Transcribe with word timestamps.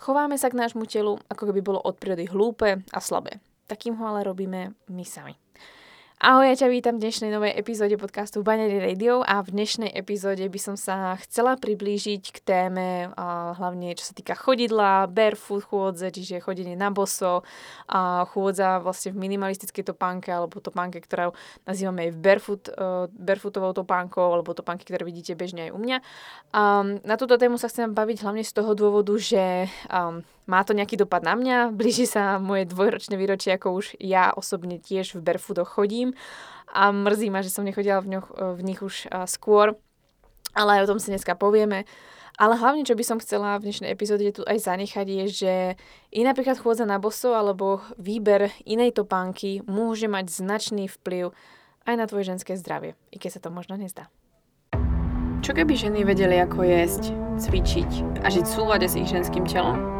Chováme 0.00 0.40
sa 0.40 0.48
k 0.48 0.56
nášmu 0.56 0.88
telu, 0.88 1.20
ako 1.28 1.52
keby 1.52 1.60
bolo 1.60 1.80
od 1.84 2.00
prírody 2.00 2.24
hlúpe 2.24 2.80
a 2.88 2.98
slabé. 3.04 3.36
Takým 3.68 4.00
ho 4.00 4.04
ale 4.08 4.24
robíme 4.24 4.72
my 4.88 5.04
sami. 5.04 5.36
Ahoj, 6.20 6.52
ja 6.52 6.52
ťa 6.52 6.68
vítam 6.68 7.00
v 7.00 7.08
dnešnej 7.08 7.32
novej 7.32 7.56
epizóde 7.56 7.96
podcastu 7.96 8.44
Banery 8.44 8.76
Radio 8.76 9.24
a 9.24 9.40
v 9.40 9.56
dnešnej 9.56 9.88
epizóde 9.88 10.44
by 10.52 10.60
som 10.60 10.76
sa 10.76 11.16
chcela 11.24 11.56
priblížiť 11.56 12.36
k 12.36 12.38
téme 12.44 13.08
a 13.16 13.56
hlavne 13.56 13.96
čo 13.96 14.04
sa 14.04 14.12
týka 14.12 14.36
chodidla, 14.36 15.08
barefoot 15.08 15.64
chôdze, 15.64 16.12
čiže 16.12 16.44
chodenie 16.44 16.76
na 16.76 16.92
boso, 16.92 17.40
a 17.88 18.28
chôdza 18.36 18.84
vlastne 18.84 19.16
v 19.16 19.32
minimalistickej 19.32 19.96
topánke 19.96 20.28
alebo 20.28 20.60
topánke, 20.60 21.00
ktorá 21.00 21.32
nazývame 21.64 22.12
aj 22.12 22.20
barefoot, 22.20 22.62
uh, 22.68 23.08
barefootovou 23.16 23.72
topánkou 23.72 24.20
alebo 24.20 24.52
topánky, 24.52 24.84
ktoré 24.84 25.08
vidíte 25.08 25.32
bežne 25.32 25.72
aj 25.72 25.72
u 25.72 25.80
mňa. 25.80 26.04
Um, 26.52 27.00
na 27.00 27.16
túto 27.16 27.40
tému 27.40 27.56
sa 27.56 27.72
chcem 27.72 27.96
baviť 27.96 28.28
hlavne 28.28 28.44
z 28.44 28.52
toho 28.52 28.76
dôvodu, 28.76 29.16
že 29.16 29.72
um, 29.88 30.20
má 30.50 30.66
to 30.66 30.74
nejaký 30.74 30.98
dopad 30.98 31.22
na 31.22 31.38
mňa, 31.38 31.70
blíži 31.80 32.10
sa 32.10 32.42
moje 32.42 32.66
dvojročné 32.66 33.14
výročie, 33.14 33.54
ako 33.54 33.78
už 33.78 33.86
ja 34.02 34.34
osobne 34.34 34.82
tiež 34.82 35.14
v 35.14 35.22
barefootoch 35.22 35.70
chodím 35.70 36.18
a 36.74 36.90
mrzí 36.90 37.30
ma, 37.30 37.46
že 37.46 37.54
som 37.54 37.62
nechodila 37.62 38.02
v, 38.02 38.18
ňoch, 38.18 38.26
v 38.58 38.60
nich 38.62 38.82
už 38.82 39.10
skôr, 39.26 39.78
ale 40.54 40.82
aj 40.82 40.82
o 40.86 40.90
tom 40.94 40.98
si 40.98 41.10
dneska 41.10 41.38
povieme. 41.38 41.86
Ale 42.40 42.56
hlavne, 42.56 42.88
čo 42.88 42.96
by 42.96 43.04
som 43.04 43.20
chcela 43.20 43.60
v 43.60 43.68
dnešnej 43.68 43.92
epizóde 43.92 44.24
tu 44.32 44.40
aj 44.48 44.64
zanechať, 44.64 45.04
je, 45.04 45.24
že 45.28 45.54
i 46.08 46.24
napríklad 46.24 46.56
chôdza 46.56 46.88
na 46.88 46.96
boso 46.96 47.36
alebo 47.36 47.84
výber 48.00 48.48
inej 48.64 48.96
topánky 48.96 49.60
môže 49.68 50.08
mať 50.08 50.32
značný 50.32 50.88
vplyv 50.88 51.36
aj 51.84 51.94
na 52.00 52.08
tvoje 52.08 52.32
ženské 52.32 52.56
zdravie, 52.56 52.96
i 53.12 53.20
keď 53.20 53.30
sa 53.36 53.44
to 53.44 53.52
možno 53.52 53.76
nezdá. 53.76 54.08
Čo 55.44 55.52
keby 55.52 55.72
ženy 55.76 56.00
vedeli, 56.04 56.40
ako 56.40 56.64
jesť, 56.64 57.12
cvičiť 57.40 58.24
a 58.24 58.32
žiť 58.32 58.44
v 58.44 58.54
súlade 58.56 58.88
s 58.88 58.96
ich 58.96 59.08
ženským 59.08 59.44
telom? 59.44 59.99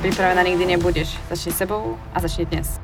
Pripravená 0.00 0.42
nikdy 0.42 0.66
nebudeš. 0.66 1.18
Začni 1.30 1.52
sebou 1.52 1.98
a 2.14 2.20
začni 2.20 2.46
dnes. 2.46 2.80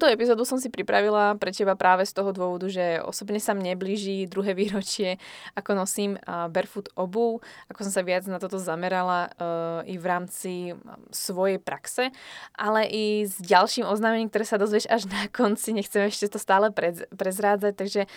Túto 0.00 0.16
epizódu 0.16 0.48
som 0.48 0.56
si 0.56 0.72
pripravila 0.72 1.36
pre 1.36 1.52
teba 1.52 1.76
práve 1.76 2.08
z 2.08 2.16
toho 2.16 2.32
dôvodu, 2.32 2.72
že 2.72 3.04
osobne 3.04 3.36
sa 3.36 3.52
mne 3.52 3.76
blíži 3.76 4.24
druhé 4.24 4.56
výročie, 4.56 5.20
ako 5.52 5.76
nosím 5.76 6.16
barefoot 6.24 6.88
obu, 6.96 7.44
ako 7.68 7.84
som 7.84 7.92
sa 7.92 8.00
viac 8.00 8.24
na 8.24 8.40
toto 8.40 8.56
zamerala 8.56 9.28
uh, 9.28 9.84
i 9.84 10.00
v 10.00 10.04
rámci 10.08 10.72
svojej 11.12 11.60
praxe, 11.60 12.16
ale 12.56 12.88
i 12.88 13.28
s 13.28 13.44
ďalším 13.44 13.84
oznámením, 13.84 14.32
ktoré 14.32 14.48
sa 14.48 14.56
dozvieš 14.56 14.88
až 14.88 15.04
na 15.04 15.28
konci, 15.28 15.76
nechcem 15.76 16.08
ešte 16.08 16.32
to 16.32 16.40
stále 16.40 16.72
prez, 16.72 17.04
prezrádzať, 17.12 17.76
takže 17.76 18.08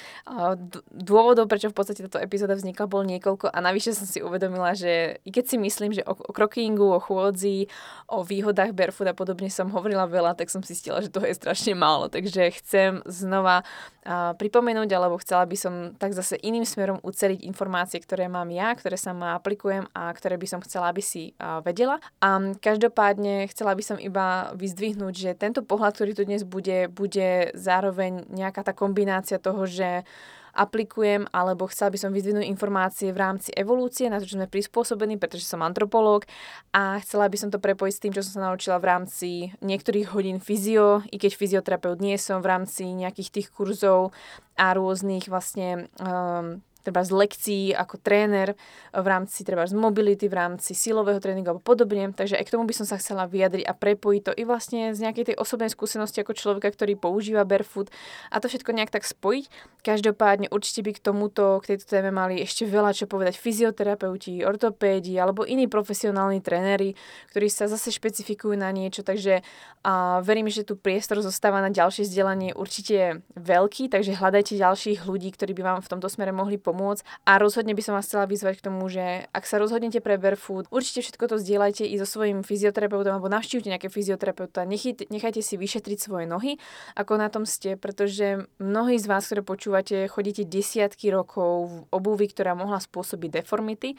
dôvodov, 0.88 1.52
prečo 1.52 1.68
v 1.68 1.76
podstate 1.76 2.08
táto 2.08 2.24
epizóda 2.24 2.56
vznikla, 2.56 2.88
bol 2.88 3.04
niekoľko 3.04 3.52
a 3.52 3.60
navyše 3.60 3.92
som 3.92 4.08
si 4.08 4.24
uvedomila, 4.24 4.72
že 4.72 5.20
i 5.28 5.36
keď 5.36 5.52
si 5.52 5.60
myslím, 5.60 5.92
že 5.92 6.08
o, 6.08 6.16
o 6.16 6.32
krokingu, 6.32 6.96
o 6.96 7.04
chôdzi, 7.04 7.68
o 8.08 8.24
výhodách 8.24 8.72
barefoot 8.72 9.12
a 9.12 9.18
podobne 9.20 9.52
som 9.52 9.68
hovorila 9.68 10.08
veľa, 10.08 10.40
tak 10.40 10.48
som 10.48 10.64
si 10.64 10.80
stila, 10.80 11.04
že 11.04 11.12
toho 11.12 11.28
je 11.28 11.36
strašne 11.36 11.73
strašne 11.74 11.82
málo, 11.82 12.06
takže 12.10 12.54
chcem 12.62 13.02
znova 13.10 13.66
uh, 13.66 14.38
pripomenúť, 14.38 14.90
alebo 14.94 15.18
chcela 15.18 15.44
by 15.50 15.58
som 15.58 15.74
tak 15.98 16.14
zase 16.14 16.38
iným 16.38 16.66
smerom 16.66 17.02
uceliť 17.02 17.42
informácie, 17.42 17.98
ktoré 17.98 18.30
mám 18.30 18.54
ja, 18.54 18.70
ktoré 18.78 18.96
sa 18.96 19.12
ma 19.12 19.34
aplikujem 19.34 19.90
a 19.98 20.14
ktoré 20.14 20.38
by 20.38 20.48
som 20.48 20.60
chcela, 20.62 20.94
aby 20.94 21.02
si 21.02 21.34
vedela. 21.66 21.98
A 22.22 22.54
každopádne 22.62 23.50
chcela 23.50 23.74
by 23.74 23.84
som 23.84 23.98
iba 23.98 24.54
vyzdvihnúť, 24.54 25.14
že 25.16 25.40
tento 25.40 25.66
pohľad, 25.66 25.98
ktorý 25.98 26.12
tu 26.14 26.24
dnes 26.28 26.46
bude, 26.46 26.92
bude 26.94 27.50
zároveň 27.58 28.30
nejaká 28.30 28.62
tá 28.62 28.74
kombinácia 28.76 29.42
toho, 29.42 29.66
že 29.66 30.06
aplikujem, 30.54 31.26
alebo 31.34 31.66
chcela 31.66 31.90
by 31.90 31.98
som 31.98 32.12
vyzvinúť 32.14 32.46
informácie 32.46 33.10
v 33.10 33.22
rámci 33.22 33.50
evolúcie, 33.58 34.10
na 34.10 34.22
to, 34.22 34.30
čo 34.30 34.38
sme 34.38 34.46
prispôsobení, 34.46 35.18
pretože 35.18 35.50
som 35.50 35.66
antropológ 35.66 36.30
a 36.74 37.02
chcela 37.02 37.26
by 37.26 37.38
som 37.38 37.50
to 37.50 37.58
prepojiť 37.58 37.94
s 37.94 38.02
tým, 38.02 38.14
čo 38.14 38.22
som 38.22 38.34
sa 38.38 38.46
naučila 38.54 38.78
v 38.78 38.90
rámci 38.90 39.30
niektorých 39.66 40.14
hodín 40.14 40.38
fyzio, 40.38 41.02
i 41.10 41.18
keď 41.18 41.32
fyzioterapeut 41.34 42.00
nie 42.00 42.16
som, 42.22 42.40
v 42.46 42.50
rámci 42.54 42.86
nejakých 42.86 43.30
tých 43.34 43.48
kurzov 43.50 44.14
a 44.54 44.78
rôznych 44.78 45.26
vlastne 45.26 45.90
um, 45.98 46.62
treba 46.84 47.02
z 47.02 47.12
lekcií 47.16 47.64
ako 47.72 47.98
tréner 48.04 48.54
v 48.92 49.08
rámci 49.08 49.42
treba 49.48 49.64
z 49.66 49.74
mobility, 49.74 50.28
v 50.28 50.36
rámci 50.36 50.76
silového 50.76 51.18
tréningu 51.18 51.56
alebo 51.56 51.64
podobne. 51.64 52.12
Takže 52.12 52.36
aj 52.38 52.46
k 52.46 52.54
tomu 52.54 52.68
by 52.68 52.76
som 52.76 52.86
sa 52.86 53.00
chcela 53.00 53.26
vyjadriť 53.26 53.66
a 53.66 53.74
prepojiť 53.74 54.22
to 54.22 54.32
i 54.36 54.44
vlastne 54.44 54.92
z 54.92 55.00
nejakej 55.00 55.34
tej 55.34 55.36
osobnej 55.40 55.72
skúsenosti 55.72 56.22
ako 56.22 56.36
človeka, 56.36 56.70
ktorý 56.70 57.00
používa 57.00 57.48
barefoot 57.48 57.90
a 58.30 58.44
to 58.44 58.52
všetko 58.52 58.76
nejak 58.76 58.92
tak 58.92 59.08
spojiť. 59.08 59.48
Každopádne 59.84 60.48
určite 60.52 60.84
by 60.84 60.92
k 60.96 61.04
tomuto, 61.04 61.60
k 61.64 61.76
tejto 61.76 61.88
téme 61.88 62.12
mali 62.12 62.40
ešte 62.44 62.68
veľa 62.68 62.96
čo 62.96 63.08
povedať 63.08 63.36
fyzioterapeuti, 63.40 64.44
ortopédi 64.44 65.16
alebo 65.16 65.48
iní 65.48 65.68
profesionálni 65.72 66.40
tréneri, 66.44 66.96
ktorí 67.32 67.48
sa 67.48 67.72
zase 67.72 67.92
špecifikujú 67.92 68.60
na 68.60 68.72
niečo, 68.72 69.04
takže 69.04 69.44
a 69.84 70.24
verím, 70.24 70.48
že 70.48 70.64
tu 70.64 70.80
priestor 70.80 71.20
zostáva 71.20 71.60
na 71.60 71.68
ďalšie 71.68 72.08
vzdelanie 72.08 72.56
určite 72.56 73.20
veľký, 73.36 73.92
takže 73.92 74.16
hľadajte 74.16 74.56
ďalších 74.56 75.04
ľudí, 75.04 75.36
ktorí 75.36 75.52
by 75.52 75.64
vám 75.64 75.80
v 75.84 75.92
tomto 75.92 76.08
smere 76.08 76.32
mohli 76.32 76.56
pomôcť 76.56 76.73
pomôcť. 76.74 77.06
A 77.30 77.38
rozhodne 77.38 77.78
by 77.78 77.86
som 77.86 77.94
vás 77.94 78.10
chcela 78.10 78.26
vyzvať 78.26 78.58
k 78.58 78.66
tomu, 78.66 78.90
že 78.90 79.30
ak 79.30 79.46
sa 79.46 79.62
rozhodnete 79.62 80.02
pre 80.02 80.18
barefoot, 80.18 80.66
určite 80.74 81.06
všetko 81.06 81.30
to 81.30 81.36
zdieľajte 81.38 81.86
i 81.86 81.96
so 82.02 82.10
svojím 82.10 82.42
fyzioterapeutom 82.42 83.22
alebo 83.22 83.30
navštívte 83.30 83.70
nejaké 83.70 83.94
fyzioterapeuta, 83.94 84.66
nechajte, 84.66 85.06
nechajte 85.14 85.46
si 85.46 85.54
vyšetriť 85.54 85.98
svoje 86.02 86.26
nohy, 86.26 86.58
ako 86.98 87.22
na 87.22 87.30
tom 87.30 87.46
ste, 87.46 87.78
pretože 87.78 88.50
mnohí 88.58 88.98
z 88.98 89.06
vás, 89.06 89.30
ktoré 89.30 89.46
počúvate, 89.46 90.10
chodíte 90.10 90.42
desiatky 90.50 91.14
rokov 91.14 91.70
v 91.70 91.76
obuvi, 91.94 92.26
ktorá 92.26 92.58
mohla 92.58 92.82
spôsobiť 92.82 93.44
deformity 93.44 93.94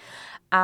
a 0.50 0.62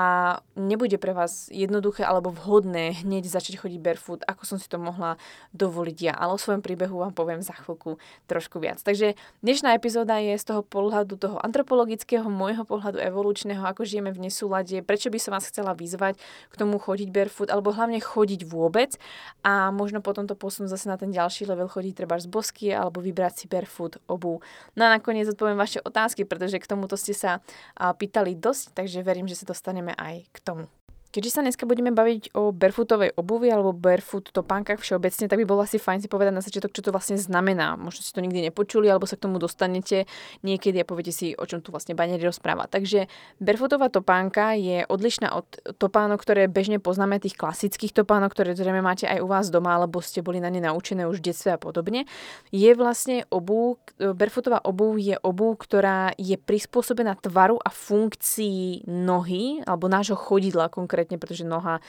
nebude 0.56 0.97
pre 0.97 1.15
vás 1.15 1.47
jednoduché 1.53 2.03
alebo 2.03 2.34
vhodné 2.34 3.04
hneď 3.04 3.28
začať 3.28 3.60
chodiť 3.60 3.78
barefoot, 3.78 4.25
ako 4.25 4.42
som 4.48 4.59
si 4.59 4.66
to 4.66 4.81
mohla 4.81 5.21
dovoliť 5.53 5.98
ja. 6.00 6.15
Ale 6.16 6.34
o 6.34 6.41
svojom 6.41 6.65
príbehu 6.65 7.04
vám 7.04 7.12
poviem 7.12 7.44
za 7.44 7.53
chvíľku 7.53 8.00
trošku 8.25 8.56
viac. 8.59 8.81
Takže 8.81 9.15
dnešná 9.44 9.77
epizóda 9.77 10.16
je 10.16 10.32
z 10.41 10.44
toho 10.48 10.65
pohľadu 10.65 11.21
toho 11.21 11.37
antropologického 11.44 12.00
biologického 12.00 12.33
môjho 12.33 12.65
pohľadu 12.65 12.97
evolučného, 12.97 13.61
ako 13.61 13.84
žijeme 13.84 14.09
v 14.09 14.25
nesúlade, 14.25 14.81
prečo 14.81 15.12
by 15.12 15.21
som 15.21 15.37
vás 15.37 15.44
chcela 15.44 15.77
vyzvať 15.77 16.16
k 16.49 16.55
tomu 16.56 16.81
chodiť 16.81 17.12
barefoot, 17.12 17.53
alebo 17.53 17.77
hlavne 17.77 18.00
chodiť 18.00 18.49
vôbec 18.49 18.97
a 19.44 19.69
možno 19.69 20.00
potom 20.00 20.25
to 20.25 20.33
posunúť 20.33 20.72
zase 20.72 20.89
na 20.89 20.97
ten 20.97 21.12
ďalší 21.12 21.44
level 21.44 21.69
chodiť 21.69 21.93
treba 21.93 22.16
z 22.16 22.25
bosky 22.33 22.72
alebo 22.72 23.05
vybrať 23.05 23.44
si 23.44 23.47
barefoot 23.53 24.00
obu. 24.09 24.41
No 24.81 24.89
a 24.89 24.97
nakoniec 24.97 25.28
odpoviem 25.28 25.60
vaše 25.60 25.84
otázky, 25.84 26.25
pretože 26.25 26.56
k 26.56 26.65
tomuto 26.65 26.97
ste 26.97 27.12
sa 27.12 27.44
pýtali 27.77 28.33
dosť, 28.33 28.72
takže 28.81 29.05
verím, 29.05 29.28
že 29.28 29.37
sa 29.37 29.44
dostaneme 29.44 29.93
aj 29.93 30.25
k 30.33 30.39
tomu. 30.41 30.65
Keďže 31.10 31.34
sa 31.34 31.43
dneska 31.43 31.66
budeme 31.66 31.91
baviť 31.91 32.38
o 32.38 32.54
barefootovej 32.54 33.19
obuvi 33.19 33.50
alebo 33.50 33.75
barefoot 33.75 34.31
topánkach 34.31 34.78
všeobecne, 34.78 35.26
tak 35.26 35.43
by 35.43 35.47
bolo 35.47 35.66
asi 35.66 35.82
fajn 35.82 36.06
si 36.06 36.09
povedať 36.09 36.31
na 36.31 36.38
začiatok, 36.38 36.71
čo 36.71 36.87
to 36.87 36.94
vlastne 36.94 37.19
znamená. 37.19 37.75
Možno 37.75 38.06
si 38.06 38.15
to 38.15 38.22
nikdy 38.22 38.47
nepočuli, 38.47 38.87
alebo 38.87 39.10
sa 39.10 39.19
k 39.19 39.26
tomu 39.26 39.43
dostanete 39.43 40.06
niekedy 40.47 40.78
a 40.78 40.87
poviete 40.87 41.10
si, 41.10 41.34
o 41.34 41.43
čom 41.50 41.66
tu 41.66 41.75
vlastne 41.75 41.98
Banery 41.98 42.22
rozpráva. 42.22 42.71
Takže 42.71 43.10
barefootová 43.42 43.91
topánka 43.91 44.54
je 44.54 44.86
odlišná 44.86 45.34
od 45.34 45.51
topánok, 45.83 46.22
ktoré 46.22 46.47
bežne 46.47 46.78
poznáme, 46.78 47.18
tých 47.18 47.34
klasických 47.34 47.91
topánok, 47.91 48.30
ktoré 48.30 48.54
zrejme 48.54 48.78
máte 48.78 49.10
aj 49.10 49.18
u 49.18 49.27
vás 49.27 49.51
doma, 49.51 49.74
alebo 49.74 49.98
ste 49.98 50.22
boli 50.22 50.39
na 50.39 50.47
ne 50.47 50.63
naučené 50.63 51.10
už 51.10 51.18
v 51.18 51.34
detstve 51.34 51.51
a 51.51 51.59
podobne. 51.59 52.06
Je 52.54 52.71
vlastne 52.78 53.27
obu, 53.34 53.83
barefootová 53.98 54.63
obu 54.63 54.95
je 54.95 55.18
obu, 55.27 55.59
ktorá 55.59 56.15
je 56.15 56.39
prispôsobená 56.39 57.18
tvaru 57.18 57.59
a 57.59 57.74
funkcii 57.74 58.86
nohy, 58.86 59.66
alebo 59.66 59.91
nášho 59.91 60.15
chodidla 60.15 60.71
konkrétne 60.71 61.00
konkrétne, 61.01 61.17
pretože 61.17 61.49
noha, 61.49 61.81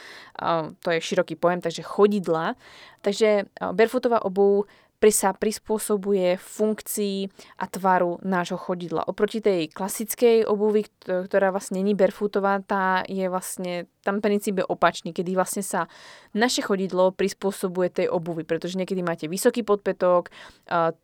to 0.79 0.87
je 0.91 1.03
široký 1.03 1.35
pojem, 1.35 1.59
takže 1.59 1.83
chodidla. 1.83 2.55
Takže 3.03 3.43
barefootová 3.75 4.23
obuv 4.23 4.65
sa 5.09 5.33
prispôsobuje 5.33 6.37
funkcii 6.37 7.33
a 7.57 7.65
tvaru 7.65 8.21
nášho 8.21 8.61
chodidla. 8.61 9.09
Oproti 9.09 9.41
tej 9.41 9.73
klasickej 9.73 10.45
obuvi, 10.45 10.85
ktorá 11.01 11.49
vlastne 11.49 11.81
není 11.81 11.97
barefootová, 11.97 12.61
tá 12.61 13.01
je 13.09 13.25
vlastne 13.25 13.89
tam 14.01 14.17
princíp 14.17 14.57
je 14.61 14.65
opačný, 14.65 15.13
kedy 15.13 15.37
vlastne 15.37 15.61
sa 15.61 15.85
naše 16.33 16.65
chodidlo 16.65 17.13
prispôsobuje 17.13 18.01
tej 18.01 18.07
obuvi, 18.09 18.41
pretože 18.41 18.73
niekedy 18.73 19.05
máte 19.05 19.29
vysoký 19.29 19.61
podpetok, 19.61 20.33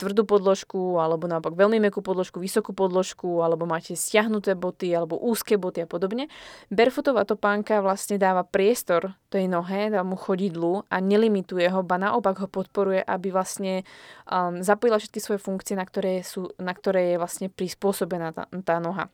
tvrdú 0.02 0.26
podložku, 0.26 0.98
alebo 0.98 1.30
naopak 1.30 1.54
veľmi 1.54 1.78
mekú 1.78 2.02
podložku, 2.02 2.42
vysokú 2.42 2.74
podložku, 2.74 3.46
alebo 3.46 3.70
máte 3.70 3.94
stiahnuté 3.94 4.58
boty, 4.58 4.90
alebo 4.98 5.14
úzke 5.22 5.62
boty 5.62 5.86
a 5.86 5.88
podobne. 5.88 6.26
Barefootová 6.74 7.22
topánka 7.30 7.86
vlastne 7.86 8.18
dáva 8.18 8.42
priestor 8.42 9.14
tej 9.30 9.46
nohe, 9.46 9.94
dá 9.94 10.02
mu 10.02 10.18
chodidlu 10.18 10.82
a 10.90 10.98
nelimituje 10.98 11.70
ho, 11.70 11.86
ba 11.86 12.02
naopak 12.02 12.42
ho 12.42 12.48
podporuje, 12.50 13.06
aby 13.06 13.30
vlastne 13.30 13.86
um, 14.28 14.62
zapojila 14.64 15.00
všetky 15.00 15.20
svoje 15.20 15.40
funkcie, 15.42 15.76
na 15.76 15.86
ktoré, 15.88 16.22
sú, 16.22 16.52
na 16.60 16.74
ktoré 16.76 17.16
je 17.16 17.22
vlastne 17.22 17.48
prispôsobená 17.48 18.36
tá, 18.36 18.44
tá 18.64 18.78
noha. 18.80 19.12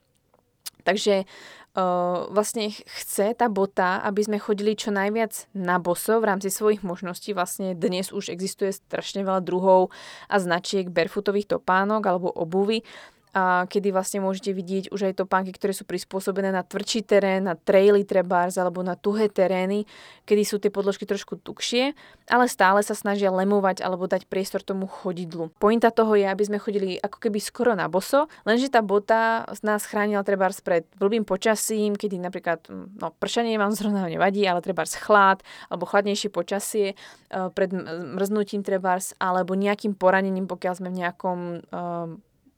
Takže 0.84 1.24
uh, 1.24 2.28
vlastne 2.28 2.68
chce 2.68 3.32
tá 3.32 3.48
bota, 3.48 4.04
aby 4.04 4.20
sme 4.20 4.36
chodili 4.36 4.76
čo 4.76 4.92
najviac 4.92 5.48
na 5.56 5.80
boso 5.80 6.20
v 6.20 6.28
rámci 6.28 6.52
svojich 6.52 6.84
možností. 6.84 7.32
Vlastne 7.32 7.72
dnes 7.72 8.12
už 8.12 8.28
existuje 8.28 8.70
strašne 8.70 9.24
veľa 9.24 9.40
druhov 9.40 9.88
a 10.28 10.36
značiek 10.36 10.92
barefootových 10.92 11.56
topánok 11.56 12.04
alebo 12.04 12.28
obuvy 12.28 12.84
a 13.34 13.66
kedy 13.66 13.90
vlastne 13.90 14.22
môžete 14.22 14.54
vidieť 14.54 14.84
už 14.94 15.10
aj 15.10 15.18
topánky, 15.18 15.50
ktoré 15.50 15.74
sú 15.74 15.82
prispôsobené 15.82 16.54
na 16.54 16.62
tvrdší 16.62 17.02
terén, 17.02 17.50
na 17.50 17.58
traily 17.58 18.06
trebárs 18.06 18.54
alebo 18.54 18.86
na 18.86 18.94
tuhé 18.94 19.26
terény, 19.26 19.90
kedy 20.22 20.42
sú 20.46 20.62
tie 20.62 20.70
podložky 20.70 21.02
trošku 21.02 21.42
tukšie, 21.42 21.98
ale 22.30 22.46
stále 22.46 22.78
sa 22.86 22.94
snažia 22.94 23.34
lemovať 23.34 23.82
alebo 23.82 24.06
dať 24.06 24.30
priestor 24.30 24.62
tomu 24.62 24.86
chodidlu. 24.86 25.50
Pointa 25.58 25.90
toho 25.90 26.14
je, 26.14 26.30
aby 26.30 26.46
sme 26.46 26.62
chodili 26.62 26.94
ako 27.02 27.18
keby 27.18 27.42
skoro 27.42 27.74
na 27.74 27.90
boso, 27.90 28.30
lenže 28.46 28.70
tá 28.70 28.86
bota 28.86 29.50
nás 29.66 29.82
chránila 29.82 30.22
trebárs 30.22 30.62
pred 30.62 30.86
blbým 31.02 31.26
počasím, 31.26 31.98
kedy 31.98 32.22
napríklad 32.22 32.62
mm, 32.70 33.02
no, 33.02 33.10
pršanie 33.18 33.58
vám 33.58 33.74
zrovna 33.74 34.06
nevadí, 34.06 34.46
ale 34.46 34.62
trebárs 34.62 34.94
chlad 34.94 35.42
alebo 35.66 35.90
chladnejšie 35.90 36.30
počasie 36.30 36.94
e, 36.94 36.96
pred 37.50 37.74
mrznutím 38.14 38.62
trebárs 38.62 39.18
alebo 39.18 39.58
nejakým 39.58 39.98
poranením, 39.98 40.46
pokiaľ 40.46 40.74
sme 40.78 40.88
v 40.94 40.98
nejakom 41.02 41.38
uh, 41.74 42.14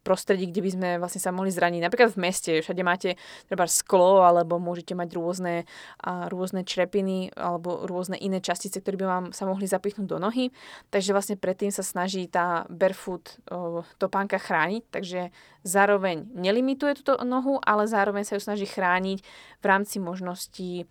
prostredí, 0.07 0.47
kde 0.47 0.63
by 0.63 0.71
sme 0.71 0.89
vlastne 1.03 1.19
sa 1.19 1.35
mohli 1.35 1.51
zraniť. 1.51 1.83
Napríklad 1.83 2.15
v 2.15 2.23
meste, 2.23 2.51
všade 2.63 2.87
máte 2.87 3.19
treba 3.51 3.67
sklo, 3.67 4.23
alebo 4.23 4.63
môžete 4.63 4.95
mať 4.95 5.09
rôzne, 5.19 5.67
a, 5.99 6.31
rôzne 6.31 6.63
črepiny 6.63 7.35
alebo 7.35 7.83
rôzne 7.91 8.15
iné 8.15 8.39
častice, 8.39 8.79
ktoré 8.79 8.95
by 9.03 9.07
vám 9.11 9.25
sa 9.35 9.51
mohli 9.51 9.67
zapichnúť 9.67 10.07
do 10.07 10.23
nohy. 10.23 10.55
Takže 10.95 11.11
vlastne 11.11 11.35
predtým 11.35 11.75
sa 11.75 11.83
snaží 11.83 12.31
tá 12.31 12.63
barefoot 12.71 13.43
o, 13.51 13.83
topánka 13.99 14.39
chrániť, 14.39 14.83
takže 14.95 15.35
zároveň 15.67 16.31
nelimituje 16.31 17.03
túto 17.03 17.19
nohu, 17.27 17.59
ale 17.67 17.91
zároveň 17.91 18.23
sa 18.23 18.39
ju 18.39 18.43
snaží 18.47 18.71
chrániť 18.71 19.19
v 19.59 19.65
rámci 19.67 19.99
možností 19.99 20.87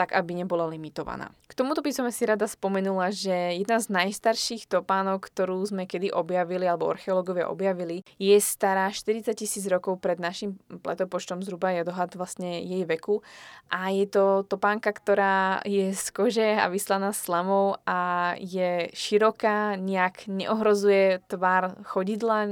tak 0.00 0.16
aby 0.16 0.32
nebola 0.32 0.64
limitovaná. 0.64 1.28
K 1.44 1.52
tomuto 1.52 1.84
by 1.84 1.92
som 1.92 2.08
si 2.08 2.24
rada 2.24 2.48
spomenula, 2.48 3.12
že 3.12 3.60
jedna 3.60 3.76
z 3.76 3.92
najstarších 3.92 4.64
topánok, 4.64 5.28
ktorú 5.28 5.60
sme 5.68 5.84
kedy 5.84 6.08
objavili, 6.08 6.64
alebo 6.64 6.88
archeológovia 6.88 7.52
objavili, 7.52 8.00
je 8.16 8.32
stará 8.40 8.88
40 8.88 9.28
tisíc 9.36 9.68
rokov 9.68 10.00
pred 10.00 10.16
našim 10.16 10.56
letopočtom, 10.72 11.44
zhruba 11.44 11.76
je 11.76 11.84
dohad 11.84 12.16
vlastne 12.16 12.64
jej 12.64 12.88
veku. 12.88 13.20
A 13.68 13.92
je 13.92 14.08
to 14.08 14.48
topánka, 14.48 14.88
ktorá 14.88 15.60
je 15.68 15.92
z 15.92 16.06
kože 16.16 16.48
a 16.56 16.72
vyslaná 16.72 17.12
slamou 17.12 17.76
a 17.84 18.32
je 18.40 18.88
široká, 18.96 19.76
nejak 19.76 20.32
neohrozuje 20.32 21.20
tvar 21.28 21.76
chodidla, 21.84 22.48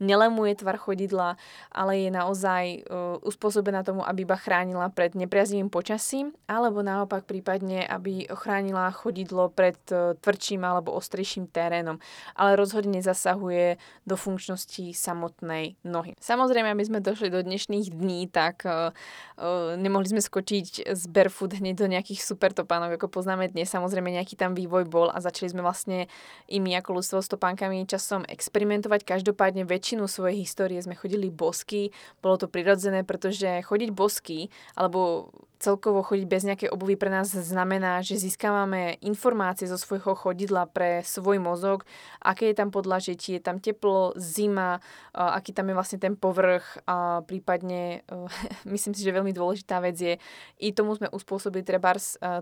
nelemuje 0.00 0.56
tvar 0.56 0.80
chodidla, 0.80 1.36
ale 1.68 2.08
je 2.08 2.10
naozaj 2.14 2.64
uh, 2.88 3.20
uspôsobená 3.20 3.84
tomu, 3.84 4.00
aby 4.00 4.24
iba 4.24 4.38
chránila 4.38 4.88
pred 4.88 5.12
nepriaznivým 5.18 5.68
počasím, 5.68 6.30
ale 6.46 6.69
alebo 6.70 6.86
naopak 6.86 7.26
prípadne, 7.26 7.82
aby 7.82 8.30
ochránila 8.30 8.94
chodidlo 8.94 9.50
pred 9.50 9.74
e, 9.90 10.14
tvrdším 10.22 10.62
alebo 10.62 10.94
ostrejším 10.94 11.50
terénom, 11.50 11.98
ale 12.38 12.54
rozhodne 12.54 13.02
zasahuje 13.02 13.74
do 14.06 14.14
funkčnosti 14.14 14.94
samotnej 14.94 15.74
nohy. 15.82 16.14
Samozrejme, 16.22 16.70
aby 16.70 16.86
sme 16.86 17.02
došli 17.02 17.34
do 17.34 17.42
dnešných 17.42 17.90
dní, 17.90 18.30
tak 18.30 18.62
uh, 18.62 18.94
uh, 19.40 19.74
nemohli 19.74 20.06
sme 20.06 20.22
skočiť 20.22 20.94
z 20.94 21.02
barefoot 21.10 21.58
hneď 21.58 21.74
do 21.74 21.90
nejakých 21.90 22.22
super 22.22 22.54
topánok, 22.54 22.94
ako 23.00 23.10
poznáme 23.10 23.50
dnes. 23.50 23.66
Samozrejme, 23.66 24.14
nejaký 24.14 24.38
tam 24.38 24.54
vývoj 24.54 24.86
bol 24.86 25.10
a 25.10 25.18
začali 25.18 25.50
sme 25.50 25.66
vlastne 25.66 26.06
i 26.46 26.62
my 26.62 26.78
ako 26.78 27.02
ľudstvo 27.02 27.18
s 27.18 27.32
topánkami 27.34 27.82
časom 27.90 28.22
experimentovať. 28.30 29.02
Každopádne 29.02 29.66
väčšinu 29.66 30.06
svojej 30.06 30.46
histórie 30.46 30.78
sme 30.78 30.94
chodili 30.94 31.32
bosky. 31.32 31.90
Bolo 32.22 32.38
to 32.38 32.46
prirodzené, 32.46 33.02
pretože 33.02 33.66
chodiť 33.66 33.90
bosky 33.90 34.52
alebo 34.78 35.32
celkovo 35.60 36.00
chodiť 36.00 36.26
bez 36.26 36.42
nejakej 36.48 36.72
obuvy 36.72 36.96
pre 36.96 37.12
nás 37.12 37.28
znamená, 37.28 38.00
že 38.00 38.16
získavame 38.16 38.96
informácie 39.04 39.68
zo 39.68 39.76
svojho 39.76 40.16
chodidla 40.16 40.64
pre 40.64 41.04
svoj 41.04 41.36
mozog, 41.36 41.84
aké 42.24 42.50
je 42.50 42.56
tam 42.56 42.72
podlažie, 42.72 43.12
či 43.14 43.36
je 43.36 43.44
tam 43.44 43.60
teplo, 43.60 44.16
zima, 44.16 44.80
aký 45.12 45.52
tam 45.52 45.68
je 45.68 45.76
vlastne 45.76 45.98
ten 46.00 46.16
povrch 46.16 46.80
a 46.88 47.20
prípadne, 47.28 48.08
myslím 48.74 48.96
si, 48.96 49.04
že 49.04 49.12
veľmi 49.12 49.36
dôležitá 49.36 49.84
vec 49.84 50.00
je, 50.00 50.16
i 50.64 50.72
tomu 50.72 50.96
sme 50.96 51.12
uspôsobili 51.12 51.60
treba 51.60 51.92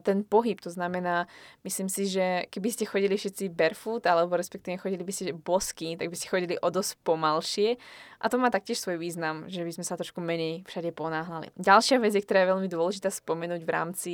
ten 0.06 0.22
pohyb, 0.22 0.60
to 0.62 0.70
znamená, 0.70 1.26
myslím 1.66 1.90
si, 1.90 2.06
že 2.06 2.46
keby 2.54 2.68
ste 2.70 2.86
chodili 2.86 3.18
všetci 3.18 3.50
barefoot, 3.50 4.06
alebo 4.06 4.38
respektíve 4.38 4.78
chodili 4.78 5.02
by 5.02 5.10
ste 5.10 5.34
bosky, 5.34 5.98
tak 5.98 6.06
by 6.06 6.16
ste 6.16 6.30
chodili 6.30 6.54
o 6.62 6.68
dosť 6.70 7.00
pomalšie 7.02 7.80
a 8.18 8.26
to 8.26 8.36
má 8.36 8.50
taktiež 8.50 8.82
svoj 8.82 8.98
význam, 8.98 9.46
že 9.46 9.62
by 9.62 9.78
sme 9.78 9.84
sa 9.86 9.94
trošku 9.94 10.18
menej 10.18 10.66
všade 10.66 10.90
ponáhľali. 10.90 11.54
Ďalšia 11.54 12.02
vec, 12.02 12.18
ktorá 12.18 12.42
je 12.42 12.50
veľmi 12.50 12.68
dôležitá 12.68 13.14
spomenúť 13.14 13.62
v 13.62 13.70
rámci 13.70 14.12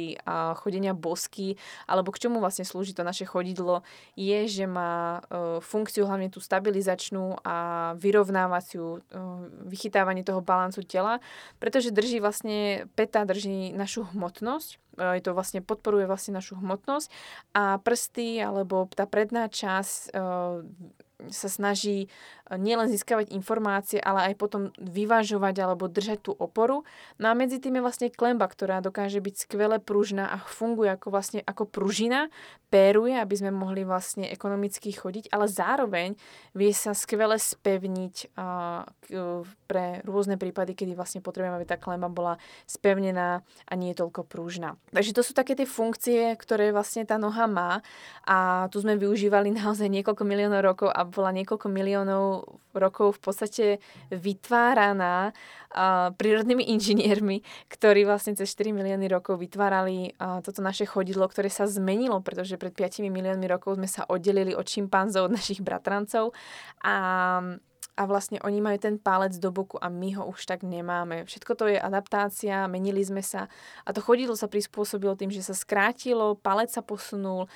chodenia 0.60 0.92
bosky, 0.92 1.56
alebo 1.88 2.12
k 2.12 2.28
čomu 2.28 2.36
vlastne 2.44 2.68
slúži 2.68 2.92
to 2.92 3.00
naše 3.00 3.24
chodidlo, 3.24 3.80
je, 4.12 4.44
že 4.44 4.68
má 4.68 5.24
uh, 5.24 5.58
funkciu 5.64 6.04
hlavne 6.04 6.28
tú 6.28 6.36
stabilizačnú 6.44 7.40
a 7.40 7.56
vyrovnávaciu, 7.96 8.84
uh, 8.84 9.00
vychytávanie 9.64 10.20
toho 10.20 10.44
balancu 10.44 10.84
tela, 10.84 11.24
pretože 11.56 11.88
drží 11.88 12.20
vlastne, 12.20 12.84
peta 12.92 13.24
drží 13.24 13.72
našu 13.72 14.04
hmotnosť, 14.12 14.84
je 14.94 15.22
to 15.26 15.34
vlastne 15.34 15.58
podporuje 15.58 16.06
vlastne 16.06 16.38
našu 16.38 16.54
hmotnosť 16.54 17.10
a 17.50 17.82
prsty 17.82 18.38
alebo 18.38 18.86
tá 18.94 19.10
predná 19.10 19.50
časť 19.50 20.14
sa 21.30 21.48
snaží 21.48 22.06
nielen 22.56 22.90
získavať 22.90 23.30
informácie, 23.32 23.98
ale 24.00 24.32
aj 24.32 24.34
potom 24.38 24.62
vyvážovať 24.80 25.54
alebo 25.62 25.90
držať 25.90 26.30
tú 26.30 26.32
oporu. 26.36 26.82
No 27.18 27.30
a 27.30 27.34
medzi 27.36 27.60
tým 27.62 27.78
je 27.78 27.84
vlastne 27.84 28.08
klemba, 28.12 28.46
ktorá 28.46 28.80
dokáže 28.80 29.18
byť 29.22 29.34
skvele 29.46 29.78
pružná 29.78 30.30
a 30.30 30.40
funguje 30.40 30.90
ako 30.92 31.08
vlastne 31.12 31.40
ako 31.44 31.68
pružina, 31.68 32.32
péruje, 32.74 33.14
aby 33.14 33.34
sme 33.38 33.54
mohli 33.54 33.86
vlastne 33.86 34.26
ekonomicky 34.26 34.90
chodiť, 34.90 35.30
ale 35.30 35.46
zároveň 35.46 36.18
vie 36.58 36.72
sa 36.74 36.90
skvele 36.90 37.38
spevniť 37.38 38.34
uh, 38.34 38.82
pre 39.70 40.02
rôzne 40.02 40.34
prípady, 40.34 40.74
kedy 40.74 40.98
vlastne 40.98 41.22
potrebujeme, 41.22 41.54
aby 41.54 41.70
tá 41.70 41.78
klemba 41.78 42.10
bola 42.10 42.34
spevnená 42.66 43.46
a 43.70 43.72
nie 43.78 43.94
toľko 43.94 44.26
pružná. 44.26 44.74
Takže 44.90 45.14
to 45.14 45.22
sú 45.22 45.32
také 45.38 45.54
tie 45.54 45.70
funkcie, 45.70 46.34
ktoré 46.34 46.74
vlastne 46.74 47.06
tá 47.06 47.14
noha 47.14 47.46
má 47.46 47.78
a 48.26 48.66
tu 48.74 48.82
sme 48.82 48.98
využívali 48.98 49.54
naozaj 49.54 49.86
niekoľko 49.86 50.22
miliónov 50.26 50.66
rokov 50.66 50.88
a 50.90 51.06
bola 51.06 51.30
niekoľko 51.30 51.70
miliónov 51.70 52.43
rokov 52.74 53.18
v 53.18 53.20
podstate 53.20 53.66
vytváraná 54.10 55.30
uh, 55.30 56.10
prírodnými 56.14 56.64
inžiniermi, 56.74 57.42
ktorí 57.68 58.06
vlastne 58.06 58.38
cez 58.38 58.52
4 58.54 58.74
milióny 58.74 59.06
rokov 59.10 59.40
vytvárali 59.40 60.14
uh, 60.16 60.40
toto 60.44 60.60
naše 60.60 60.86
chodidlo, 60.86 61.26
ktoré 61.26 61.50
sa 61.50 61.64
zmenilo, 61.66 62.20
pretože 62.20 62.60
pred 62.60 62.72
5 62.72 63.04
miliónmi 63.06 63.46
rokov 63.50 63.76
sme 63.76 63.88
sa 63.90 64.06
oddelili 64.06 64.56
od 64.56 64.64
šimpanzov, 64.64 65.28
od 65.28 65.36
našich 65.36 65.60
bratrancov. 65.64 66.32
A 66.84 66.94
a 67.94 68.10
vlastne 68.10 68.42
oni 68.42 68.58
majú 68.58 68.78
ten 68.82 68.98
pálec 68.98 69.38
do 69.38 69.54
boku 69.54 69.78
a 69.78 69.86
my 69.86 70.18
ho 70.18 70.26
už 70.26 70.50
tak 70.50 70.66
nemáme. 70.66 71.22
Všetko 71.30 71.52
to 71.54 71.64
je 71.70 71.78
adaptácia, 71.78 72.66
menili 72.66 72.98
sme 73.06 73.22
sa. 73.22 73.46
A 73.86 73.94
to 73.94 74.02
chodidlo 74.02 74.34
sa 74.34 74.50
prispôsobilo 74.50 75.14
tým, 75.14 75.30
že 75.30 75.46
sa 75.46 75.54
skrátilo, 75.54 76.34
palec 76.34 76.74
sa 76.74 76.82
posunul 76.82 77.46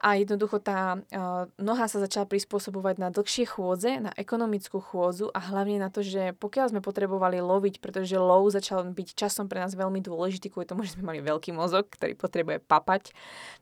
a 0.00 0.16
jednoducho 0.16 0.64
tá 0.64 0.96
uh, 0.96 1.44
noha 1.60 1.84
sa 1.84 2.00
začala 2.00 2.24
prispôsobovať 2.24 2.96
na 2.96 3.12
dlhšie 3.12 3.44
chôdze, 3.44 4.00
na 4.00 4.12
ekonomickú 4.16 4.80
chôdzu 4.80 5.28
a 5.36 5.38
hlavne 5.52 5.76
na 5.76 5.92
to, 5.92 6.00
že 6.00 6.32
pokiaľ 6.40 6.72
sme 6.72 6.80
potrebovali 6.80 7.36
loviť, 7.44 7.84
pretože 7.84 8.16
lov 8.16 8.48
začal 8.48 8.88
byť 8.96 9.08
časom 9.12 9.44
pre 9.44 9.60
nás 9.60 9.76
veľmi 9.76 10.00
dôležitý 10.00 10.48
kvôli 10.48 10.64
tomu, 10.64 10.88
že 10.88 10.96
sme 10.96 11.04
mali 11.04 11.20
veľký 11.20 11.52
mozog, 11.52 11.92
ktorý 11.92 12.16
potrebuje 12.16 12.64
papať, 12.64 13.12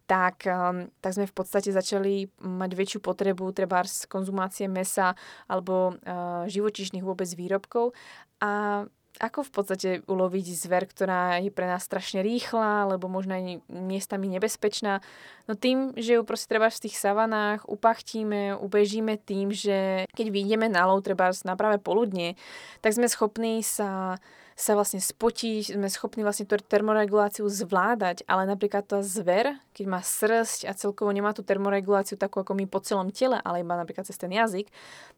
tak, 0.07 0.47
um, 0.47 0.87
tak 1.02 1.18
sme 1.18 1.26
v 1.26 1.35
podstate 1.35 1.75
začali 1.75 2.30
mať 2.38 2.71
väčšiu 2.71 3.02
potrebu 3.02 3.50
treba 3.50 3.83
z 3.83 4.07
konzumácie 4.07 4.71
mesa 4.71 5.18
alebo 5.50 5.99
uh, 5.99 6.47
živočišných 6.47 7.02
vôbec 7.02 7.26
výrobkov. 7.35 7.99
A 8.38 8.87
ako 9.19 9.45
v 9.45 9.51
podstate 9.51 9.89
uloviť 10.07 10.47
zver, 10.55 10.87
ktorá 10.87 11.43
je 11.43 11.51
pre 11.51 11.67
nás 11.67 11.83
strašne 11.83 12.23
rýchla, 12.23 12.87
alebo 12.87 13.11
možno 13.11 13.35
aj 13.35 13.61
miestami 13.69 14.31
nebezpečná. 14.31 15.03
No 15.51 15.59
tým, 15.59 15.93
že 15.99 16.19
ju 16.19 16.23
proste 16.23 16.49
treba 16.51 16.71
v 16.71 16.83
tých 16.89 16.97
savanách 16.97 17.67
upachtíme, 17.67 18.57
ubežíme 18.57 19.19
tým, 19.19 19.51
že 19.51 20.07
keď 20.15 20.27
vyjdeme 20.31 20.67
na 20.71 20.87
lov, 20.87 21.03
treba 21.03 21.35
na 21.43 21.55
práve 21.59 21.83
poludne, 21.83 22.39
tak 22.81 22.95
sme 22.95 23.11
schopní 23.11 23.61
sa 23.61 24.17
sa 24.59 24.75
vlastne 24.75 24.99
spotiť, 24.99 25.79
sme 25.79 25.87
schopní 25.87 26.27
vlastne 26.27 26.43
tú 26.43 26.59
termoreguláciu 26.59 27.47
zvládať, 27.47 28.27
ale 28.27 28.43
napríklad 28.43 28.83
tá 28.91 28.99
zver, 29.07 29.55
keď 29.71 29.87
má 29.87 30.03
srst 30.03 30.67
a 30.67 30.75
celkovo 30.75 31.15
nemá 31.15 31.31
tú 31.31 31.47
termoreguláciu 31.47 32.19
takú 32.19 32.43
ako 32.43 32.59
my 32.59 32.67
po 32.67 32.83
celom 32.83 33.15
tele, 33.15 33.38
ale 33.47 33.62
iba 33.62 33.79
napríklad 33.79 34.03
cez 34.03 34.19
ten 34.19 34.35
jazyk, 34.35 34.67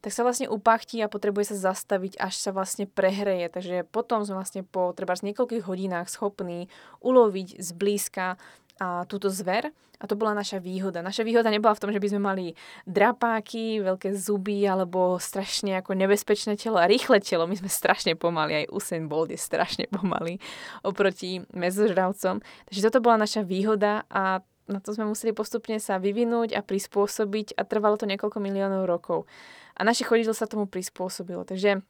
tak 0.04 0.12
sa 0.12 0.28
vlastne 0.28 0.44
upachtí 0.52 1.00
a 1.00 1.09
potrebuje 1.09 1.56
sa 1.56 1.73
zastaviť, 1.73 2.20
až 2.20 2.37
sa 2.37 2.52
vlastne 2.52 2.85
prehreje. 2.85 3.49
Takže 3.49 3.88
potom 3.88 4.28
sme 4.28 4.37
vlastne 4.37 4.61
po 4.61 4.92
treba 4.92 5.16
niekoľkých 5.16 5.64
hodinách 5.64 6.12
schopní 6.12 6.68
uloviť 7.00 7.64
zblízka 7.64 8.37
a 8.80 9.04
túto 9.04 9.28
zver 9.28 9.68
a 10.00 10.08
to 10.08 10.16
bola 10.16 10.32
naša 10.32 10.64
výhoda. 10.64 11.04
Naša 11.04 11.28
výhoda 11.28 11.52
nebola 11.52 11.76
v 11.76 11.82
tom, 11.84 11.92
že 11.92 12.00
by 12.00 12.08
sme 12.08 12.20
mali 12.25 12.46
drapáky, 12.88 13.84
veľké 13.84 14.16
zuby 14.16 14.64
alebo 14.64 15.20
strašne 15.20 15.76
ako 15.76 15.92
nebezpečné 15.92 16.56
telo 16.56 16.80
a 16.80 16.88
rýchle 16.88 17.20
telo. 17.20 17.44
My 17.44 17.60
sme 17.60 17.68
strašne 17.68 18.16
pomali, 18.16 18.64
aj 18.64 18.72
Usain 18.72 19.12
Bolt 19.12 19.28
je 19.28 19.37
strašne 19.37 19.84
pomalý 19.92 20.40
oproti 20.80 21.44
mezožravcom. 21.52 22.40
Takže 22.40 22.80
toto 22.88 23.04
bola 23.04 23.28
naša 23.28 23.44
výhoda 23.44 24.08
a 24.08 24.40
na 24.70 24.80
to 24.80 24.96
sme 24.96 25.04
museli 25.04 25.37
postupne 25.37 25.76
sa 25.76 26.00
vyvinúť 26.00 26.56
a 26.56 26.64
prispôsobiť 26.64 27.60
a 27.60 27.68
trvalo 27.68 28.00
to 28.00 28.08
niekoľko 28.08 28.40
miliónov 28.40 28.88
rokov. 28.88 29.28
A 29.76 29.84
naše 29.84 30.08
chodidlo 30.08 30.32
sa 30.32 30.49
tomu 30.49 30.64
prispôsobilo. 30.64 31.44
Takže 31.44 31.84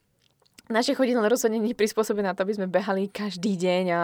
naše 0.71 0.95
chodidlo 0.95 1.27
rozhodne 1.27 1.59
nie 1.59 1.75
je 1.75 1.81
prispôsobené 1.83 2.31
na 2.31 2.35
to, 2.39 2.47
aby 2.47 2.55
sme 2.57 2.71
behali 2.71 3.11
každý 3.11 3.59
deň 3.59 3.85
a, 3.91 4.03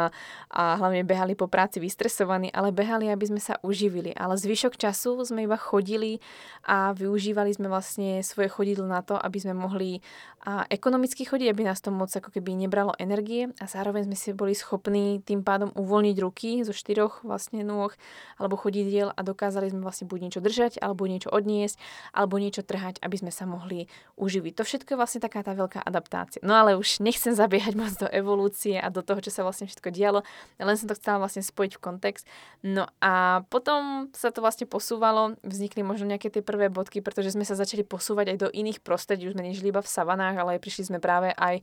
a 0.50 0.62
hlavne 0.82 1.06
behali 1.06 1.38
po 1.38 1.46
práci 1.46 1.78
vystresovaní, 1.78 2.50
ale 2.50 2.74
behali, 2.74 3.08
aby 3.08 3.24
sme 3.24 3.40
sa 3.40 3.56
uživili. 3.62 4.10
Ale 4.18 4.34
zvyšok 4.34 4.74
času 4.74 5.22
sme 5.22 5.46
iba 5.46 5.54
chodili 5.54 6.18
a 6.66 6.90
využívali 6.92 7.54
sme 7.54 7.70
vlastne 7.70 8.20
svoje 8.26 8.50
chodidlo 8.50 8.90
na 8.90 9.00
to, 9.00 9.14
aby 9.14 9.38
sme 9.38 9.54
mohli 9.54 10.02
a 10.46 10.62
ekonomicky 10.70 11.26
chodiť, 11.26 11.50
aby 11.50 11.66
nás 11.66 11.82
to 11.82 11.90
moc 11.90 12.06
ako 12.14 12.30
keby 12.30 12.54
nebralo 12.54 12.94
energie 13.02 13.50
a 13.58 13.66
zároveň 13.66 14.06
sme 14.06 14.14
si 14.14 14.30
boli 14.30 14.54
schopní 14.54 15.18
tým 15.26 15.42
pádom 15.42 15.74
uvoľniť 15.74 16.16
ruky 16.22 16.62
zo 16.62 16.70
štyroch 16.70 17.26
vlastne 17.26 17.66
nôh 17.66 17.90
alebo 18.38 18.54
chodidiel 18.54 19.10
a 19.10 19.26
dokázali 19.26 19.74
sme 19.74 19.82
vlastne 19.82 20.06
buď 20.06 20.30
niečo 20.30 20.40
držať, 20.40 20.78
alebo 20.78 21.10
niečo 21.10 21.34
odniesť, 21.34 21.82
alebo 22.14 22.38
niečo 22.38 22.62
trhať, 22.62 23.02
aby 23.02 23.16
sme 23.18 23.34
sa 23.34 23.42
mohli 23.42 23.90
uživiť. 24.14 24.54
To 24.54 24.62
všetko 24.62 24.94
je 24.94 25.00
vlastne 25.02 25.18
taká 25.18 25.42
tá 25.42 25.50
veľká 25.50 25.82
adaptácia. 25.82 26.38
No 26.46 26.54
ale 26.56 26.80
už 26.80 27.04
nechcem 27.04 27.36
zabiehať 27.36 27.76
moc 27.76 27.92
do 28.00 28.08
evolúcie 28.08 28.80
a 28.80 28.88
do 28.88 29.04
toho, 29.04 29.20
čo 29.20 29.28
sa 29.28 29.44
vlastne 29.44 29.68
všetko 29.68 29.92
dialo, 29.92 30.24
len 30.56 30.76
som 30.80 30.88
to 30.88 30.96
chcela 30.96 31.20
vlastne 31.20 31.44
spojiť 31.44 31.76
v 31.76 31.82
kontext. 31.84 32.24
No 32.64 32.88
a 33.04 33.44
potom 33.52 34.08
sa 34.16 34.32
to 34.32 34.40
vlastne 34.40 34.64
posúvalo, 34.64 35.36
vznikli 35.44 35.84
možno 35.84 36.08
nejaké 36.08 36.32
tie 36.32 36.40
prvé 36.40 36.72
bodky, 36.72 37.04
pretože 37.04 37.36
sme 37.36 37.44
sa 37.44 37.52
začali 37.52 37.84
posúvať 37.84 38.32
aj 38.32 38.38
do 38.40 38.48
iných 38.48 38.80
prostredí, 38.80 39.28
už 39.28 39.36
sme 39.36 39.44
nežili 39.44 39.68
iba 39.68 39.84
v 39.84 39.92
savanách, 39.92 40.36
ale 40.40 40.56
prišli 40.56 40.88
sme 40.88 40.98
práve 40.98 41.36
aj 41.36 41.60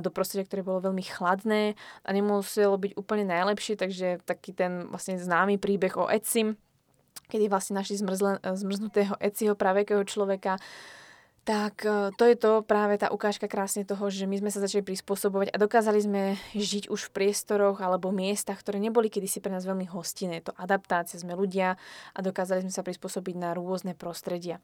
do 0.00 0.08
prostredia, 0.08 0.48
ktoré 0.48 0.64
bolo 0.64 0.80
veľmi 0.80 1.04
chladné 1.04 1.76
a 2.02 2.08
nemuselo 2.10 2.80
byť 2.80 2.96
úplne 2.96 3.28
najlepšie, 3.28 3.76
takže 3.76 4.24
taký 4.24 4.56
ten 4.56 4.88
vlastne 4.88 5.20
známy 5.20 5.60
príbeh 5.60 5.94
o 6.00 6.08
Etsy, 6.08 6.56
kedy 7.28 7.48
vlastne 7.48 7.80
našli 7.80 7.96
zmrzle, 8.00 8.40
zmrznutého 8.40 9.16
Eciho 9.20 9.56
pravekého 9.56 10.04
človeka, 10.04 10.56
tak 11.42 11.82
e, 11.82 12.14
to 12.14 12.22
je 12.22 12.38
to 12.38 12.62
práve 12.62 12.94
tá 13.02 13.10
ukážka 13.10 13.50
krásne 13.50 13.82
toho, 13.82 14.06
že 14.14 14.30
my 14.30 14.38
sme 14.38 14.50
sa 14.54 14.62
začali 14.62 14.86
prispôsobovať 14.86 15.50
a 15.50 15.58
dokázali 15.58 15.98
sme 15.98 16.22
žiť 16.54 16.86
už 16.86 17.10
v 17.10 17.14
priestoroch 17.18 17.82
alebo 17.82 18.14
miestach, 18.14 18.62
ktoré 18.62 18.78
neboli 18.78 19.10
kedysi 19.10 19.42
pre 19.42 19.50
nás 19.50 19.66
veľmi 19.66 19.90
hostinné. 19.90 20.38
To 20.46 20.54
adaptácia, 20.54 21.18
sme 21.18 21.34
ľudia 21.34 21.74
a 22.14 22.18
dokázali 22.22 22.62
sme 22.62 22.70
sa 22.70 22.86
prispôsobiť 22.86 23.34
na 23.34 23.58
rôzne 23.58 23.98
prostredia. 23.98 24.62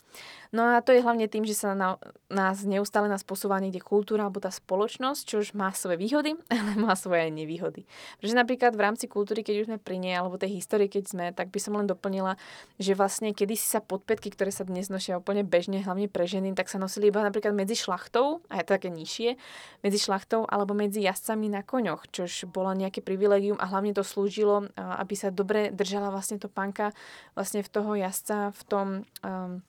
No 0.55 0.71
a 0.71 0.79
to 0.79 0.95
je 0.95 1.03
hlavne 1.03 1.27
tým, 1.27 1.43
že 1.43 1.59
sa 1.59 1.75
na, 1.75 1.99
nás 2.31 2.63
neustále 2.63 3.11
nás 3.11 3.27
posúva 3.27 3.59
niekde 3.59 3.83
kultúra 3.83 4.31
alebo 4.31 4.39
tá 4.39 4.55
spoločnosť, 4.55 5.21
čo 5.27 5.43
už 5.43 5.59
má 5.59 5.75
svoje 5.75 5.99
výhody, 5.99 6.39
ale 6.55 6.79
má 6.79 6.95
svoje 6.95 7.27
aj 7.27 7.35
nevýhody. 7.35 7.91
Pretože 8.23 8.39
napríklad 8.39 8.79
v 8.79 8.85
rámci 8.87 9.11
kultúry, 9.11 9.43
keď 9.43 9.67
už 9.67 9.69
sme 9.75 9.79
pri 9.83 9.99
nej, 9.99 10.15
alebo 10.15 10.39
tej 10.39 10.63
histórie, 10.63 10.87
keď 10.87 11.05
sme, 11.11 11.25
tak 11.35 11.51
by 11.51 11.59
som 11.59 11.75
len 11.75 11.91
doplnila, 11.91 12.39
že 12.79 12.95
vlastne 12.95 13.35
kedysi 13.35 13.67
sa 13.67 13.83
podpätky, 13.83 14.31
ktoré 14.31 14.55
sa 14.55 14.63
dnes 14.63 14.87
nošia 14.87 15.19
úplne 15.19 15.43
bežne, 15.43 15.83
hlavne 15.83 16.07
pre 16.07 16.23
ženy, 16.23 16.55
tak 16.55 16.68
sa 16.69 16.79
nosili 16.79 17.09
iba 17.09 17.25
napríklad 17.25 17.57
medzi 17.57 17.75
šlachtou, 17.75 18.45
a 18.53 18.61
je 18.61 18.65
to 18.69 18.77
také 18.77 18.89
nižšie, 18.93 19.35
medzi 19.83 19.99
šlachtou 19.99 20.45
alebo 20.45 20.77
medzi 20.77 21.03
jazdcami 21.05 21.49
na 21.49 21.65
koňoch, 21.65 22.09
čož 22.13 22.47
bolo 22.49 22.71
nejaké 22.77 23.01
privilegium 23.01 23.57
a 23.57 23.69
hlavne 23.69 23.97
to 23.97 24.05
slúžilo, 24.07 24.69
aby 24.77 25.15
sa 25.17 25.33
dobre 25.33 25.73
držala 25.73 26.13
vlastne 26.13 26.37
to 26.37 26.53
panka 26.53 26.93
vlastne 27.33 27.65
v 27.65 27.69
toho 27.69 27.93
jazdca 27.97 28.53
v 28.53 28.63
tom 28.69 28.87
um, 29.25 29.65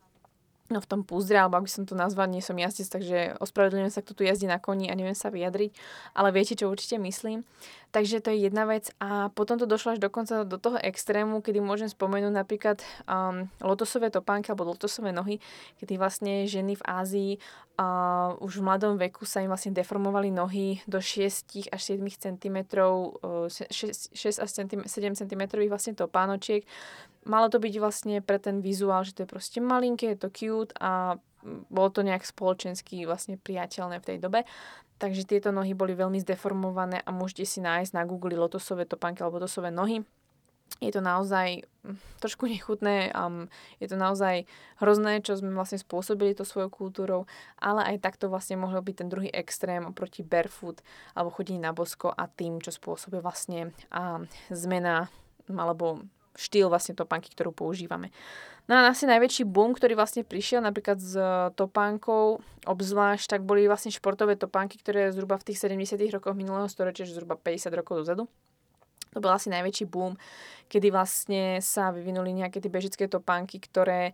no 0.70 0.80
v 0.82 0.90
tom 0.90 1.02
púzdre, 1.02 1.42
alebo 1.42 1.58
ak 1.58 1.66
by 1.66 1.72
som 1.72 1.84
to 1.90 1.98
nazval, 1.98 2.30
nie 2.30 2.46
som 2.46 2.58
jazdec, 2.58 2.88
takže 2.90 3.18
ospravedlňujem 3.42 3.94
sa, 3.94 4.06
kto 4.06 4.14
tu 4.14 4.22
jazdí 4.24 4.46
na 4.46 4.62
koni 4.62 4.90
a 4.90 4.98
neviem 4.98 5.18
sa 5.18 5.34
vyjadriť, 5.34 5.74
ale 6.14 6.30
viete, 6.30 6.54
čo 6.54 6.70
určite 6.70 7.02
myslím. 7.02 7.44
Takže 7.90 8.22
to 8.22 8.30
je 8.30 8.46
jedna 8.46 8.70
vec 8.70 8.94
a 9.02 9.34
potom 9.34 9.58
to 9.58 9.66
došlo 9.66 9.98
až 9.98 10.00
dokonca 10.00 10.46
do 10.46 10.62
toho 10.62 10.78
extrému, 10.78 11.42
kedy 11.42 11.58
môžem 11.58 11.90
spomenúť 11.90 12.30
napríklad 12.30 12.78
um, 13.10 13.50
lotosové 13.66 14.14
topánky 14.14 14.54
alebo 14.54 14.70
lotosové 14.70 15.10
nohy, 15.10 15.42
kedy 15.82 15.98
vlastne 15.98 16.46
ženy 16.46 16.78
v 16.78 16.86
Ázii 16.86 17.32
uh, 17.82 18.38
už 18.46 18.62
v 18.62 18.66
mladom 18.70 18.94
veku 19.02 19.26
sa 19.26 19.42
im 19.42 19.50
vlastne 19.50 19.74
deformovali 19.74 20.30
nohy 20.30 20.86
do 20.86 21.02
6 21.02 21.74
až 21.74 21.82
7 21.82 22.06
cm, 22.14 22.58
uh, 22.78 23.50
6, 23.50 24.14
6 24.14 24.38
až 24.38 24.50
7 24.86 24.86
cm 25.18 25.42
vlastne 25.66 25.98
topánočiek. 25.98 26.62
Malo 27.28 27.52
to 27.52 27.60
byť 27.60 27.74
vlastne 27.84 28.16
pre 28.24 28.40
ten 28.40 28.64
vizuál, 28.64 29.04
že 29.04 29.12
to 29.12 29.28
je 29.28 29.30
proste 29.30 29.60
malinké, 29.60 30.16
je 30.16 30.20
to 30.20 30.30
cute 30.32 30.72
a 30.80 31.20
bolo 31.72 31.90
to 31.92 32.04
nejak 32.04 32.24
spoločensky 32.28 33.04
vlastne 33.08 33.40
priateľné 33.40 34.00
v 34.00 34.08
tej 34.08 34.18
dobe. 34.20 34.44
Takže 35.00 35.24
tieto 35.24 35.56
nohy 35.56 35.72
boli 35.72 35.96
veľmi 35.96 36.20
zdeformované 36.20 37.00
a 37.08 37.10
môžete 37.16 37.48
si 37.48 37.60
nájsť 37.64 37.96
na 37.96 38.04
Google 38.04 38.36
lotosové 38.36 38.84
topánky 38.84 39.24
alebo 39.24 39.40
lotosové 39.40 39.72
nohy. 39.72 40.04
Je 40.84 40.92
to 40.94 41.02
naozaj 41.02 41.66
hm, 41.82 41.98
trošku 42.22 42.46
nechutné, 42.46 43.10
um, 43.16 43.50
je 43.82 43.88
to 43.90 43.98
naozaj 43.98 44.46
hrozné, 44.78 45.20
čo 45.26 45.34
sme 45.40 45.56
vlastne 45.56 45.82
spôsobili 45.82 46.38
to 46.38 46.46
svojou 46.46 46.70
kultúrou, 46.70 47.26
ale 47.58 47.96
aj 47.96 48.06
takto 48.06 48.30
vlastne 48.30 48.60
mohol 48.60 48.80
byť 48.86 48.96
ten 49.02 49.10
druhý 49.10 49.34
extrém 49.34 49.82
oproti 49.88 50.22
barefoot 50.22 50.86
alebo 51.18 51.34
chodení 51.34 51.58
na 51.58 51.74
bosko 51.74 52.14
a 52.14 52.30
tým, 52.30 52.62
čo 52.62 52.70
spôsobuje 52.70 53.24
vlastne 53.24 53.74
um, 53.90 54.30
zmena 54.54 55.10
alebo 55.50 56.06
štýl 56.40 56.72
vlastne 56.72 56.96
topánky, 56.96 57.36
ktorú 57.36 57.52
používame. 57.52 58.16
No 58.72 58.80
a 58.80 58.94
asi 58.94 59.04
najväčší 59.10 59.44
boom, 59.50 59.76
ktorý 59.76 59.98
vlastne 60.00 60.24
prišiel 60.24 60.64
napríklad 60.64 61.02
s 61.02 61.18
topánkou, 61.60 62.40
obzvlášť, 62.64 63.36
tak 63.36 63.42
boli 63.44 63.68
vlastne 63.68 63.92
športové 63.92 64.40
topánky, 64.40 64.80
ktoré 64.80 65.12
zhruba 65.12 65.36
v 65.42 65.52
tých 65.52 65.60
70 65.60 66.00
rokoch 66.16 66.38
minulého 66.38 66.70
storočia, 66.72 67.10
zhruba 67.10 67.36
50 67.36 67.74
rokov 67.76 68.06
dozadu. 68.06 68.30
To 69.10 69.20
bol 69.20 69.34
asi 69.34 69.50
najväčší 69.50 69.90
boom, 69.90 70.14
kedy 70.70 70.94
vlastne 70.94 71.58
sa 71.66 71.90
vyvinuli 71.90 72.30
nejaké 72.30 72.62
tie 72.62 72.70
bežické 72.70 73.10
topánky, 73.10 73.58
ktoré 73.58 74.14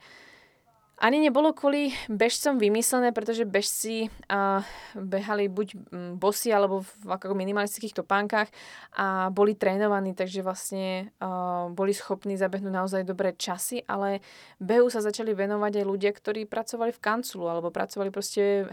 ani 0.96 1.20
nebolo 1.20 1.52
kvôli 1.52 1.92
bežcom 2.08 2.56
vymyslené, 2.56 3.12
pretože 3.12 3.44
bežci 3.44 4.08
uh, 4.32 4.64
behali 4.96 5.52
buď 5.52 5.68
bosy 6.16 6.56
alebo 6.56 6.88
v 7.04 7.12
ako 7.12 7.36
minimalistických 7.36 8.00
topánkach 8.00 8.48
a 8.96 9.28
boli 9.28 9.60
trénovaní, 9.60 10.16
takže 10.16 10.40
vlastne 10.40 11.12
uh, 11.20 11.68
boli 11.68 11.92
schopní 11.92 12.40
zabehnúť 12.40 12.72
naozaj 12.72 13.02
dobré 13.04 13.36
časy, 13.36 13.84
ale 13.92 14.24
behu 14.64 14.88
sa 14.88 15.04
začali 15.04 15.36
venovať 15.36 15.84
aj 15.84 15.86
ľudia, 15.86 16.12
ktorí 16.16 16.48
pracovali 16.48 16.96
v 16.96 17.04
kanclu 17.04 17.44
alebo 17.44 17.76
pracovali 17.76 18.08
proste, 18.08 18.72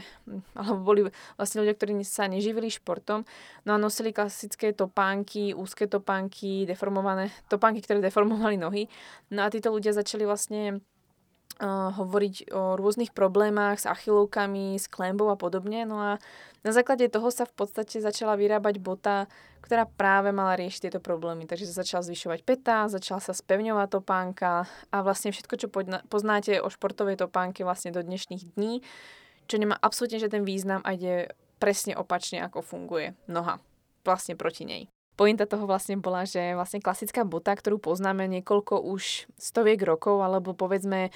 alebo 0.55 0.79
boli 0.79 1.01
vlastne 1.35 1.67
ľudia, 1.67 1.75
ktorí 1.75 1.99
sa 2.07 2.31
neživili 2.31 2.71
športom, 2.71 3.27
no 3.67 3.71
a 3.75 3.79
nosili 3.83 4.15
klasické 4.15 4.71
topánky, 4.71 5.59
úzke 5.59 5.91
topánky, 5.91 6.71
deformované 6.71 7.35
topánky, 7.51 7.83
ktoré 7.83 7.99
deformovali 7.99 8.55
nohy. 8.55 8.87
No 9.35 9.43
a 9.43 9.51
títo 9.51 9.75
ľudia 9.75 9.91
začali 9.91 10.23
vlastne 10.23 10.79
hovoriť 11.61 12.55
o 12.55 12.75
rôznych 12.81 13.13
problémach 13.13 13.83
s 13.83 13.87
achilovkami, 13.87 14.79
s 14.81 14.89
klembou 14.89 15.29
a 15.29 15.37
podobne. 15.37 15.85
No 15.85 16.01
a 16.01 16.11
na 16.63 16.71
základe 16.71 17.11
toho 17.11 17.29
sa 17.35 17.45
v 17.45 17.55
podstate 17.55 17.99
začala 17.99 18.39
vyrábať 18.39 18.79
bota, 18.79 19.27
ktorá 19.63 19.87
práve 19.87 20.31
mala 20.31 20.59
riešiť 20.59 20.89
tieto 20.89 21.01
problémy. 21.03 21.47
Takže 21.47 21.71
sa 21.71 21.83
začala 21.83 22.07
zvyšovať 22.07 22.41
peta, 22.47 22.91
začala 22.91 23.19
sa 23.23 23.35
spevňovať 23.35 23.89
topánka 23.99 24.67
a 24.91 24.97
vlastne 25.03 25.35
všetko, 25.35 25.55
čo 25.59 25.69
poznáte 26.07 26.63
o 26.63 26.69
športovej 26.71 27.19
topánke 27.19 27.67
vlastne 27.67 27.95
do 27.95 28.03
dnešných 28.03 28.55
dní, 28.55 28.83
čo 29.49 29.57
nemá 29.59 29.75
absolútne 29.79 30.23
žiaden 30.23 30.47
význam 30.47 30.83
a 30.87 30.95
ide 30.95 31.33
presne 31.63 31.95
opačne, 31.95 32.43
ako 32.43 32.63
funguje 32.63 33.15
noha. 33.31 33.63
Vlastne 34.03 34.35
proti 34.35 34.67
nej. 34.67 34.92
Pointa 35.13 35.45
toho 35.45 35.69
vlastne 35.69 36.01
bola, 36.01 36.25
že 36.25 36.57
vlastne 36.57 36.81
klasická 36.81 37.29
bota, 37.29 37.53
ktorú 37.53 37.77
poznáme 37.77 38.25
niekoľko 38.41 38.81
už 38.81 39.29
stoviek 39.37 39.77
rokov, 39.85 40.25
alebo 40.25 40.57
povedzme 40.57 41.13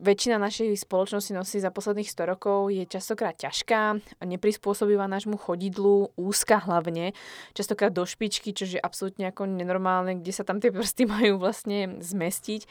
väčšina 0.00 0.40
našej 0.40 0.72
spoločnosti 0.88 1.36
nosí 1.36 1.60
za 1.60 1.68
posledných 1.68 2.08
100 2.08 2.32
rokov, 2.32 2.72
je 2.72 2.88
častokrát 2.88 3.36
ťažká, 3.36 4.00
neprispôsobivá 4.24 5.04
nášmu 5.04 5.36
chodidlu, 5.36 6.16
úzka 6.16 6.56
hlavne, 6.64 7.12
častokrát 7.52 7.92
do 7.92 8.08
špičky, 8.08 8.56
čo 8.56 8.64
je 8.64 8.80
absolútne 8.80 9.28
ako 9.28 9.52
nenormálne, 9.52 10.24
kde 10.24 10.32
sa 10.32 10.48
tam 10.48 10.64
tie 10.64 10.72
prsty 10.72 11.04
majú 11.14 11.36
vlastne 11.36 12.00
zmestiť 12.00 12.64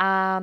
a 0.00 0.40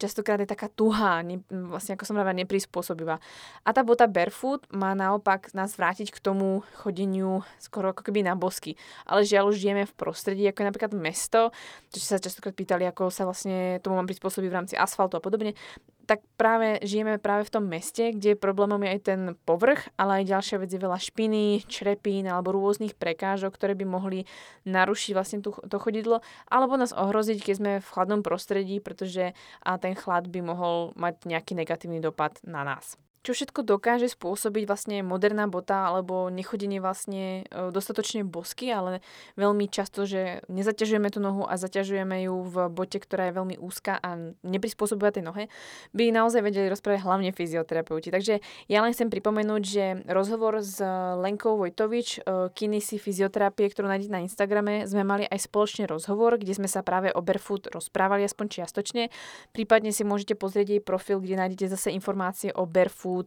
častokrát 0.00 0.40
je 0.40 0.48
taká 0.48 0.72
tuhá, 0.72 1.20
vlastne 1.52 2.00
ako 2.00 2.04
som 2.08 2.16
hovorila, 2.16 2.42
neprispôsobivá. 2.42 3.20
A 3.60 3.68
tá 3.76 3.84
bota 3.84 4.08
barefoot 4.08 4.64
má 4.72 4.96
naopak 4.96 5.52
nás 5.52 5.76
vrátiť 5.76 6.16
k 6.16 6.22
tomu 6.22 6.64
chodeniu 6.80 7.44
skoro 7.60 7.92
ako 7.92 8.08
keby 8.08 8.24
na 8.24 8.32
bosky 8.32 8.69
ľudí. 8.70 8.78
Ale 9.06 9.26
žiaľ 9.26 9.50
už 9.50 9.56
žijeme 9.58 9.84
v 9.86 9.96
prostredí, 9.98 10.46
ako 10.46 10.62
je 10.62 10.68
napríklad 10.70 10.92
mesto, 10.94 11.50
čo 11.90 11.98
sa 11.98 12.22
častokrát 12.22 12.54
pýtali, 12.54 12.86
ako 12.86 13.10
sa 13.10 13.26
vlastne 13.26 13.82
tomu 13.82 13.98
mám 13.98 14.06
prispôsobiť 14.06 14.48
v 14.50 14.56
rámci 14.56 14.74
asfaltu 14.78 15.18
a 15.18 15.24
podobne, 15.24 15.58
tak 16.06 16.26
práve 16.34 16.82
žijeme 16.82 17.22
práve 17.22 17.46
v 17.46 17.54
tom 17.54 17.70
meste, 17.70 18.10
kde 18.10 18.34
problémom 18.34 18.82
je 18.82 18.90
aj 18.90 19.00
ten 19.06 19.20
povrch, 19.46 19.86
ale 19.94 20.22
aj 20.22 20.30
ďalšia 20.34 20.56
vec 20.58 20.70
je 20.74 20.82
veľa 20.82 20.98
špiny, 20.98 21.62
črepín 21.70 22.26
alebo 22.26 22.50
rôznych 22.50 22.98
prekážok, 22.98 23.54
ktoré 23.54 23.78
by 23.78 23.86
mohli 23.86 24.26
narušiť 24.66 25.12
vlastne 25.14 25.38
tú, 25.38 25.54
to 25.54 25.76
chodidlo, 25.78 26.18
alebo 26.50 26.74
nás 26.74 26.90
ohroziť, 26.90 27.38
keď 27.46 27.54
sme 27.54 27.72
v 27.78 27.90
chladnom 27.94 28.26
prostredí, 28.26 28.82
pretože 28.82 29.38
a 29.62 29.78
ten 29.78 29.94
chlad 29.94 30.26
by 30.26 30.42
mohol 30.42 30.90
mať 30.98 31.30
nejaký 31.30 31.54
negatívny 31.54 32.02
dopad 32.02 32.42
na 32.42 32.66
nás 32.66 32.98
čo 33.20 33.36
všetko 33.36 33.68
dokáže 33.68 34.08
spôsobiť 34.08 34.64
vlastne 34.64 34.96
moderná 35.04 35.44
bota 35.44 35.92
alebo 35.92 36.32
nechodenie 36.32 36.80
vlastne 36.80 37.44
e, 37.44 37.68
dostatočne 37.68 38.24
bosky, 38.24 38.72
ale 38.72 39.04
veľmi 39.36 39.68
často, 39.68 40.08
že 40.08 40.40
nezaťažujeme 40.48 41.12
tú 41.12 41.20
nohu 41.20 41.44
a 41.44 41.60
zaťažujeme 41.60 42.24
ju 42.24 42.34
v 42.48 42.56
bote, 42.72 42.96
ktorá 42.96 43.28
je 43.28 43.36
veľmi 43.36 43.56
úzka 43.60 44.00
a 44.00 44.32
neprispôsobuje 44.40 45.20
tej 45.20 45.24
nohe, 45.28 45.52
by 45.92 46.08
naozaj 46.08 46.40
vedeli 46.40 46.72
rozprávať 46.72 47.04
hlavne 47.04 47.30
fyzioterapeuti. 47.36 48.08
Takže 48.08 48.40
ja 48.72 48.80
len 48.80 48.96
chcem 48.96 49.12
pripomenúť, 49.12 49.62
že 49.68 49.84
rozhovor 50.08 50.64
s 50.64 50.80
Lenkou 51.20 51.60
Vojtovič, 51.60 52.24
e, 52.24 52.48
Kinesi 52.56 52.96
fyzioterapie, 52.96 53.68
ktorú 53.68 53.84
nájdete 53.84 54.12
na 54.16 54.24
Instagrame, 54.24 54.88
sme 54.88 55.04
mali 55.04 55.28
aj 55.28 55.44
spoločne 55.44 55.84
rozhovor, 55.84 56.40
kde 56.40 56.56
sme 56.56 56.72
sa 56.72 56.80
práve 56.80 57.12
o 57.12 57.20
barefoot 57.20 57.68
rozprávali 57.68 58.24
aspoň 58.24 58.64
čiastočne. 58.64 59.12
Prípadne 59.52 59.92
si 59.92 60.08
môžete 60.08 60.40
pozrieť 60.40 60.80
jej 60.80 60.80
profil, 60.80 61.20
kde 61.20 61.36
nájdete 61.36 61.68
zase 61.68 61.92
informácie 61.92 62.48
o 62.56 62.64
barefoot 62.64 63.09
food, 63.10 63.26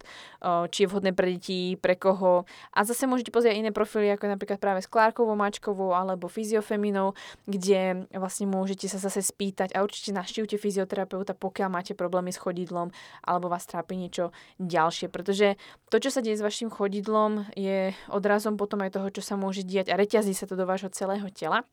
či 0.72 0.88
je 0.88 0.88
vhodné 0.88 1.12
pre 1.12 1.36
deti, 1.36 1.76
pre 1.76 2.00
koho. 2.00 2.48
A 2.72 2.88
zase 2.88 3.04
môžete 3.04 3.36
pozrieť 3.36 3.60
iné 3.60 3.76
profily, 3.76 4.08
ako 4.16 4.32
napríklad 4.32 4.64
práve 4.64 4.80
s 4.80 4.88
Klárkovou, 4.88 5.36
Mačkovou 5.36 5.92
alebo 5.92 6.32
fyziofeminou, 6.32 7.12
kde 7.44 8.08
vlastne 8.16 8.48
môžete 8.48 8.88
sa 8.88 8.96
zase 8.96 9.20
spýtať 9.20 9.76
a 9.76 9.84
určite 9.84 10.16
naštívte 10.16 10.56
fyzioterapeuta, 10.56 11.36
pokiaľ 11.36 11.68
máte 11.68 11.92
problémy 11.92 12.32
s 12.32 12.40
chodidlom 12.40 12.96
alebo 13.28 13.52
vás 13.52 13.68
trápi 13.68 14.00
niečo 14.00 14.32
ďalšie. 14.64 15.12
Pretože 15.12 15.60
to, 15.92 16.00
čo 16.00 16.08
sa 16.08 16.24
deje 16.24 16.40
s 16.40 16.46
vašim 16.46 16.72
chodidlom, 16.72 17.52
je 17.60 17.92
odrazom 18.08 18.56
potom 18.56 18.80
aj 18.88 18.96
toho, 18.96 19.12
čo 19.12 19.20
sa 19.20 19.36
môže 19.36 19.68
diať 19.68 19.92
a 19.92 20.00
reťazí 20.00 20.32
sa 20.32 20.48
to 20.48 20.56
do 20.56 20.64
vášho 20.64 20.88
celého 20.96 21.28
tela 21.36 21.68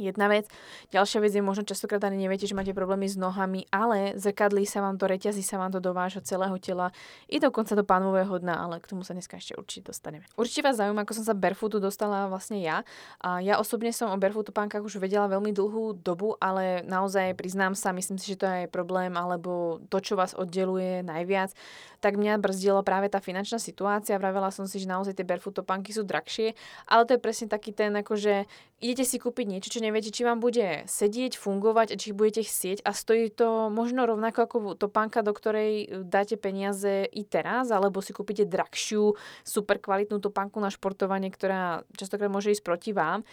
jedna 0.00 0.32
vec. 0.32 0.48
Ďalšia 0.88 1.20
vec 1.20 1.32
je 1.36 1.44
možno 1.44 1.68
častokrát 1.68 2.00
ani 2.08 2.24
neviete, 2.24 2.48
že 2.48 2.56
máte 2.56 2.72
problémy 2.72 3.04
s 3.04 3.20
nohami, 3.20 3.68
ale 3.68 4.16
zrkadlí 4.16 4.64
sa 4.64 4.80
vám 4.80 4.96
to, 4.96 5.04
reťazí 5.04 5.44
sa 5.44 5.60
vám 5.60 5.76
to 5.76 5.84
do 5.84 5.92
vášho 5.92 6.24
celého 6.24 6.56
tela 6.56 6.88
i 7.28 7.36
dokonca 7.36 7.76
do 7.76 7.84
pánového 7.84 8.40
dna, 8.40 8.54
ale 8.56 8.80
k 8.80 8.88
tomu 8.88 9.04
sa 9.04 9.12
dneska 9.12 9.36
ešte 9.36 9.54
určite 9.60 9.92
dostaneme. 9.92 10.24
Určite 10.40 10.64
vás 10.64 10.80
zaujíma, 10.80 11.04
ako 11.04 11.16
som 11.20 11.24
sa 11.28 11.36
barefootu 11.36 11.76
dostala 11.76 12.26
vlastne 12.32 12.64
ja. 12.64 12.82
A 13.20 13.44
ja 13.44 13.60
osobne 13.60 13.92
som 13.92 14.08
o 14.08 14.16
barefootu 14.16 14.50
pánkach 14.50 14.80
už 14.80 14.96
vedela 14.96 15.28
veľmi 15.28 15.52
dlhú 15.52 16.00
dobu, 16.00 16.40
ale 16.40 16.80
naozaj 16.88 17.36
priznám 17.36 17.76
sa, 17.76 17.92
myslím 17.92 18.16
si, 18.16 18.32
že 18.32 18.40
to 18.40 18.46
je 18.48 18.64
problém, 18.70 19.12
alebo 19.14 19.82
to, 19.92 20.00
čo 20.00 20.16
vás 20.16 20.32
oddeluje 20.32 21.04
najviac, 21.04 21.52
tak 22.00 22.16
mňa 22.16 22.40
brzdilo 22.40 22.80
práve 22.80 23.12
tá 23.12 23.20
finančná 23.20 23.60
situácia. 23.60 24.16
Vravela 24.16 24.48
som 24.48 24.64
si, 24.64 24.80
že 24.80 24.88
naozaj 24.88 25.20
tie 25.20 25.26
barefoot 25.26 25.60
topánky 25.60 25.92
sú 25.92 26.00
drahšie, 26.06 26.56
ale 26.88 27.04
to 27.04 27.16
je 27.16 27.20
presne 27.20 27.46
taký 27.52 27.76
ten, 27.76 27.92
akože 27.92 28.48
idete 28.80 29.04
si 29.04 29.20
kúpiť 29.20 29.46
niečo, 29.46 29.68
čo 29.68 29.84
neviete, 29.90 30.14
či 30.14 30.22
vám 30.22 30.38
bude 30.38 30.86
sedieť, 30.86 31.34
fungovať 31.34 31.92
a 31.92 32.00
či 32.00 32.14
budete 32.14 32.46
chcieť 32.46 32.86
a 32.86 32.94
stojí 32.94 33.34
to 33.34 33.68
možno 33.74 34.06
rovnako 34.06 34.38
ako 34.46 34.56
topánka, 34.78 35.26
do 35.26 35.34
ktorej 35.34 36.06
dáte 36.06 36.38
peniaze 36.38 37.10
i 37.10 37.26
teraz, 37.26 37.74
alebo 37.74 37.98
si 37.98 38.14
kúpite 38.14 38.46
drahšiu, 38.46 39.18
super 39.42 39.82
kvalitnú 39.82 40.22
topánku 40.22 40.62
na 40.62 40.70
športovanie, 40.70 41.34
ktorá 41.34 41.82
častokrát 41.98 42.30
môže 42.30 42.54
ísť 42.54 42.62
proti 42.62 42.94
vám, 42.94 43.26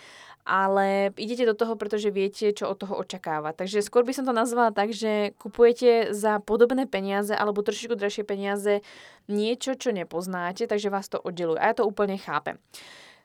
ale 0.47 1.11
idete 1.19 1.43
do 1.43 1.53
toho, 1.53 1.75
pretože 1.75 2.09
viete, 2.09 2.55
čo 2.55 2.71
od 2.71 2.79
toho 2.79 2.97
očakávať. 2.97 3.67
Takže 3.67 3.85
skôr 3.85 4.07
by 4.07 4.15
som 4.15 4.25
to 4.25 4.33
nazvala 4.33 4.71
tak, 4.71 4.95
že 4.95 5.35
kupujete 5.37 6.15
za 6.15 6.39
podobné 6.41 6.87
peniaze 6.87 7.35
alebo 7.35 7.61
trošičku 7.61 7.99
drahšie 7.99 8.23
peniaze 8.23 8.81
niečo, 9.27 9.75
čo 9.75 9.91
nepoznáte, 9.91 10.65
takže 10.65 10.89
vás 10.89 11.11
to 11.11 11.19
oddeluje. 11.19 11.59
A 11.59 11.69
ja 11.69 11.75
to 11.75 11.83
úplne 11.83 12.15
chápem. 12.15 12.57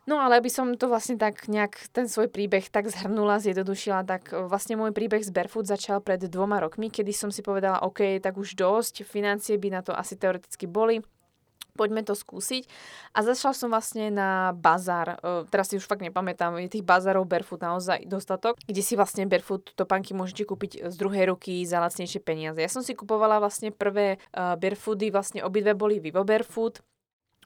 No 0.03 0.19
ale 0.19 0.43
aby 0.43 0.51
som 0.51 0.75
to 0.75 0.91
vlastne 0.91 1.15
tak 1.15 1.47
nejak 1.47 1.79
ten 1.95 2.11
svoj 2.11 2.27
príbeh 2.27 2.67
tak 2.67 2.91
zhrnula, 2.91 3.39
zjednodušila, 3.39 4.03
tak 4.03 4.35
e, 4.35 4.51
vlastne 4.51 4.75
môj 4.75 4.91
príbeh 4.91 5.23
z 5.23 5.31
Barefoot 5.31 5.71
začal 5.71 6.03
pred 6.03 6.19
dvoma 6.27 6.59
rokmi, 6.59 6.91
kedy 6.91 7.15
som 7.15 7.31
si 7.31 7.39
povedala, 7.39 7.87
OK, 7.87 8.19
tak 8.19 8.35
už 8.35 8.59
dosť, 8.59 9.07
financie 9.07 9.55
by 9.63 9.79
na 9.79 9.81
to 9.87 9.95
asi 9.95 10.19
teoreticky 10.19 10.67
boli, 10.67 11.07
poďme 11.79 12.03
to 12.03 12.19
skúsiť. 12.19 12.67
A 13.15 13.23
začala 13.23 13.55
som 13.55 13.71
vlastne 13.71 14.11
na 14.11 14.51
bazár, 14.51 15.23
e, 15.23 15.47
teraz 15.55 15.71
si 15.71 15.79
už 15.79 15.87
fakt 15.87 16.03
nepamätám, 16.03 16.59
je 16.59 16.83
tých 16.83 16.87
bazárov 16.87 17.23
barefoot 17.23 17.63
naozaj 17.63 18.03
dostatok, 18.11 18.59
kde 18.59 18.83
si 18.83 18.99
vlastne 18.99 19.31
barefoot 19.31 19.71
topánky 19.79 20.19
môžete 20.19 20.51
kúpiť 20.51 20.91
z 20.91 20.95
druhej 20.99 21.31
ruky 21.31 21.63
za 21.63 21.79
lacnejšie 21.79 22.19
peniaze. 22.19 22.59
Ja 22.59 22.67
som 22.67 22.83
si 22.83 22.99
kupovala 22.99 23.39
vlastne 23.39 23.71
prvé 23.71 24.19
uh, 24.35 24.59
barefoody, 24.59 25.15
vlastne 25.15 25.47
obidve 25.47 25.79
boli 25.79 26.03
Vivo 26.03 26.27
Barefoot, 26.27 26.83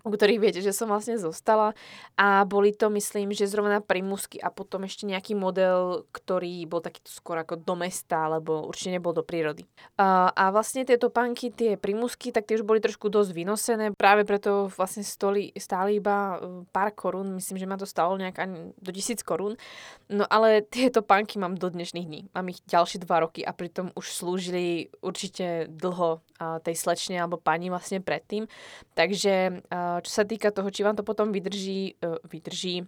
u 0.07 0.15
ktorých 0.15 0.39
viete, 0.39 0.61
že 0.63 0.71
som 0.71 0.87
vlastne 0.87 1.19
zostala 1.19 1.75
a 2.15 2.47
boli 2.47 2.71
to, 2.71 2.87
myslím, 2.95 3.35
že 3.35 3.51
zrovna 3.51 3.83
primusky 3.83 4.39
a 4.39 4.55
potom 4.55 4.87
ešte 4.87 5.03
nejaký 5.03 5.35
model, 5.35 6.07
ktorý 6.15 6.63
bol 6.71 6.79
takýto 6.79 7.11
skôr 7.11 7.43
ako 7.43 7.59
do 7.59 7.75
mesta, 7.75 8.31
alebo 8.31 8.71
určite 8.71 8.95
nebol 8.95 9.11
do 9.11 9.27
prírody. 9.27 9.67
A, 9.99 10.31
a 10.31 10.55
vlastne 10.55 10.87
tieto 10.87 11.11
panky, 11.11 11.51
tie 11.51 11.75
primusky, 11.75 12.31
tak 12.31 12.47
tie 12.47 12.55
už 12.55 12.63
boli 12.63 12.79
trošku 12.79 13.11
dosť 13.11 13.35
vynosené, 13.35 13.87
práve 13.99 14.23
preto 14.23 14.71
vlastne 14.71 15.03
stoli, 15.03 15.51
stáli 15.59 15.99
iba 15.99 16.39
e, 16.39 16.63
pár 16.71 16.95
korún, 16.95 17.35
myslím, 17.35 17.59
že 17.59 17.67
ma 17.67 17.75
to 17.75 17.85
stalo 17.85 18.15
nejak 18.15 18.39
ani 18.39 18.71
do 18.79 18.91
tisíc 18.95 19.27
korún, 19.27 19.59
no 20.07 20.23
ale 20.31 20.63
tieto 20.63 21.03
panky 21.03 21.43
mám 21.43 21.59
do 21.59 21.67
dnešných 21.67 22.07
dní. 22.07 22.21
Mám 22.31 22.55
ich 22.55 22.63
ďalšie 22.71 23.03
dva 23.03 23.27
roky 23.27 23.43
a 23.43 23.51
pritom 23.51 23.91
už 23.99 24.07
slúžili 24.15 24.95
určite 25.03 25.67
dlho 25.67 26.23
tej 26.37 26.77
slečne 26.77 27.17
alebo 27.17 27.41
pani 27.41 27.73
vlastne 27.73 28.05
predtým. 28.05 28.45
Takže 28.93 29.65
čo 30.03 30.13
sa 30.13 30.25
týka 30.25 30.51
toho, 30.51 30.69
či 30.73 30.83
vám 30.83 30.97
to 30.97 31.05
potom 31.07 31.31
vydrží, 31.31 32.01
e, 32.01 32.19
vydrží 32.27 32.77
e, 32.83 32.85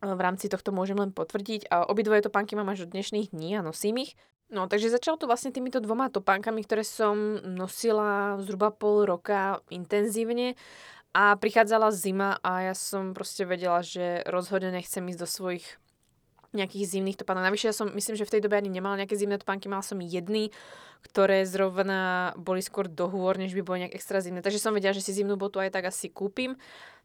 v 0.00 0.20
rámci 0.20 0.48
tohto 0.48 0.70
môžem 0.70 0.98
len 0.98 1.10
potvrdiť. 1.10 1.68
A 1.68 1.88
obidvoje 1.88 2.24
topánky 2.26 2.54
mám 2.54 2.70
až 2.70 2.86
do 2.86 2.96
dnešných 2.96 3.30
dní 3.34 3.58
a 3.58 3.66
nosím 3.66 4.04
ich. 4.04 4.12
No, 4.52 4.68
takže 4.68 4.92
začalo 4.92 5.16
to 5.16 5.26
vlastne 5.26 5.50
týmito 5.50 5.80
dvoma 5.80 6.12
topánkami, 6.12 6.62
ktoré 6.62 6.84
som 6.84 7.40
nosila 7.42 8.38
zhruba 8.44 8.70
pol 8.70 9.08
roka 9.08 9.64
intenzívne 9.72 10.54
a 11.16 11.38
prichádzala 11.38 11.94
zima 11.94 12.36
a 12.44 12.70
ja 12.70 12.74
som 12.76 13.16
proste 13.16 13.48
vedela, 13.48 13.80
že 13.80 14.26
rozhodne 14.26 14.74
nechcem 14.74 15.06
ísť 15.08 15.20
do 15.22 15.28
svojich 15.30 15.66
nejakých 16.54 16.98
zimných 16.98 17.18
topánok. 17.20 17.50
Navyše 17.50 17.70
ja 17.70 17.74
som, 17.74 17.90
myslím, 17.90 18.14
že 18.14 18.26
v 18.26 18.32
tej 18.38 18.40
dobe 18.46 18.54
ani 18.58 18.70
nemala 18.70 18.98
nejaké 19.02 19.18
zimné 19.18 19.36
topánky, 19.38 19.66
mala 19.66 19.82
som 19.82 19.98
jedny, 19.98 20.54
ktoré 21.04 21.44
zrovna 21.44 22.32
boli 22.40 22.64
skôr 22.64 22.88
dohôr, 22.88 23.36
než 23.36 23.52
by 23.52 23.62
boli 23.62 23.78
nejak 23.84 23.98
extra 23.98 24.24
zimné. 24.24 24.40
Takže 24.40 24.62
som 24.62 24.72
vedela, 24.72 24.96
že 24.96 25.04
si 25.04 25.12
zimnú 25.12 25.36
botu 25.36 25.60
aj 25.60 25.74
tak 25.74 25.92
asi 25.92 26.08
kúpim. 26.08 26.56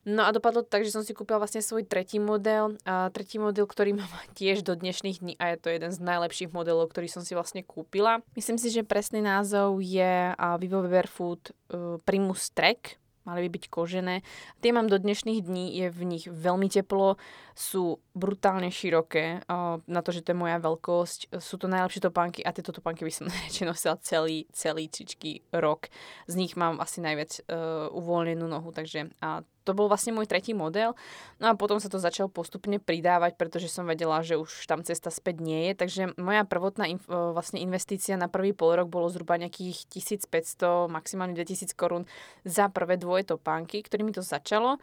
No 0.08 0.24
a 0.24 0.32
dopadlo 0.32 0.64
to 0.64 0.72
tak, 0.72 0.88
že 0.88 0.96
som 0.96 1.04
si 1.04 1.12
kúpila 1.12 1.44
vlastne 1.44 1.60
svoj 1.60 1.84
tretí 1.84 2.24
model. 2.24 2.80
A 2.88 3.12
tretí 3.12 3.36
model, 3.36 3.68
ktorý 3.68 4.00
mám 4.00 4.12
tiež 4.40 4.64
do 4.64 4.78
dnešných 4.78 5.20
dní 5.20 5.34
a 5.36 5.52
je 5.56 5.58
to 5.60 5.68
jeden 5.68 5.92
z 5.92 6.00
najlepších 6.00 6.56
modelov, 6.56 6.88
ktorý 6.94 7.12
som 7.12 7.28
si 7.28 7.36
vlastne 7.36 7.66
kúpila. 7.68 8.24
Myslím 8.40 8.56
si, 8.56 8.72
že 8.72 8.88
presný 8.88 9.20
názov 9.20 9.84
je 9.84 10.32
Vivo 10.64 10.80
Barefoot 10.88 11.52
uh, 11.52 12.00
Primus 12.08 12.56
Trek 12.56 12.99
mali 13.24 13.48
by 13.48 13.50
byť 13.60 13.64
kožené. 13.68 14.22
Tie 14.60 14.72
mám 14.72 14.88
do 14.88 15.00
dnešných 15.00 15.44
dní, 15.44 15.76
je 15.76 15.88
v 15.92 16.02
nich 16.06 16.26
veľmi 16.28 16.68
teplo, 16.72 17.20
sú 17.56 18.00
brutálne 18.16 18.72
široké, 18.72 19.44
na 19.84 20.00
to, 20.04 20.10
že 20.16 20.24
to 20.24 20.32
je 20.32 20.42
moja 20.42 20.58
veľkosť. 20.64 21.36
Sú 21.44 21.60
to 21.60 21.68
najlepšie 21.68 22.04
topánky 22.04 22.40
a 22.44 22.56
tieto 22.56 22.72
topánky 22.72 23.04
by 23.04 23.14
som 23.14 23.28
najradšej 23.32 23.68
nosila 23.68 23.96
celý, 24.00 24.48
celý 24.56 24.88
čičký 24.88 25.52
rok. 25.56 25.92
Z 26.28 26.40
nich 26.40 26.56
mám 26.56 26.80
asi 26.80 27.04
najviac 27.04 27.44
uh, 27.46 27.92
uvoľnenú 27.92 28.48
nohu, 28.48 28.72
takže 28.72 29.12
a 29.20 29.44
to 29.70 29.78
bol 29.78 29.86
vlastne 29.86 30.18
môj 30.18 30.26
tretí 30.26 30.58
model. 30.58 30.98
No 31.38 31.54
a 31.54 31.54
potom 31.54 31.78
sa 31.78 31.94
to 31.94 32.02
začalo 32.02 32.26
postupne 32.26 32.82
pridávať, 32.82 33.38
pretože 33.38 33.70
som 33.70 33.86
vedela, 33.86 34.26
že 34.26 34.42
už 34.42 34.66
tam 34.66 34.82
cesta 34.82 35.14
späť 35.14 35.46
nie 35.46 35.70
je. 35.70 35.74
Takže 35.78 36.02
moja 36.18 36.42
prvotná 36.50 36.90
inf- 36.90 37.06
e, 37.06 37.14
vlastne 37.14 37.62
investícia 37.62 38.18
na 38.18 38.26
prvý 38.26 38.58
pol 38.58 38.74
rok 38.74 38.90
bolo 38.90 39.06
zhruba 39.14 39.38
nejakých 39.38 39.86
1500, 39.94 40.90
maximálne 40.90 41.38
2000 41.38 41.78
korún 41.78 42.10
za 42.42 42.74
prvé 42.74 42.98
dvoje 42.98 43.30
topánky, 43.30 43.86
ktorými 43.86 44.10
to 44.10 44.26
začalo. 44.26 44.82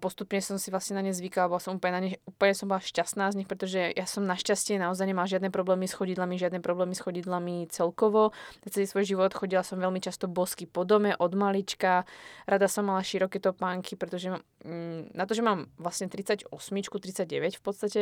Postupne 0.00 0.42
som 0.42 0.58
si 0.58 0.68
vlastne 0.68 0.98
na 0.98 1.02
ne 1.04 1.14
zvykala, 1.14 1.50
bola 1.50 1.62
som 1.62 1.78
úplne, 1.78 1.94
na 1.94 2.00
ne, 2.02 2.10
úplne 2.26 2.54
som 2.54 2.66
bola 2.66 2.82
šťastná 2.82 3.30
z 3.30 3.38
nich, 3.42 3.48
pretože 3.48 3.78
ja 3.94 4.06
som 4.06 4.26
našťastie 4.26 4.76
naozaj 4.82 5.06
nemala 5.06 5.30
žiadne 5.30 5.48
problémy 5.54 5.86
s 5.86 5.94
chodidlami, 5.94 6.40
žiadne 6.40 6.58
problémy 6.58 6.94
s 6.96 7.04
chodidlami 7.04 7.70
celkovo. 7.70 8.34
Celý 8.66 8.86
svoj 8.90 9.04
život 9.06 9.30
chodila 9.30 9.62
som 9.62 9.78
veľmi 9.78 10.02
často 10.02 10.26
bosky 10.26 10.66
po 10.66 10.82
dome 10.82 11.14
od 11.14 11.32
malička. 11.38 12.02
Rada 12.44 12.66
som 12.66 12.90
mala 12.90 13.04
široké 13.06 13.38
topánky, 13.38 13.94
pretože 13.94 14.34
mm, 14.64 15.14
na 15.14 15.24
to, 15.24 15.38
že 15.38 15.42
mám 15.46 15.70
vlastne 15.78 16.10
38, 16.10 16.50
39 16.50 17.56
v 17.56 17.62
podstate, 17.62 18.00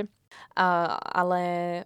a, 0.56 0.96
ale 0.96 1.40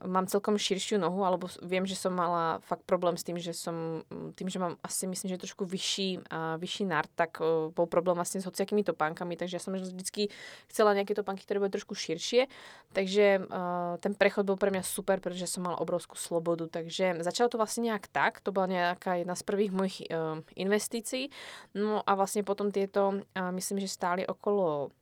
mám 0.07 0.27
celkom 0.27 0.59
širšiu 0.59 0.99
nohu, 0.99 1.27
alebo 1.27 1.51
viem, 1.63 1.87
že 1.87 1.99
som 1.99 2.15
mala 2.15 2.63
fakt 2.63 2.87
problém 2.87 3.19
s 3.19 3.27
tým, 3.27 3.39
že 3.39 3.53
som, 3.55 4.07
tým, 4.39 4.49
že 4.49 4.59
mám 4.59 4.79
asi 4.83 5.07
myslím, 5.07 5.35
že 5.35 5.43
trošku 5.43 5.67
vyšší, 5.67 6.31
a, 6.31 6.57
vyšší 6.57 6.85
nart, 6.87 7.11
tak 7.15 7.43
o, 7.43 7.71
bol 7.75 7.87
problém 7.87 8.15
vlastne 8.15 8.39
s 8.39 8.47
hociakými 8.47 8.87
topánkami, 8.87 9.35
takže 9.35 9.59
ja 9.59 9.63
som 9.63 9.72
som 9.81 9.97
vždycky 9.97 10.29
chcela 10.69 10.93
nejaké 10.93 11.17
topánky, 11.17 11.49
ktoré 11.49 11.63
boli 11.63 11.73
trošku 11.73 11.97
širšie. 11.97 12.51
Takže 12.93 13.49
uh, 13.49 13.97
ten 14.05 14.13
prechod 14.13 14.45
bol 14.45 14.61
pre 14.61 14.69
mňa 14.69 14.85
super, 14.85 15.25
pretože 15.25 15.49
som 15.49 15.65
mala 15.65 15.81
obrovskú 15.81 16.21
slobodu. 16.21 16.69
Takže 16.69 17.25
začalo 17.25 17.49
to 17.49 17.57
vlastne 17.57 17.89
nejak 17.89 18.13
tak. 18.13 18.45
To 18.45 18.53
bola 18.53 18.69
nejaká 18.69 19.25
jedna 19.25 19.33
z 19.33 19.43
prvých 19.49 19.73
mojich 19.73 19.99
uh, 20.13 20.45
investícií. 20.53 21.33
No 21.73 22.05
a 22.05 22.13
vlastne 22.13 22.45
potom 22.45 22.69
tieto, 22.69 23.25
uh, 23.25 23.51
myslím, 23.57 23.81
že 23.81 23.89
stáli 23.89 24.23
okolo 24.29 24.93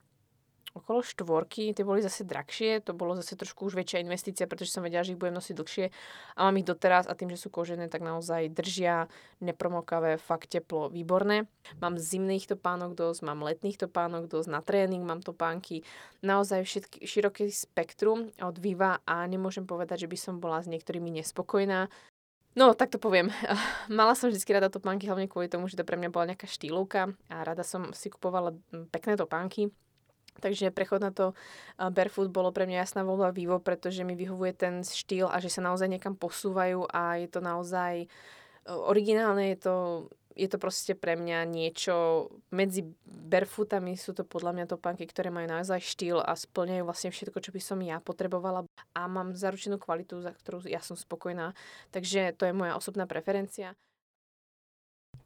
okolo 0.71 1.03
štvorky, 1.03 1.75
tie 1.75 1.83
boli 1.83 1.99
zase 1.99 2.23
drahšie, 2.23 2.81
to 2.81 2.95
bolo 2.95 3.13
zase 3.19 3.35
trošku 3.35 3.67
už 3.67 3.75
väčšia 3.75 4.03
investícia, 4.03 4.47
pretože 4.47 4.71
som 4.71 4.83
vedela, 4.83 5.03
že 5.03 5.13
ich 5.13 5.21
budem 5.21 5.35
nosiť 5.35 5.55
dlhšie 5.55 5.85
a 6.35 6.39
mám 6.47 6.59
ich 6.59 6.67
doteraz 6.67 7.05
a 7.05 7.13
tým, 7.13 7.31
že 7.31 7.39
sú 7.39 7.51
kožené, 7.51 7.91
tak 7.91 8.01
naozaj 8.01 8.51
držia, 8.51 9.11
nepromokavé, 9.43 10.15
fakt 10.15 10.55
teplo, 10.55 10.87
výborné. 10.87 11.47
Mám 11.83 11.99
zimných 11.99 12.51
topánok 12.55 12.95
dosť, 12.95 13.19
mám 13.27 13.43
letných 13.43 13.79
topánok 13.79 14.31
dosť, 14.31 14.47
na 14.47 14.61
tréning 14.63 15.03
mám 15.03 15.19
topánky, 15.19 15.83
naozaj 16.23 16.63
všetky, 16.63 16.97
široké 17.03 17.51
spektrum 17.51 18.31
od 18.39 18.55
Viva 18.57 19.03
a 19.03 19.27
nemôžem 19.27 19.67
povedať, 19.67 20.07
že 20.07 20.11
by 20.11 20.17
som 20.17 20.33
bola 20.39 20.63
s 20.63 20.71
niektorými 20.71 21.11
nespokojná. 21.21 21.91
No, 22.51 22.75
tak 22.75 22.91
to 22.91 22.99
poviem. 22.99 23.31
Mala 23.87 24.11
som 24.11 24.27
vždy 24.27 24.43
rada 24.51 24.67
topánky, 24.67 25.07
hlavne 25.07 25.31
kvôli 25.31 25.47
tomu, 25.47 25.71
že 25.71 25.79
to 25.79 25.87
pre 25.87 25.95
mňa 25.95 26.11
bola 26.11 26.35
nejaká 26.35 26.51
štýlovka 26.51 27.15
a 27.31 27.35
rada 27.47 27.63
som 27.63 27.95
si 27.95 28.11
kupovala 28.11 28.51
pekné 28.91 29.15
topánky 29.15 29.71
Takže 30.39 30.71
prechod 30.71 31.03
na 31.03 31.11
to 31.11 31.35
barefoot 31.77 32.31
bolo 32.31 32.55
pre 32.55 32.63
mňa 32.63 32.87
jasná 32.87 33.03
voľba 33.03 33.35
Vivo, 33.35 33.59
pretože 33.59 34.07
mi 34.07 34.15
vyhovuje 34.15 34.53
ten 34.55 34.81
štýl 34.81 35.27
a 35.27 35.43
že 35.43 35.51
sa 35.51 35.59
naozaj 35.61 35.91
niekam 35.91 36.15
posúvajú 36.15 36.87
a 36.87 37.19
je 37.19 37.27
to 37.27 37.43
naozaj 37.43 38.07
originálne, 38.65 39.51
je 39.53 39.59
to, 39.59 39.75
je 40.37 40.47
to 40.47 40.57
proste 40.61 40.93
pre 40.95 41.17
mňa 41.19 41.45
niečo 41.49 42.29
medzi 42.53 42.87
barefootami 43.05 43.97
sú 43.99 44.15
to 44.15 44.23
podľa 44.23 44.55
mňa 44.55 44.65
topánky, 44.71 45.03
ktoré 45.05 45.33
majú 45.33 45.49
naozaj 45.49 45.83
štýl 45.83 46.23
a 46.23 46.33
splňajú 46.37 46.83
vlastne 46.87 47.09
všetko, 47.11 47.37
čo 47.41 47.51
by 47.51 47.61
som 47.61 47.77
ja 47.83 47.99
potrebovala 47.99 48.65
a 48.95 49.01
mám 49.11 49.35
zaručenú 49.35 49.77
kvalitu, 49.77 50.21
za 50.23 50.31
ktorú 50.31 50.63
ja 50.65 50.79
som 50.79 50.95
spokojná. 50.95 51.53
Takže 51.91 52.33
to 52.37 52.47
je 52.47 52.53
moja 52.55 52.77
osobná 52.77 53.03
preferencia. 53.05 53.75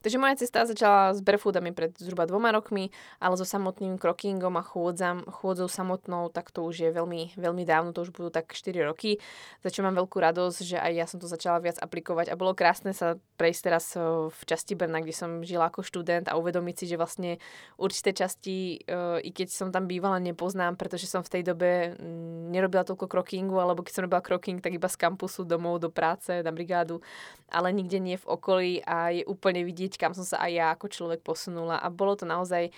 Takže 0.05 0.21
moja 0.21 0.37
cesta 0.37 0.69
začala 0.69 1.17
s 1.17 1.19
barefootami 1.25 1.73
pred 1.73 1.89
zhruba 1.97 2.29
dvoma 2.29 2.53
rokmi, 2.53 2.93
ale 3.17 3.33
so 3.41 3.41
samotným 3.41 3.97
crockingom 3.97 4.53
a 4.53 4.61
chôdzam, 4.61 5.25
chôdzou 5.25 5.65
samotnou, 5.65 6.29
tak 6.29 6.53
to 6.53 6.61
už 6.61 6.77
je 6.77 6.89
veľmi, 6.93 7.33
veľmi 7.33 7.65
dávno, 7.65 7.89
to 7.89 8.05
už 8.05 8.13
budú 8.13 8.29
tak 8.29 8.53
4 8.53 8.85
roky, 8.85 9.17
za 9.65 9.73
čo 9.73 9.81
mám 9.81 9.97
veľkú 9.97 10.21
radosť, 10.21 10.59
že 10.61 10.77
aj 10.77 10.91
ja 10.93 11.05
som 11.09 11.17
to 11.17 11.25
začala 11.25 11.57
viac 11.57 11.81
aplikovať. 11.81 12.29
A 12.29 12.37
bolo 12.37 12.53
krásne 12.53 12.93
sa 12.93 13.17
prejsť 13.41 13.61
teraz 13.65 13.97
v 14.29 14.41
časti 14.45 14.77
Brna, 14.77 15.01
kde 15.01 15.17
som 15.17 15.41
žila 15.41 15.73
ako 15.73 15.81
študent 15.81 16.29
a 16.29 16.37
uvedomiť 16.37 16.75
si, 16.77 16.85
že 16.85 17.01
vlastne 17.01 17.41
určité 17.81 18.13
časti, 18.13 18.85
i 19.25 19.29
keď 19.33 19.49
som 19.49 19.73
tam 19.73 19.89
bývala, 19.89 20.21
nepoznám, 20.21 20.77
pretože 20.77 21.09
som 21.09 21.25
v 21.25 21.33
tej 21.33 21.49
dobe 21.49 21.97
mm, 21.97 22.53
nerobila 22.53 22.85
toľko 22.85 23.09
crockingu, 23.09 23.57
alebo 23.57 23.81
keď 23.81 23.93
som 23.97 24.05
robila 24.05 24.21
crocking, 24.21 24.61
tak 24.61 24.77
iba 24.77 24.85
z 24.85 25.01
kampusu 25.01 25.49
domov 25.49 25.81
do 25.81 25.89
práce, 25.89 26.45
na 26.45 26.53
brigádu, 26.53 27.01
ale 27.49 27.73
nikde 27.73 27.97
nie 27.97 28.21
v 28.21 28.29
okolí 28.29 28.85
a 28.85 29.09
je 29.09 29.25
úplne 29.25 29.65
vidieť, 29.65 29.94
kam 29.97 30.13
som 30.13 30.27
sa 30.27 30.41
aj 30.43 30.51
ja 30.51 30.65
ako 30.73 30.88
človek 30.91 31.21
posunula. 31.25 31.79
A 31.79 31.88
bolo 31.89 32.15
to 32.15 32.27
naozaj 32.27 32.69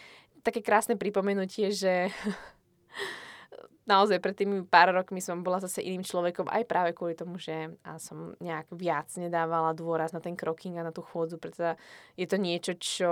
také 0.45 0.63
krásne 0.63 0.95
pripomenutie, 0.95 1.73
že 1.73 2.07
naozaj 3.87 4.19
pred 4.19 4.35
tými 4.35 4.67
pár 4.67 4.91
rokmi 4.91 5.23
som 5.23 5.39
bola 5.39 5.63
zase 5.63 5.79
iným 5.79 6.03
človekom, 6.03 6.51
aj 6.51 6.63
práve 6.67 6.91
kvôli 6.91 7.15
tomu, 7.15 7.39
že 7.39 7.71
som 8.03 8.35
nejak 8.43 8.67
viac 8.75 9.07
nedávala 9.15 9.71
dôraz 9.71 10.11
na 10.11 10.19
ten 10.19 10.35
kroking 10.35 10.75
a 10.75 10.87
na 10.87 10.91
tú 10.91 10.99
chôdzu, 10.99 11.39
pretože 11.39 11.79
je 12.19 12.27
to 12.27 12.35
niečo, 12.35 12.75
čo 12.75 13.11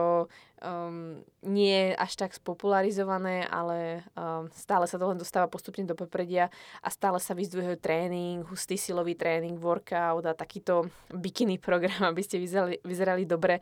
um, 0.65 1.21
nie 1.45 1.93
je 1.93 1.93
až 1.93 2.17
tak 2.17 2.33
spopularizované, 2.33 3.45
ale 3.45 4.01
um, 4.17 4.49
stále 4.49 4.89
sa 4.89 4.97
to 4.97 5.05
len 5.05 5.21
dostáva 5.21 5.45
postupne 5.45 5.85
do 5.85 5.93
popredia 5.93 6.49
a 6.81 6.89
stále 6.89 7.21
sa 7.21 7.37
vyzdvihuje 7.37 7.77
tréning, 7.77 8.41
hustý 8.49 8.73
silový 8.75 9.13
tréning, 9.13 9.61
workout 9.61 10.25
a 10.25 10.33
takýto 10.33 10.89
bikini 11.13 11.61
program, 11.61 12.09
aby 12.09 12.25
ste 12.25 12.41
vyzerali, 12.41 12.81
vyzerali 12.81 13.23
dobre. 13.29 13.61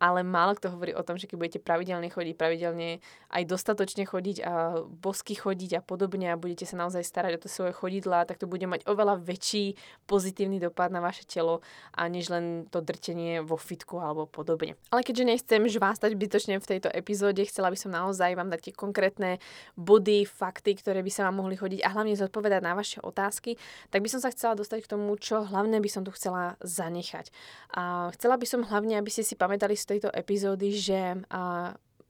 Ale 0.00 0.24
málo 0.24 0.56
kto 0.56 0.72
hovorí 0.72 0.96
o 0.96 1.04
tom, 1.04 1.20
že 1.20 1.28
keď 1.28 1.36
budete 1.36 1.60
pravidelne 1.60 2.08
chodiť, 2.08 2.34
pravidelne 2.34 3.04
aj 3.30 3.42
dostatočne 3.44 4.08
chodiť 4.08 4.36
a 4.42 4.80
bosky 4.88 5.36
chodiť 5.36 5.76
a 5.76 5.84
podobne 5.84 6.32
a 6.32 6.40
budete 6.40 6.64
sa 6.64 6.80
naozaj 6.80 7.04
starať 7.04 7.36
o 7.36 7.42
to 7.44 7.48
svoje 7.52 7.76
chodidla, 7.76 8.24
tak 8.24 8.40
to 8.40 8.48
bude 8.48 8.64
mať 8.64 8.88
oveľa 8.88 9.20
väčší 9.20 9.76
pozitívny 10.08 10.56
dopad 10.56 10.88
na 10.88 11.04
vaše 11.04 11.28
telo 11.28 11.60
a 11.92 12.08
než 12.08 12.32
len 12.32 12.64
to 12.72 12.80
drtenie 12.80 13.44
vo 13.44 13.60
fitku 13.60 14.00
alebo 14.00 14.24
podobne. 14.24 14.80
Ale 14.88 15.04
keďže 15.04 15.28
nechcem 15.28 15.62
žvástať 15.68 16.16
byť 16.16 16.30
zbytočne 16.40 16.64
v 16.64 16.70
tejto 16.72 16.88
epizóde. 16.88 17.44
Chcela 17.44 17.68
by 17.68 17.76
som 17.76 17.92
naozaj 17.92 18.32
vám 18.32 18.48
dať 18.48 18.72
tie 18.72 18.74
konkrétne 18.74 19.30
body, 19.76 20.24
fakty, 20.24 20.72
ktoré 20.80 21.04
by 21.04 21.12
sa 21.12 21.28
vám 21.28 21.44
mohli 21.44 21.60
chodiť 21.60 21.84
a 21.84 21.92
hlavne 21.92 22.16
zodpovedať 22.16 22.64
na 22.64 22.72
vaše 22.72 22.98
otázky. 23.04 23.60
Tak 23.92 24.00
by 24.00 24.08
som 24.08 24.24
sa 24.24 24.32
chcela 24.32 24.56
dostať 24.56 24.88
k 24.88 24.90
tomu, 24.96 25.12
čo 25.20 25.44
hlavne 25.44 25.76
by 25.84 25.90
som 25.92 26.00
tu 26.00 26.08
chcela 26.16 26.56
zanechať. 26.64 27.28
A 27.76 28.08
chcela 28.16 28.40
by 28.40 28.46
som 28.48 28.64
hlavne, 28.64 28.96
aby 28.96 29.12
ste 29.12 29.20
si 29.20 29.36
pamätali 29.36 29.76
z 29.76 29.84
tejto 29.84 30.08
epizódy, 30.16 30.72
že 30.72 31.20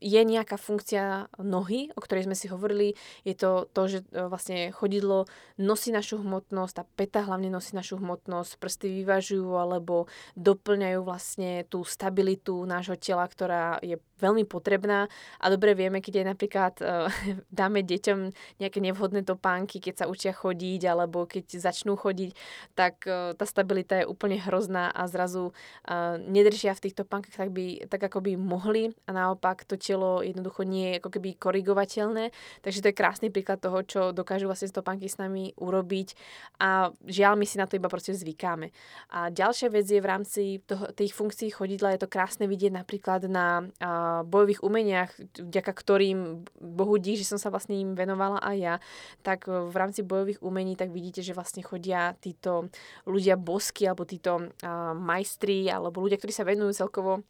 je 0.00 0.20
nejaká 0.24 0.56
funkcia 0.56 1.28
nohy, 1.36 1.92
o 1.92 2.00
ktorej 2.00 2.24
sme 2.24 2.34
si 2.34 2.48
hovorili. 2.48 2.96
Je 3.22 3.36
to 3.36 3.68
to, 3.70 3.82
že 3.86 3.98
e, 4.08 4.26
vlastne 4.26 4.72
chodidlo 4.72 5.28
nosí 5.60 5.92
našu 5.92 6.24
hmotnosť, 6.24 6.72
tá 6.72 6.84
peta 6.96 7.20
hlavne 7.20 7.52
nosí 7.52 7.76
našu 7.76 8.00
hmotnosť, 8.00 8.56
prsty 8.56 9.04
vyvažujú 9.04 9.52
alebo 9.60 10.08
doplňajú 10.40 11.00
vlastne 11.04 11.68
tú 11.68 11.84
stabilitu 11.84 12.64
nášho 12.64 12.96
tela, 12.96 13.28
ktorá 13.28 13.76
je 13.84 14.00
veľmi 14.20 14.44
potrebná 14.44 15.08
a 15.40 15.46
dobre 15.48 15.72
vieme, 15.72 16.04
keď 16.04 16.22
aj 16.22 16.26
napríklad 16.36 16.74
uh, 16.84 17.08
dáme 17.60 17.80
deťom 17.80 18.18
nejaké 18.60 18.78
nevhodné 18.78 19.24
topánky, 19.24 19.80
keď 19.80 20.04
sa 20.04 20.06
učia 20.06 20.36
chodiť 20.36 20.86
alebo 20.86 21.24
keď 21.24 21.56
začnú 21.56 21.96
chodiť, 21.96 22.36
tak 22.76 23.04
uh, 23.08 23.32
tá 23.34 23.44
stabilita 23.48 24.04
je 24.04 24.08
úplne 24.08 24.36
hrozná 24.36 24.92
a 24.92 25.08
zrazu 25.08 25.50
uh, 25.50 26.20
nedržia 26.20 26.76
v 26.76 26.88
tých 26.88 26.98
topánkach 27.00 27.34
tak, 27.34 27.50
by, 27.50 27.88
tak, 27.88 28.04
ako 28.04 28.20
by 28.20 28.36
mohli 28.36 28.92
a 29.08 29.10
naopak 29.10 29.64
to 29.64 29.80
telo 29.80 30.20
jednoducho 30.20 30.62
nie 30.68 30.94
je 30.94 30.98
ako 31.00 31.10
keby 31.16 31.28
korigovateľné. 31.40 32.30
Takže 32.60 32.82
to 32.84 32.88
je 32.92 32.98
krásny 33.00 33.28
príklad 33.32 33.62
toho, 33.62 33.80
čo 33.82 34.00
dokážu 34.12 34.46
vlastne 34.46 34.68
topánky 34.70 35.08
s 35.08 35.16
nami 35.16 35.56
urobiť 35.56 36.14
a 36.60 36.92
žiaľ 37.06 37.40
my 37.40 37.46
si 37.48 37.56
na 37.56 37.66
to 37.66 37.78
iba 37.78 37.88
proste 37.88 38.12
zvykáme. 38.12 38.70
A 39.14 39.32
ďalšia 39.32 39.72
vec 39.72 39.86
je 39.86 40.00
v 40.00 40.06
rámci 40.06 40.42
toho, 40.66 40.90
tých 40.92 41.14
funkcií 41.16 41.48
chodidla 41.54 41.96
je 41.96 42.02
to 42.04 42.12
krásne 42.12 42.44
vidieť 42.50 42.72
napríklad 42.74 43.30
na 43.30 43.64
uh, 43.64 44.09
bojových 44.26 44.62
umeniach, 44.64 45.10
vďaka 45.38 45.72
ktorým 45.72 46.46
Bohu 46.58 46.94
dík, 46.96 47.20
že 47.20 47.28
som 47.28 47.38
sa 47.40 47.48
vlastne 47.52 47.78
im 47.78 47.98
venovala 47.98 48.38
aj 48.42 48.56
ja, 48.56 48.74
tak 49.20 49.48
v 49.48 49.74
rámci 49.74 50.06
bojových 50.06 50.42
umení 50.42 50.74
tak 50.74 50.92
vidíte, 50.92 51.20
že 51.24 51.36
vlastne 51.36 51.64
chodia 51.64 52.14
títo 52.18 52.70
ľudia 53.06 53.38
bosky 53.38 53.86
alebo 53.88 54.04
títo 54.08 54.52
majstri 54.96 55.70
alebo 55.70 56.02
ľudia, 56.04 56.18
ktorí 56.18 56.32
sa 56.34 56.48
venujú 56.48 56.72
celkovo 56.76 57.22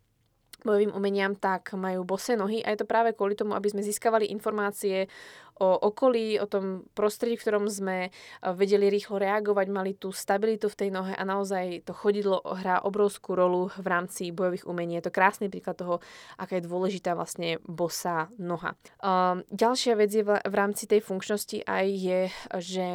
bojovým 0.60 0.92
umeniam, 0.92 1.32
tak 1.36 1.72
majú 1.72 2.04
bose 2.04 2.36
nohy. 2.36 2.60
A 2.60 2.72
je 2.72 2.84
to 2.84 2.88
práve 2.88 3.16
kvôli 3.16 3.32
tomu, 3.32 3.56
aby 3.56 3.72
sme 3.72 3.80
získavali 3.80 4.28
informácie 4.28 5.08
o 5.60 5.92
okolí, 5.92 6.40
o 6.40 6.48
tom 6.48 6.88
prostredí, 6.96 7.36
v 7.36 7.44
ktorom 7.44 7.68
sme 7.68 8.08
e, 8.08 8.10
vedeli 8.56 8.88
rýchlo 8.88 9.20
reagovať, 9.20 9.66
mali 9.68 9.92
tú 9.92 10.08
stabilitu 10.10 10.72
v 10.72 10.78
tej 10.80 10.90
nohe 10.90 11.12
a 11.12 11.22
naozaj 11.22 11.84
to 11.84 11.92
chodidlo 11.92 12.40
hrá 12.40 12.80
obrovskú 12.80 13.36
rolu 13.36 13.68
v 13.76 13.86
rámci 13.86 14.32
bojových 14.32 14.64
umení. 14.64 14.96
Je 14.98 15.06
to 15.06 15.14
krásny 15.14 15.52
príklad 15.52 15.76
toho, 15.76 16.00
aká 16.40 16.56
je 16.56 16.66
dôležitá 16.66 17.12
vlastne 17.12 17.60
bosá 17.68 18.32
noha. 18.40 18.72
Um, 19.04 19.44
ďalšia 19.52 19.94
vec 20.00 20.10
je 20.10 20.24
v, 20.24 20.54
rámci 20.56 20.88
tej 20.88 21.04
funkčnosti 21.04 21.60
aj 21.68 21.86
je, 21.92 22.20
že 22.56 22.86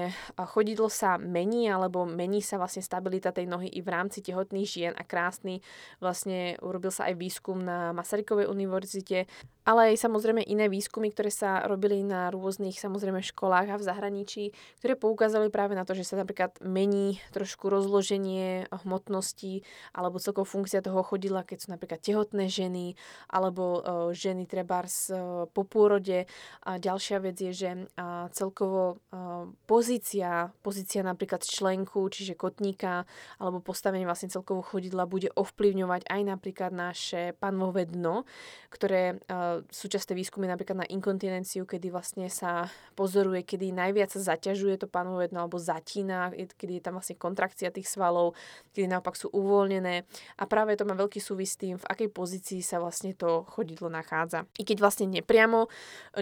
chodidlo 0.49 0.89
sa 0.89 1.21
mení 1.21 1.69
alebo 1.69 2.10
mení 2.10 2.41
sa 2.41 2.58
vlastne 2.58 2.82
stabilita 2.82 3.30
tej 3.30 3.45
nohy 3.45 3.69
i 3.69 3.80
v 3.86 3.89
rámci 3.93 4.25
tehotných 4.25 4.67
žien 4.67 4.93
a 4.97 5.06
krásny 5.06 5.62
vlastne 6.01 6.58
urobil 6.65 6.89
sa 6.89 7.12
aj 7.12 7.15
výskum 7.21 7.62
na 7.62 7.93
Masarykovej 7.93 8.49
univerzite, 8.49 9.30
ale 9.65 9.93
aj 9.93 10.01
samozrejme 10.01 10.41
iné 10.45 10.65
výskumy, 10.69 11.13
ktoré 11.13 11.30
sa 11.30 11.65
robili 11.65 12.01
na 12.01 12.34
rôznych 12.34 12.55
rôznych 12.56 12.80
samozrejme 12.80 13.20
školách 13.20 13.68
a 13.68 13.76
v 13.76 13.84
zahraničí, 13.84 14.44
ktoré 14.80 14.96
poukázali 14.96 15.52
práve 15.52 15.76
na 15.76 15.84
to, 15.84 15.91
že 15.91 16.08
sa 16.08 16.15
napríklad 16.15 16.56
mení 16.63 17.20
trošku 17.36 17.68
rozloženie 17.68 18.72
hmotnosti 18.72 19.68
alebo 19.91 20.24
celkovo 20.24 20.48
funkcia 20.48 20.80
toho 20.80 21.04
chodidla, 21.04 21.44
keď 21.44 21.68
sú 21.68 21.76
napríklad 21.76 22.00
tehotné 22.00 22.48
ženy 22.48 22.96
alebo 23.28 23.84
uh, 23.84 24.15
ženy 24.15 24.48
trebárs 24.48 25.12
uh, 25.12 25.52
po 25.52 25.68
pôrode. 25.68 26.32
A 26.63 26.80
ďalšia 26.80 27.20
vec 27.20 27.36
je, 27.44 27.52
že 27.52 27.70
celkovo 28.32 29.04
uh, 29.12 29.52
pozícia, 29.68 30.56
pozícia 30.63 31.04
napríklad 31.04 31.44
členku, 31.44 32.08
čiže 32.08 32.39
kotníka 32.39 33.04
alebo 33.36 33.60
postavenie 33.60 34.08
vlastne 34.08 34.32
celkovo 34.32 34.63
chodidla 34.63 35.04
bude 35.04 35.28
ovplyvňovať 35.36 36.08
aj 36.08 36.22
napríklad 36.24 36.72
naše 36.72 37.36
panvové 37.36 37.84
dno, 37.84 38.24
ktoré 38.72 39.20
sú 39.72 39.88
časté 39.88 40.13
výskumy 40.13 40.46
napríklad 40.52 40.86
na 40.86 40.88
inkontinenciu, 40.88 41.65
kedy 41.65 41.88
vlastne 41.89 42.28
sa 42.30 42.45
pozoruje, 42.96 43.44
kedy 43.44 43.76
najviac 43.76 44.10
sa 44.16 44.36
zaťažuje 44.36 44.80
to 44.80 44.88
panvové 44.88 45.28
dno 45.28 45.46
alebo 45.46 45.60
zatína, 45.60 46.32
kedy 46.32 46.80
je 46.80 46.84
tam 46.84 46.96
vlastne 46.98 47.20
kontrakcia 47.20 47.70
tých 47.70 47.92
svalov, 47.92 48.34
kedy 48.72 48.88
naopak 48.88 49.20
sú 49.20 49.28
uvoľnené. 49.36 50.08
A 50.40 50.44
práve 50.48 50.80
to 50.80 50.88
má 50.88 50.96
veľký 50.96 51.20
súvis 51.20 51.54
s 51.54 51.60
tým, 51.60 51.76
v 51.76 51.86
akej 51.92 52.10
pozícii 52.10 52.64
sa 52.64 52.80
vlastne 52.80 53.12
to 53.12 53.44
chodidlo 53.52 53.92
nachádza. 53.92 54.48
I 54.56 54.64
keď 54.64 54.78
vlastne 54.80 55.12
nepriamo, 55.12 55.68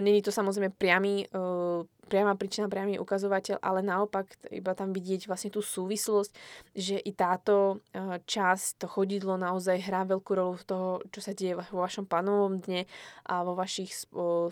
není 0.02 0.20
to 0.20 0.34
samozrejme 0.34 0.74
priamy 0.74 1.30
uh, 1.30 1.86
priama 2.04 2.36
príčina, 2.36 2.68
priamy 2.68 3.00
ukazovateľ, 3.00 3.58
ale 3.60 3.80
naopak 3.80 4.36
iba 4.52 4.72
tam 4.76 4.92
vidieť 4.92 5.26
vlastne 5.26 5.50
tú 5.50 5.64
súvislosť, 5.64 6.30
že 6.76 6.96
i 7.00 7.12
táto 7.16 7.80
eh, 7.92 8.20
časť, 8.22 8.84
to 8.84 8.86
chodidlo 8.86 9.40
naozaj 9.40 9.80
hrá 9.80 10.04
veľkú 10.04 10.30
rolu 10.36 10.54
v 10.60 10.66
toho, 10.68 10.88
čo 11.10 11.20
sa 11.24 11.32
deje 11.32 11.56
vo 11.56 11.80
vašom 11.80 12.04
panovom 12.04 12.60
dne 12.60 12.84
a 13.24 13.40
vo 13.42 13.56
vašich 13.56 13.92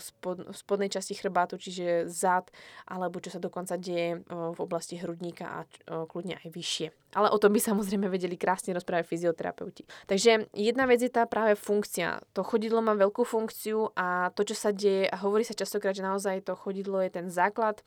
spod, 0.00 0.50
spodnej 0.56 0.88
časti 0.88 1.14
chrbátu, 1.14 1.60
čiže 1.60 2.08
zad, 2.08 2.48
alebo 2.88 3.20
čo 3.20 3.28
sa 3.28 3.38
dokonca 3.38 3.76
deje 3.76 4.18
eh, 4.18 4.22
v 4.26 4.58
oblasti 4.58 4.96
hrudníka 4.96 5.46
a 5.48 5.58
eh, 5.64 6.04
kľudne 6.08 6.40
aj 6.40 6.48
vyššie. 6.48 7.01
Ale 7.12 7.28
o 7.28 7.36
tom 7.36 7.52
by 7.52 7.60
samozrejme 7.60 8.08
vedeli 8.08 8.40
krásne 8.40 8.72
rozprávať 8.72 9.04
fyzioterapeuti. 9.04 9.84
Takže 10.08 10.48
jedna 10.56 10.88
vec 10.88 11.04
je 11.04 11.12
tá 11.12 11.28
práve 11.28 11.60
funkcia. 11.60 12.24
To 12.32 12.40
chodidlo 12.40 12.80
má 12.80 12.96
veľkú 12.96 13.28
funkciu 13.28 13.92
a 13.92 14.32
to, 14.32 14.48
čo 14.48 14.56
sa 14.56 14.72
deje, 14.72 15.12
a 15.12 15.16
hovorí 15.20 15.44
sa 15.44 15.52
častokrát, 15.52 15.92
že 15.92 16.04
naozaj 16.04 16.48
to 16.48 16.56
chodidlo 16.56 17.04
je 17.04 17.12
ten 17.12 17.28
základ, 17.28 17.84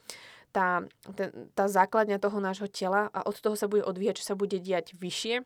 tá, 0.53 0.85
ten, 1.17 1.51
tá 1.57 1.65
základňa 1.65 2.21
toho 2.21 2.37
nášho 2.37 2.69
tela 2.69 3.09
a 3.11 3.25
od 3.25 3.35
toho 3.41 3.57
sa 3.57 3.65
bude 3.65 3.83
odvíjať, 3.83 4.21
čo 4.21 4.29
sa 4.31 4.35
bude 4.37 4.61
diať 4.61 4.93
vyššie. 4.93 5.43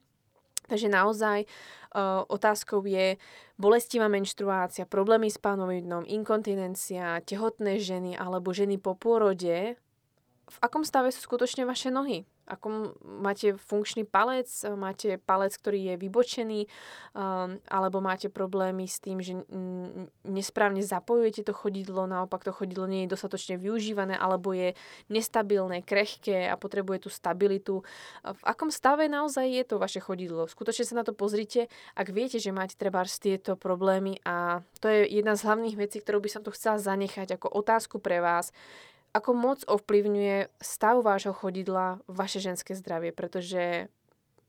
Takže 0.69 0.85
naozaj 0.85 1.49
uh, 1.49 2.21
otázkou 2.29 2.85
je 2.85 3.17
bolestivá 3.57 4.05
menštruácia, 4.05 4.85
problémy 4.85 5.33
s 5.33 5.41
pánovidnom, 5.41 6.05
inkontinencia, 6.05 7.25
tehotné 7.25 7.81
ženy 7.81 8.13
alebo 8.13 8.53
ženy 8.53 8.77
po 8.77 8.93
pôrode. 8.93 9.73
V 10.49 10.57
akom 10.61 10.85
stave 10.85 11.09
sú 11.09 11.25
skutočne 11.25 11.65
vaše 11.65 11.89
nohy? 11.89 12.29
Ako 12.49 12.97
máte 13.05 13.53
funkčný 13.53 14.09
palec, 14.09 14.49
máte 14.73 15.21
palec, 15.21 15.53
ktorý 15.53 15.93
je 15.93 15.95
vybočený, 16.01 16.61
um, 17.13 17.61
alebo 17.69 18.01
máte 18.01 18.33
problémy 18.33 18.89
s 18.89 18.97
tým, 18.97 19.21
že 19.21 19.37
nesprávne 20.25 20.81
zapojujete 20.81 21.45
to 21.45 21.53
chodidlo, 21.53 22.09
naopak 22.09 22.41
to 22.41 22.49
chodidlo 22.49 22.89
nie 22.89 23.05
je 23.05 23.13
dostatočne 23.13 23.61
využívané, 23.61 24.17
alebo 24.17 24.57
je 24.57 24.73
nestabilné, 25.13 25.85
krehké 25.85 26.49
a 26.49 26.57
potrebuje 26.57 27.05
tú 27.05 27.09
stabilitu. 27.13 27.85
V 28.25 28.43
akom 28.43 28.73
stave 28.73 29.05
naozaj 29.05 29.45
je 29.45 29.63
to 29.69 29.77
vaše 29.77 30.01
chodidlo? 30.01 30.49
Skutočne 30.49 30.85
sa 30.89 30.97
na 30.97 31.05
to 31.05 31.13
pozrite, 31.13 31.69
ak 31.93 32.09
viete, 32.09 32.41
že 32.41 32.49
máte 32.49 32.73
treba 32.73 33.05
tieto 33.05 33.53
problémy 33.59 34.17
a 34.23 34.63
to 34.79 34.87
je 34.87 35.05
jedna 35.19 35.35
z 35.35 35.45
hlavných 35.45 35.75
vecí, 35.75 35.99
ktorú 35.99 36.23
by 36.23 36.29
som 36.31 36.41
tu 36.41 36.49
chcela 36.55 36.79
zanechať 36.79 37.35
ako 37.35 37.51
otázku 37.51 37.99
pre 37.99 38.23
vás, 38.23 38.55
ako 39.13 39.31
moc 39.33 39.59
ovplyvňuje 39.65 40.61
stav 40.61 41.01
vášho 41.01 41.33
chodidla 41.33 42.01
vaše 42.05 42.37
ženské 42.37 42.77
zdravie, 42.77 43.09
pretože 43.09 43.89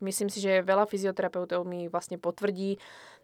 myslím 0.05 0.29
si, 0.29 0.41
že 0.41 0.65
veľa 0.65 0.85
fyzioterapeutov 0.85 1.65
mi 1.65 1.89
vlastne 1.89 2.21
potvrdí 2.21 2.77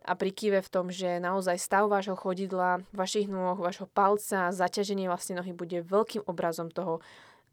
a 0.06 0.14
prikýve 0.14 0.62
v 0.62 0.72
tom, 0.72 0.86
že 0.88 1.18
naozaj 1.20 1.60
stav 1.60 1.90
vášho 1.90 2.16
chodidla, 2.16 2.84
vašich 2.94 3.28
nôh, 3.28 3.58
vašho 3.58 3.90
palca, 3.90 4.54
zaťaženie 4.54 5.10
vlastne 5.10 5.36
nohy 5.36 5.52
bude 5.52 5.82
veľkým 5.82 6.24
obrazom 6.24 6.72
toho, 6.72 7.04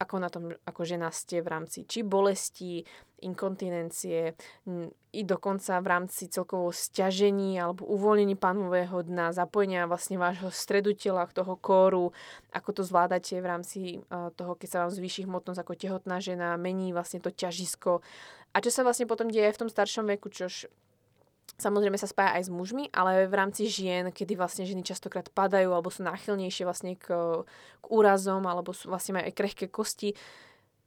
ako 0.03 0.15
na 0.19 0.27
tom 0.27 0.51
ako 0.67 0.81
žena 0.83 1.07
ste 1.15 1.39
v 1.39 1.47
rámci 1.47 1.87
či 1.87 2.03
bolesti, 2.03 2.83
inkontinencie, 3.23 4.35
i 5.13 5.21
dokonca 5.23 5.79
v 5.79 5.87
rámci 5.87 6.27
celkovo 6.27 6.75
stiažení 6.75 7.55
alebo 7.55 7.87
uvoľnení 7.87 8.35
panového 8.35 8.99
dna, 8.99 9.31
zapojenia 9.31 9.87
vlastne 9.87 10.19
vášho 10.19 10.51
stredu 10.51 10.91
tela, 10.91 11.23
toho 11.31 11.55
kóru, 11.55 12.11
ako 12.51 12.69
to 12.75 12.81
zvládate 12.83 13.39
v 13.39 13.47
rámci 13.47 13.79
toho, 14.11 14.53
keď 14.59 14.67
sa 14.67 14.81
vám 14.83 14.91
zvýši 14.91 15.23
hmotnosť 15.23 15.59
ako 15.63 15.73
tehotná 15.79 16.19
žena, 16.19 16.59
mení 16.59 16.91
vlastne 16.91 17.23
to 17.23 17.31
ťažisko. 17.31 18.03
A 18.53 18.61
čo 18.61 18.69
sa 18.69 18.83
vlastne 18.83 19.09
potom 19.09 19.31
deje 19.31 19.49
v 19.49 19.61
tom 19.65 19.69
staršom 19.71 20.05
veku, 20.05 20.29
čož 20.29 20.67
Samozrejme 21.53 22.01
sa 22.01 22.09
spája 22.09 22.41
aj 22.41 22.49
s 22.49 22.51
mužmi, 22.51 22.89
ale 22.89 23.29
v 23.29 23.35
rámci 23.37 23.69
žien, 23.69 24.09
kedy 24.09 24.33
vlastne 24.33 24.65
ženy 24.65 24.81
častokrát 24.81 25.29
padajú 25.29 25.69
alebo 25.69 25.93
sú 25.93 26.01
náchylnejšie 26.01 26.65
vlastne 26.65 26.97
k, 26.97 27.13
k 27.79 27.85
úrazom 27.93 28.41
alebo 28.49 28.73
sú, 28.73 28.89
vlastne 28.89 29.21
majú 29.21 29.29
aj 29.29 29.37
krehké 29.37 29.65
kosti, 29.69 30.17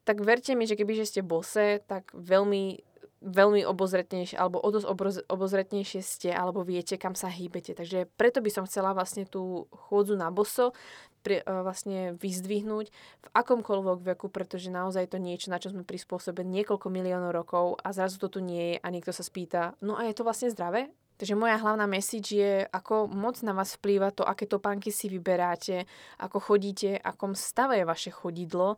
tak 0.03 0.23
verte 0.23 0.55
mi, 0.59 0.67
že 0.67 0.75
keby 0.75 0.99
že 0.99 1.07
ste 1.07 1.23
bose, 1.23 1.83
tak 1.87 2.11
veľmi 2.15 2.83
veľmi 3.27 3.65
obozretnejšie 3.65 4.37
alebo 4.37 4.61
o 4.61 4.69
dosť 4.71 4.87
obozretnejšie 5.27 6.01
ste 6.05 6.31
alebo 6.31 6.63
viete, 6.63 7.01
kam 7.01 7.17
sa 7.17 7.33
hýbete. 7.33 7.73
Takže 7.73 8.07
preto 8.15 8.45
by 8.45 8.51
som 8.53 8.69
chcela 8.69 8.93
vlastne 8.93 9.25
tú 9.25 9.67
chôdzu 9.73 10.15
na 10.15 10.29
boso 10.29 10.77
pri, 11.27 11.43
uh, 11.43 11.67
vlastne 11.67 12.15
vyzdvihnúť 12.23 12.87
v 12.95 13.29
akomkoľvek 13.35 14.15
veku, 14.15 14.31
pretože 14.31 14.71
naozaj 14.71 15.11
to 15.11 15.19
niečo, 15.19 15.51
na 15.51 15.59
čo 15.59 15.75
sme 15.75 15.83
prispôsobení 15.83 16.63
niekoľko 16.63 16.87
miliónov 16.87 17.35
rokov 17.35 17.83
a 17.83 17.91
zrazu 17.91 18.23
to 18.23 18.31
tu 18.31 18.39
nie 18.39 18.75
je 18.75 18.77
a 18.79 18.87
niekto 18.95 19.11
sa 19.11 19.27
spýta, 19.27 19.75
no 19.83 19.99
a 19.99 20.07
je 20.07 20.15
to 20.15 20.23
vlastne 20.23 20.55
zdravé? 20.55 20.95
Takže 21.17 21.33
moja 21.33 21.57
hlavná 21.57 21.89
message 21.89 22.37
je, 22.37 22.69
ako 22.69 23.09
moc 23.09 23.41
na 23.41 23.57
vás 23.57 23.73
vplýva 23.81 24.13
to, 24.13 24.21
aké 24.21 24.45
topánky 24.45 24.93
si 24.93 25.09
vyberáte, 25.09 25.89
ako 26.21 26.41
chodíte, 26.41 27.01
akom 27.01 27.33
stave 27.33 27.81
je 27.81 27.89
vaše 27.89 28.11
chodidlo, 28.13 28.77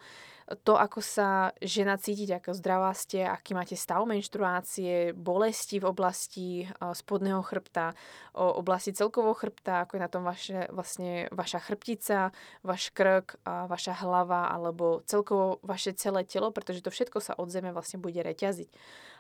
to, 0.65 0.81
ako 0.81 1.05
sa 1.05 1.53
žena 1.61 2.01
cítiť, 2.01 2.41
ako 2.41 2.57
zdravá 2.57 2.97
ste, 2.97 3.21
aký 3.21 3.53
máte 3.53 3.77
stav 3.77 4.01
menštruácie, 4.09 5.13
bolesti 5.13 5.77
v 5.77 5.85
oblasti 5.85 6.65
spodného 6.81 7.45
chrbta, 7.45 7.93
oblasti 8.33 8.97
celkovo 8.97 9.37
chrbta, 9.37 9.85
ako 9.85 10.01
je 10.01 10.01
na 10.01 10.09
tom 10.09 10.25
vaše, 10.25 10.65
vlastne 10.73 11.29
vaša 11.37 11.61
chrbtica, 11.61 12.33
váš 12.65 12.89
krk, 12.97 13.37
vaša 13.45 14.01
hlava, 14.01 14.49
alebo 14.49 15.05
celkovo 15.05 15.61
vaše 15.61 15.93
celé 15.93 16.25
telo, 16.25 16.49
pretože 16.49 16.81
to 16.81 16.89
všetko 16.89 17.21
sa 17.21 17.37
od 17.37 17.53
zeme 17.53 17.69
vlastne 17.69 18.01
bude 18.01 18.25
reťaziť. 18.25 18.73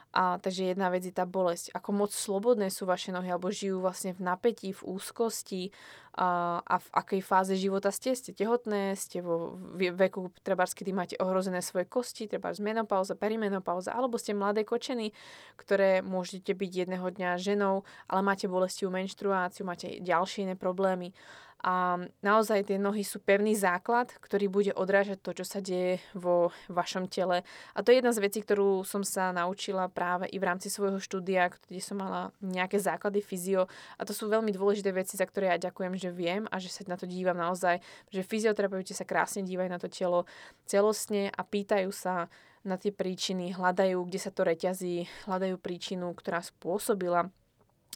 A 0.08 0.40
takže 0.40 0.72
jedna 0.72 0.88
vec 0.88 1.04
je 1.04 1.12
tá 1.12 1.28
bolesť. 1.28 1.68
Ako 1.76 1.92
moc 1.92 2.10
slobodné 2.16 2.72
sú 2.72 2.88
vaše 2.88 3.12
nohy, 3.12 3.28
alebo 3.28 3.52
žijú 3.52 3.84
vlastne 3.84 4.16
v 4.16 4.24
napätí, 4.24 4.72
v 4.72 4.82
úzkosti 4.96 5.68
a, 6.16 6.58
a 6.64 6.74
v 6.80 6.88
akej 6.96 7.20
fáze 7.20 7.54
života 7.60 7.92
ste. 7.92 8.16
Ste 8.16 8.32
tehotné, 8.32 8.96
ste 8.96 9.20
vo 9.20 9.60
veku, 9.76 10.32
treba 10.40 10.64
kedy 10.64 10.90
máte 10.96 11.14
ohrozené 11.20 11.60
svoje 11.60 11.84
kosti, 11.84 12.24
treba 12.24 12.56
menopauza, 12.56 13.20
perimenopauza, 13.20 13.92
alebo 13.92 14.16
ste 14.16 14.32
mladé 14.32 14.64
kočeny, 14.64 15.12
ktoré 15.60 16.00
môžete 16.00 16.56
byť 16.56 16.70
jedného 16.88 17.04
dňa 17.04 17.36
ženou, 17.36 17.84
ale 18.08 18.20
máte 18.24 18.48
bolestivú 18.48 18.88
menštruáciu, 18.88 19.68
máte 19.68 20.00
ďalšie 20.00 20.48
iné 20.48 20.56
problémy. 20.56 21.12
A 21.58 21.98
naozaj 22.22 22.70
tie 22.70 22.78
nohy 22.78 23.02
sú 23.02 23.18
pevný 23.18 23.58
základ, 23.58 24.14
ktorý 24.22 24.46
bude 24.46 24.70
odrážať 24.70 25.18
to, 25.18 25.34
čo 25.34 25.42
sa 25.42 25.58
deje 25.58 25.98
vo 26.14 26.54
vašom 26.70 27.10
tele. 27.10 27.42
A 27.74 27.82
to 27.82 27.90
je 27.90 27.98
jedna 27.98 28.14
z 28.14 28.22
vecí, 28.22 28.38
ktorú 28.46 28.86
som 28.86 29.02
sa 29.02 29.34
naučila 29.34 29.90
práve 29.90 30.30
i 30.30 30.38
v 30.38 30.46
rámci 30.46 30.70
svojho 30.70 31.02
štúdia, 31.02 31.50
kde 31.50 31.82
som 31.82 31.98
mala 31.98 32.30
nejaké 32.38 32.78
základy 32.78 33.18
fyzio. 33.18 33.66
A 33.98 34.06
to 34.06 34.14
sú 34.14 34.30
veľmi 34.30 34.54
dôležité 34.54 34.94
veci, 34.94 35.18
za 35.18 35.26
ktoré 35.26 35.50
ja 35.50 35.66
ďakujem, 35.66 35.98
že 35.98 36.14
viem 36.14 36.46
a 36.46 36.62
že 36.62 36.70
sa 36.70 36.86
na 36.86 36.94
to 36.94 37.10
dívam 37.10 37.34
naozaj, 37.34 37.82
že 38.14 38.22
fyzioterapeuti 38.22 38.94
sa 38.94 39.02
krásne 39.02 39.42
dívajú 39.42 39.66
na 39.66 39.82
to 39.82 39.90
telo 39.90 40.30
celostne 40.62 41.34
a 41.34 41.42
pýtajú 41.42 41.90
sa 41.90 42.30
na 42.62 42.78
tie 42.78 42.94
príčiny, 42.94 43.54
hľadajú, 43.54 43.98
kde 44.06 44.18
sa 44.20 44.30
to 44.30 44.46
reťazí, 44.46 45.06
hľadajú 45.26 45.56
príčinu, 45.58 46.12
ktorá 46.14 46.42
spôsobila 46.44 47.30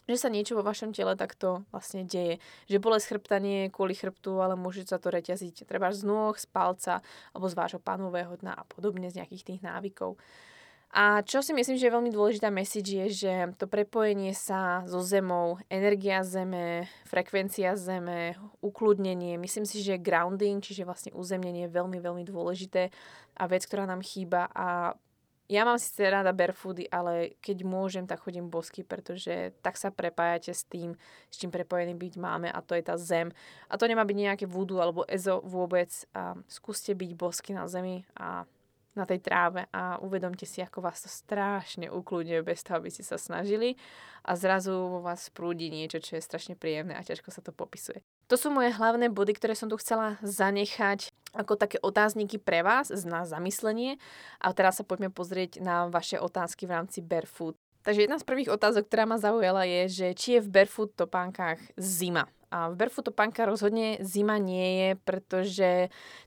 že 0.07 0.17
sa 0.19 0.27
niečo 0.27 0.59
vo 0.59 0.63
vašom 0.63 0.91
tele 0.91 1.15
takto 1.15 1.63
vlastne 1.71 2.03
deje. 2.03 2.43
Že 2.67 2.83
bolesť 2.83 3.05
chrbta 3.15 3.37
nie 3.39 3.67
je 3.67 3.73
kvôli 3.73 3.95
chrbtu, 3.95 4.39
ale 4.43 4.59
môže 4.59 4.83
sa 4.83 4.99
to 4.99 5.11
reťaziť 5.11 5.63
treba 5.63 5.91
z 5.95 6.03
nôh, 6.03 6.35
z 6.35 6.47
palca 6.47 6.99
alebo 7.31 7.47
z 7.47 7.55
vášho 7.55 7.79
panového 7.79 8.35
dna 8.39 8.59
a 8.59 8.67
podobne 8.67 9.07
z 9.07 9.23
nejakých 9.23 9.43
tých 9.47 9.61
návykov. 9.63 10.19
A 10.93 11.25
čo 11.25 11.41
si 11.41 11.57
myslím, 11.57 11.73
že 11.73 11.89
je 11.89 11.95
veľmi 11.97 12.13
dôležitá 12.13 12.53
message 12.53 12.93
je, 12.93 13.05
že 13.25 13.33
to 13.57 13.65
prepojenie 13.65 14.29
sa 14.37 14.85
so 14.85 15.01
Zemou, 15.01 15.57
energia 15.65 16.21
Zeme, 16.21 16.85
frekvencia 17.09 17.73
Zeme, 17.73 18.37
ukludnenie, 18.61 19.41
myslím 19.41 19.65
si, 19.65 19.81
že 19.81 19.97
grounding, 19.97 20.61
čiže 20.61 20.85
vlastne 20.85 21.09
uzemnenie 21.17 21.65
je 21.65 21.73
veľmi, 21.73 21.97
veľmi 21.97 22.23
dôležité 22.29 22.93
a 23.33 23.43
vec, 23.49 23.65
ktorá 23.65 23.89
nám 23.89 24.05
chýba 24.05 24.45
a 24.53 24.93
ja 25.51 25.67
mám 25.67 25.75
síce 25.75 26.07
rada 26.07 26.31
barefoody, 26.31 26.87
ale 26.87 27.35
keď 27.43 27.67
môžem, 27.67 28.07
tak 28.07 28.23
chodím 28.23 28.47
bosky, 28.47 28.81
pretože 28.81 29.51
tak 29.59 29.75
sa 29.75 29.91
prepájate 29.91 30.55
s 30.55 30.63
tým, 30.63 30.95
s 31.27 31.35
čím 31.35 31.51
prepojený 31.51 31.99
byť 31.99 32.13
máme 32.15 32.47
a 32.47 32.59
to 32.63 32.79
je 32.79 32.83
tá 32.83 32.95
zem. 32.95 33.29
A 33.67 33.75
to 33.75 33.85
nemá 33.85 34.07
byť 34.07 34.17
nejaké 34.17 34.45
voodoo 34.47 34.79
alebo 34.79 35.03
ezo 35.05 35.43
vôbec. 35.43 35.91
A 36.15 36.39
skúste 36.47 36.95
byť 36.95 37.11
bosky 37.19 37.51
na 37.51 37.67
zemi 37.67 38.07
a 38.15 38.47
na 38.93 39.05
tej 39.09 39.25
tráve 39.25 39.65
a 39.73 39.97
uvedomte 40.05 40.45
si, 40.45 40.61
ako 40.61 40.85
vás 40.85 41.01
to 41.01 41.09
strašne 41.09 41.89
ukludňuje 41.89 42.41
bez 42.45 42.61
toho, 42.61 42.77
aby 42.77 42.93
ste 42.93 43.01
sa 43.01 43.17
snažili 43.17 43.73
a 44.21 44.37
zrazu 44.37 44.73
vo 44.73 45.01
vás 45.01 45.33
prúdi 45.33 45.73
niečo, 45.73 45.97
čo 45.97 46.17
je 46.17 46.21
strašne 46.21 46.53
príjemné 46.53 46.93
a 46.93 47.01
ťažko 47.01 47.33
sa 47.33 47.41
to 47.41 47.49
popisuje. 47.49 48.05
To 48.29 48.37
sú 48.37 48.53
moje 48.53 48.73
hlavné 48.73 49.09
body, 49.09 49.33
ktoré 49.33 49.57
som 49.57 49.67
tu 49.67 49.77
chcela 49.81 50.21
zanechať 50.21 51.12
ako 51.33 51.57
také 51.57 51.81
otázniky 51.81 52.37
pre 52.37 52.61
vás 52.61 52.93
na 53.03 53.25
zamyslenie. 53.25 53.97
A 54.39 54.53
teraz 54.53 54.79
sa 54.79 54.85
poďme 54.85 55.09
pozrieť 55.09 55.59
na 55.59 55.89
vaše 55.89 56.21
otázky 56.21 56.69
v 56.69 56.79
rámci 56.79 57.01
Barefoot. 57.01 57.57
Takže 57.83 58.07
jedna 58.07 58.15
z 58.15 58.23
prvých 58.23 58.53
otázok, 58.53 58.87
ktorá 58.87 59.03
ma 59.03 59.19
zaujala 59.19 59.67
je, 59.67 59.81
že 59.91 60.07
či 60.15 60.39
je 60.39 60.43
v 60.47 60.51
barefoot 60.55 60.95
topánkach 60.95 61.59
zima. 61.75 62.31
A 62.53 62.69
v 62.69 62.77
barefoot 62.77 63.09
topánka 63.09 63.49
rozhodne 63.49 63.97
zima 64.05 64.37
nie 64.37 64.67
je, 64.77 64.89
pretože 65.01 65.69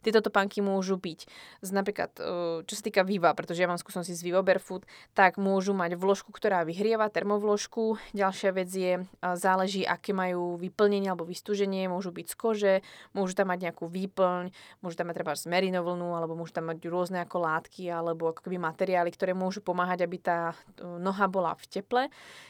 tieto 0.02 0.18
topánky 0.18 0.58
môžu 0.58 0.98
byť. 0.98 1.20
Z 1.62 1.70
napríklad, 1.70 2.10
e, 2.18 2.66
čo 2.66 2.74
sa 2.74 2.82
týka 2.82 3.06
Viva, 3.06 3.30
pretože 3.38 3.62
ja 3.62 3.70
mám 3.70 3.78
skúsenosti 3.78 4.18
z 4.18 4.26
Vivo 4.26 4.42
Barefoot, 4.42 4.82
tak 5.14 5.38
môžu 5.38 5.70
mať 5.70 5.94
vložku, 5.94 6.34
ktorá 6.34 6.66
vyhrieva, 6.66 7.06
termovložku. 7.14 8.02
Ďalšia 8.10 8.50
vec 8.50 8.66
je, 8.74 8.94
e, 8.98 9.02
záleží, 9.38 9.86
aké 9.86 10.10
majú 10.10 10.58
vyplnenie 10.58 11.14
alebo 11.14 11.22
vystúženie, 11.22 11.86
môžu 11.86 12.10
byť 12.10 12.26
z 12.26 12.34
kože, 12.34 12.74
môžu 13.14 13.38
tam 13.38 13.54
mať 13.54 13.70
nejakú 13.70 13.86
výplň, 13.86 14.50
môžu 14.82 14.98
tam 14.98 15.14
mať 15.14 15.22
treba 15.22 15.38
vlnu, 15.86 16.08
alebo 16.18 16.34
môžu 16.34 16.58
tam 16.58 16.74
mať 16.74 16.82
rôzne 16.90 17.22
ako 17.22 17.38
látky 17.38 17.86
alebo 17.86 18.34
ako 18.34 18.50
materiály, 18.50 19.12
ktoré 19.12 19.36
môžu 19.36 19.62
pomáhať, 19.62 20.02
aby 20.02 20.18
tá 20.18 20.50
e, 20.50 20.82
noha 20.82 21.30
bola 21.30 21.54
v 21.54 21.64
teple. 21.70 22.02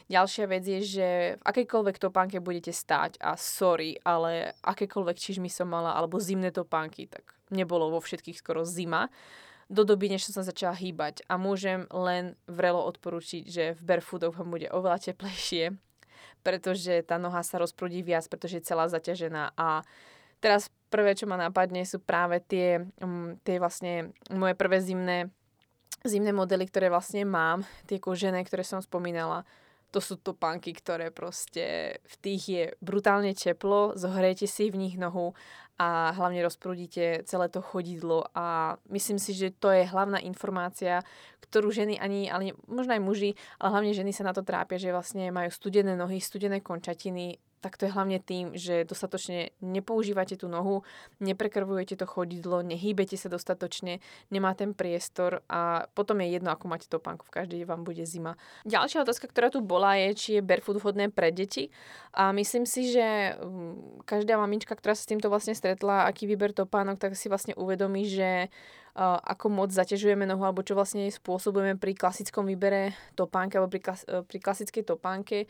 Ďalšia 0.07 0.45
vec 0.49 0.63
je, 0.63 0.79
že 0.81 1.07
v 1.37 1.43
akejkoľvek 1.43 1.99
topánke 1.99 2.39
budete 2.39 2.71
stáť 2.71 3.19
a 3.19 3.35
so 3.35 3.66
sorry, 3.67 3.99
ale 4.07 4.55
akékoľvek 4.63 5.17
čižmy 5.19 5.51
som 5.51 5.67
mala, 5.67 5.91
alebo 5.91 6.23
zimné 6.23 6.55
topánky, 6.55 7.11
tak 7.11 7.35
nebolo 7.51 7.91
vo 7.91 7.99
všetkých 7.99 8.39
skoro 8.39 8.63
zima 8.63 9.11
do 9.67 9.83
doby, 9.83 10.07
než 10.07 10.23
som 10.23 10.39
sa 10.39 10.47
začala 10.47 10.79
hýbať. 10.79 11.27
A 11.27 11.35
môžem 11.35 11.83
len 11.91 12.39
vrelo 12.47 12.87
odporučiť, 12.87 13.43
že 13.43 13.63
v 13.75 13.81
barefootoch 13.83 14.39
vám 14.39 14.55
bude 14.55 14.71
oveľa 14.71 15.11
teplejšie, 15.11 15.75
pretože 16.39 17.03
tá 17.03 17.19
noha 17.19 17.43
sa 17.43 17.59
rozprudí 17.59 17.99
viac, 17.99 18.23
pretože 18.31 18.63
je 18.63 18.67
celá 18.71 18.87
zaťažená. 18.87 19.51
A 19.59 19.83
teraz 20.39 20.71
prvé, 20.87 21.19
čo 21.19 21.27
ma 21.27 21.35
napadne, 21.35 21.83
sú 21.83 21.99
práve 21.99 22.39
tie, 22.39 22.87
um, 23.03 23.35
tie 23.43 23.59
vlastne 23.59 24.15
moje 24.31 24.55
prvé 24.55 24.79
zimné, 24.79 25.27
zimné 26.07 26.31
modely, 26.31 26.63
ktoré 26.71 26.87
vlastne 26.87 27.27
mám, 27.27 27.67
tie 27.91 27.99
kožené, 27.99 28.39
ktoré 28.47 28.63
som 28.63 28.79
spomínala 28.79 29.43
to 29.91 30.03
sú 30.03 30.19
topánky, 30.19 30.75
ktoré 30.75 31.09
proste 31.15 31.97
v 32.03 32.15
tých 32.19 32.43
je 32.47 32.63
brutálne 32.83 33.31
teplo, 33.31 33.95
zohrejete 33.95 34.45
si 34.45 34.67
v 34.67 34.79
nich 34.79 34.95
nohu 34.99 35.31
a 35.77 36.11
hlavne 36.17 36.41
rozprúdite 36.41 37.21
celé 37.29 37.47
to 37.53 37.61
chodidlo 37.61 38.25
a 38.33 38.75
myslím 38.89 39.21
si, 39.21 39.37
že 39.37 39.53
to 39.53 39.69
je 39.69 39.85
hlavná 39.85 40.17
informácia, 40.25 41.05
ktorú 41.39 41.69
ženy 41.69 42.01
ani, 42.01 42.27
ale 42.27 42.57
možno 42.65 42.97
aj 42.97 43.01
muži, 43.05 43.31
ale 43.61 43.69
hlavne 43.77 43.93
ženy 43.93 44.11
sa 44.11 44.25
na 44.25 44.33
to 44.33 44.41
trápia, 44.41 44.81
že 44.81 44.89
vlastne 44.89 45.29
majú 45.29 45.53
studené 45.53 45.93
nohy, 45.93 46.17
studené 46.17 46.65
končatiny, 46.65 47.37
tak 47.61 47.77
to 47.77 47.89
je 47.89 47.91
hlavne 47.93 48.21
tým, 48.21 48.53
že 48.53 48.85
dostatočne 48.85 49.51
nepoužívate 49.65 50.37
tú 50.37 50.45
nohu, 50.45 50.85
neprekrvujete 51.17 51.97
to 51.97 52.05
chodidlo, 52.05 52.61
nehýbete 52.61 53.17
sa 53.17 53.27
dostatočne, 53.33 53.99
nemá 54.29 54.53
ten 54.53 54.77
priestor 54.77 55.41
a 55.49 55.89
potom 55.97 56.21
je 56.21 56.37
jedno, 56.37 56.53
ako 56.53 56.65
máte 56.69 56.85
topánku, 56.85 57.25
v 57.25 57.35
každej 57.43 57.65
vám 57.65 57.81
bude 57.81 58.05
zima. 58.05 58.37
Ďalšia 58.69 59.01
otázka, 59.01 59.29
ktorá 59.29 59.49
tu 59.49 59.65
bola, 59.65 59.97
je, 59.97 60.09
či 60.13 60.29
je 60.37 60.45
barefoot 60.45 60.77
vhodné 60.77 61.09
pre 61.09 61.33
deti. 61.33 61.73
A 62.13 62.29
myslím 62.33 62.69
si, 62.69 62.93
že 62.93 63.37
mm, 63.37 64.05
každá 64.05 64.37
mamička, 64.37 64.77
ktorá 64.77 64.93
sa 64.93 65.03
s 65.05 65.09
týmto 65.09 65.27
vlastne 65.33 65.57
stretla, 65.57 66.05
aký 66.05 66.29
výber 66.29 66.53
topánok, 66.53 67.01
tak 67.01 67.17
si 67.17 67.25
vlastne 67.29 67.57
uvedomí, 67.57 68.05
že 68.05 68.53
ako 68.97 69.53
moc 69.53 69.69
zaťažujeme 69.69 70.25
nohu, 70.25 70.41
alebo 70.41 70.65
čo 70.65 70.73
vlastne 70.73 71.05
spôsobujeme 71.05 71.77
pri 71.77 71.93
klasickom 71.93 72.49
výbere 72.49 72.97
topánky, 73.13 73.61
alebo 73.61 73.69
pri, 73.69 73.81
klas- 73.85 74.09
pri 74.09 74.37
klasickej 74.41 74.83
topánke 74.89 75.45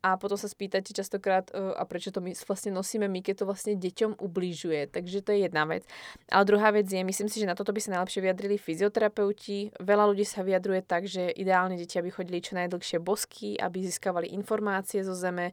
a 0.00 0.16
potom 0.16 0.40
sa 0.40 0.48
spýtate 0.48 0.96
častokrát, 0.96 1.52
uh, 1.52 1.76
a 1.76 1.84
prečo 1.84 2.08
to 2.08 2.24
my 2.24 2.32
vlastne 2.32 2.72
nosíme 2.72 3.04
my, 3.04 3.20
keď 3.20 3.44
to 3.44 3.48
vlastne 3.48 3.72
deťom 3.76 4.16
ubližuje. 4.16 4.88
Takže 4.88 5.20
to 5.20 5.36
je 5.36 5.44
jedna 5.44 5.68
vec. 5.68 5.84
A 6.32 6.40
druhá 6.44 6.72
vec 6.72 6.88
je, 6.88 7.04
myslím 7.04 7.28
si, 7.28 7.40
že 7.40 7.48
na 7.48 7.52
toto 7.52 7.76
by 7.76 7.80
sa 7.84 8.00
najlepšie 8.00 8.24
vyjadrili 8.24 8.56
fyzioterapeuti. 8.56 9.76
Veľa 9.76 10.04
ľudí 10.08 10.24
sa 10.24 10.40
vyjadruje 10.40 10.80
tak, 10.88 11.04
že 11.04 11.28
ideálne 11.36 11.76
deti, 11.76 12.00
aby 12.00 12.08
chodili 12.08 12.40
čo 12.40 12.56
najdlhšie 12.56 12.98
bosky, 13.00 13.60
aby 13.60 13.84
získavali 13.84 14.32
informácie 14.32 15.04
zo 15.04 15.12
zeme. 15.12 15.52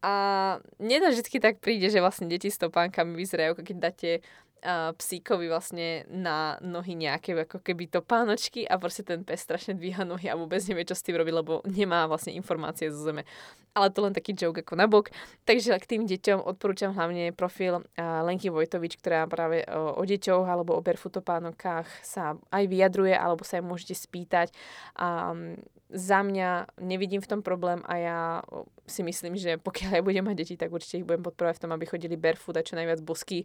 A 0.00 0.56
nedá 0.80 1.12
vždy 1.12 1.40
tak 1.40 1.60
príde, 1.60 1.92
že 1.92 2.00
vlastne 2.00 2.24
deti 2.24 2.48
s 2.48 2.56
topánkami 2.56 3.12
vyzerajú, 3.16 3.60
keď 3.60 3.76
dáte 3.76 4.10
uh, 4.62 4.92
psíkovi 4.94 5.48
vlastne 5.48 6.04
na 6.08 6.60
nohy 6.60 6.94
nejaké 6.96 7.32
ako 7.34 7.60
keby 7.64 7.88
to 7.88 8.04
pánočky 8.04 8.68
a 8.68 8.76
proste 8.76 9.02
ten 9.02 9.24
pes 9.24 9.42
strašne 9.42 9.74
dvíha 9.76 10.04
nohy 10.04 10.28
a 10.28 10.38
vôbec 10.38 10.60
nevie, 10.68 10.84
čo 10.84 10.94
s 10.94 11.04
tým 11.04 11.16
robiť, 11.16 11.34
lebo 11.34 11.64
nemá 11.66 12.04
vlastne 12.06 12.36
informácie 12.36 12.92
zo 12.92 13.00
zeme. 13.00 13.24
Ale 13.72 13.88
to 13.90 14.02
len 14.04 14.12
taký 14.12 14.34
joke 14.36 14.60
ako 14.60 14.74
nabok. 14.76 15.14
Takže 15.46 15.78
k 15.78 15.90
tým 15.96 16.02
deťom 16.04 16.42
odporúčam 16.42 16.90
hlavne 16.90 17.30
profil 17.30 17.86
Lenky 17.96 18.50
Vojtovič, 18.50 18.98
ktorá 18.98 19.30
práve 19.30 19.62
o 19.70 20.02
deťoch 20.02 20.42
alebo 20.42 20.74
o 20.74 20.84
barefootopanokách 20.84 21.86
sa 22.02 22.34
aj 22.50 22.64
vyjadruje, 22.66 23.14
alebo 23.14 23.46
sa 23.46 23.62
aj 23.62 23.64
môžete 23.64 23.94
spýtať. 23.94 24.50
Um, 24.98 25.54
za 25.90 26.22
mňa 26.22 26.78
nevidím 26.78 27.18
v 27.18 27.30
tom 27.30 27.40
problém 27.42 27.82
a 27.82 27.94
ja 27.98 28.18
si 28.86 29.02
myslím, 29.02 29.34
že 29.34 29.58
pokiaľ 29.58 29.98
ja 29.98 30.02
budem 30.06 30.22
mať 30.22 30.36
deti, 30.38 30.54
tak 30.54 30.70
určite 30.70 31.02
ich 31.02 31.06
budem 31.06 31.22
podporovať 31.26 31.58
v 31.58 31.62
tom, 31.66 31.74
aby 31.74 31.84
chodili 31.86 32.14
barefoot 32.14 32.58
a 32.58 32.66
čo 32.66 32.78
najviac 32.78 33.02
bosky 33.02 33.42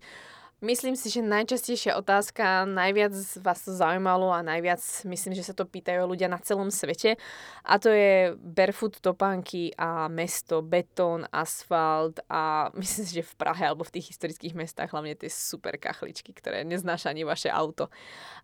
Myslím 0.63 0.96
si, 0.96 1.12
že 1.12 1.20
najčastejšia 1.20 2.00
otázka, 2.00 2.63
najviac 2.63 3.12
vás 3.44 3.60
to 3.68 3.76
zaujímalo 3.76 4.32
a 4.32 4.39
najviac 4.39 4.80
myslím, 5.04 5.36
že 5.36 5.44
sa 5.44 5.52
to 5.52 5.68
pýtajú 5.68 6.08
ľudia 6.08 6.32
na 6.32 6.39
celom 6.39 6.72
svete 6.72 7.20
a 7.68 7.76
to 7.76 7.91
je 7.91 8.39
barefoot 8.39 9.04
topánky 9.04 9.76
a 9.76 10.08
mesto, 10.08 10.63
betón, 10.63 11.28
asfalt 11.28 12.24
a 12.32 12.68
myslím 12.80 13.04
si, 13.04 13.13
že 13.20 13.28
v 13.28 13.36
Prahe 13.36 13.68
alebo 13.68 13.84
v 13.84 14.00
tých 14.00 14.15
historických 14.15 14.56
mestách 14.56 14.96
hlavne 14.96 15.20
tie 15.20 15.28
super 15.28 15.76
kachličky, 15.76 16.32
ktoré 16.32 16.63
neznáša 16.63 17.12
ani 17.12 17.28
vaše 17.28 17.52
auto. 17.52 17.91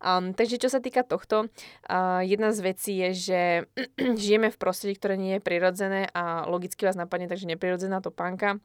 Um, 0.03 0.35
takže 0.35 0.59
čo 0.59 0.67
sa 0.67 0.83
týka 0.83 1.07
tohto, 1.07 1.47
uh, 1.47 2.19
jedna 2.27 2.51
z 2.51 2.59
vecí 2.59 2.91
je, 3.07 3.09
že 3.15 3.41
žijeme 4.19 4.51
v 4.51 4.59
prostredí, 4.59 4.99
ktoré 4.99 5.15
nie 5.15 5.39
je 5.39 5.47
prirodzené 5.47 6.11
a 6.11 6.43
logicky 6.43 6.83
vás 6.83 6.99
napadne, 6.99 7.31
takže 7.31 7.47
neprirodzená 7.47 8.03
topánka 8.03 8.59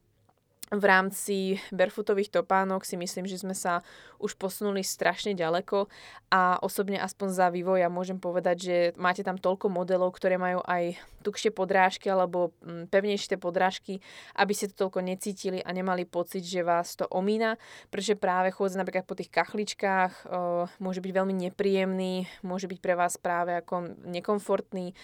v 0.74 0.84
rámci 0.84 1.62
barefootových 1.70 2.34
topánok 2.34 2.82
si 2.82 2.98
myslím, 2.98 3.30
že 3.30 3.38
sme 3.38 3.54
sa 3.54 3.86
už 4.18 4.34
posunuli 4.34 4.82
strašne 4.82 5.30
ďaleko 5.38 5.86
a 6.34 6.58
osobne 6.58 6.98
aspoň 6.98 7.28
za 7.30 7.46
vývoj 7.54 7.86
ja 7.86 7.90
môžem 7.92 8.18
povedať, 8.18 8.56
že 8.58 8.76
máte 8.98 9.22
tam 9.22 9.38
toľko 9.38 9.70
modelov, 9.70 10.10
ktoré 10.18 10.34
majú 10.42 10.58
aj 10.66 10.98
tukšie 11.22 11.54
podrážky 11.54 12.10
alebo 12.10 12.54
mm, 12.62 12.90
pevnejšie 12.90 13.38
podrážky, 13.38 14.02
aby 14.34 14.52
ste 14.54 14.70
to 14.70 14.86
toľko 14.86 15.06
necítili 15.06 15.62
a 15.62 15.70
nemali 15.70 16.02
pocit, 16.02 16.42
že 16.42 16.66
vás 16.66 16.98
to 16.98 17.06
omína, 17.10 17.58
pretože 17.90 18.18
práve 18.18 18.50
chôdza 18.50 18.78
napríklad 18.82 19.06
po 19.06 19.14
tých 19.14 19.30
kachličkách 19.30 20.26
uh, 20.26 20.66
môže 20.82 20.98
byť 20.98 21.12
veľmi 21.14 21.34
nepríjemný, 21.50 22.26
môže 22.42 22.66
byť 22.66 22.78
pre 22.82 22.94
vás 22.98 23.18
práve 23.18 23.54
ako 23.54 23.98
nekomfortný 24.06 24.94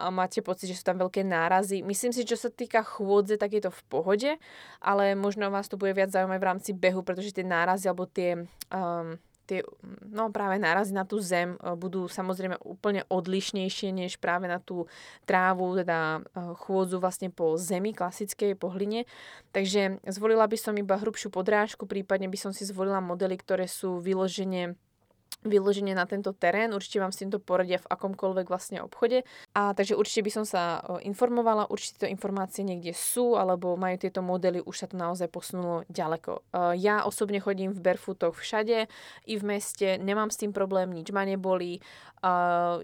a 0.00 0.08
máte 0.08 0.40
pocit, 0.40 0.72
že 0.72 0.80
sú 0.80 0.84
tam 0.84 1.00
veľké 1.00 1.24
nárazy. 1.24 1.84
Myslím 1.84 2.12
si, 2.12 2.24
čo 2.24 2.36
sa 2.36 2.48
týka 2.48 2.80
chôdze, 2.80 3.36
tak 3.36 3.52
je 3.52 3.64
to 3.64 3.72
v 3.72 3.82
pohode, 3.88 4.30
ale 4.80 5.09
možno 5.14 5.48
vás 5.48 5.66
to 5.70 5.80
bude 5.80 5.94
viac 5.94 6.10
zaujímať 6.10 6.38
v 6.40 6.48
rámci 6.48 6.70
behu, 6.74 7.00
pretože 7.02 7.34
tie 7.34 7.46
nárazy 7.46 7.86
alebo 7.86 8.04
tie, 8.06 8.46
um, 8.70 9.16
tie 9.48 9.62
no 10.10 10.30
práve 10.30 10.58
nárazy 10.58 10.94
na 10.94 11.06
tú 11.06 11.18
zem 11.22 11.56
uh, 11.58 11.78
budú 11.78 12.06
samozrejme 12.06 12.60
úplne 12.62 13.06
odlišnejšie 13.08 13.94
než 13.94 14.18
práve 14.18 14.50
na 14.50 14.60
tú 14.60 14.90
trávu, 15.24 15.78
teda 15.80 16.20
uh, 16.20 16.52
chôdzu 16.58 17.00
vlastne 17.00 17.30
po 17.30 17.54
zemi 17.56 17.94
klasickej, 17.94 18.58
po 18.58 18.70
hline. 18.74 19.08
Takže 19.54 20.02
zvolila 20.10 20.44
by 20.46 20.56
som 20.58 20.74
iba 20.76 20.98
hrubšiu 20.98 21.32
podrážku, 21.32 21.88
prípadne 21.88 22.28
by 22.28 22.38
som 22.38 22.52
si 22.52 22.66
zvolila 22.66 22.98
modely, 22.98 23.38
ktoré 23.38 23.70
sú 23.70 24.02
vyložene 24.02 24.76
vyloženie 25.40 25.96
na 25.96 26.04
tento 26.04 26.36
terén. 26.36 26.76
Určite 26.76 27.00
vám 27.00 27.16
s 27.16 27.24
týmto 27.24 27.40
poradia 27.40 27.80
v 27.80 27.88
akomkoľvek 27.88 28.46
vlastne 28.52 28.84
obchode. 28.84 29.24
A 29.56 29.72
takže 29.72 29.96
určite 29.96 30.28
by 30.28 30.32
som 30.36 30.44
sa 30.44 30.84
informovala, 31.00 31.72
určite 31.72 32.04
to 32.04 32.06
informácie 32.12 32.60
niekde 32.60 32.92
sú, 32.92 33.40
alebo 33.40 33.72
majú 33.80 33.96
tieto 33.96 34.20
modely, 34.20 34.60
už 34.60 34.76
sa 34.76 34.86
to 34.90 35.00
naozaj 35.00 35.32
posunulo 35.32 35.88
ďaleko. 35.88 36.44
Ja 36.76 37.08
osobne 37.08 37.40
chodím 37.40 37.72
v 37.72 37.80
barefootoch 37.80 38.36
všade, 38.36 38.84
i 39.24 39.34
v 39.40 39.44
meste, 39.48 39.96
nemám 39.96 40.28
s 40.28 40.44
tým 40.44 40.52
problém, 40.52 40.92
nič 40.92 41.08
ma 41.08 41.24
nebolí. 41.24 41.80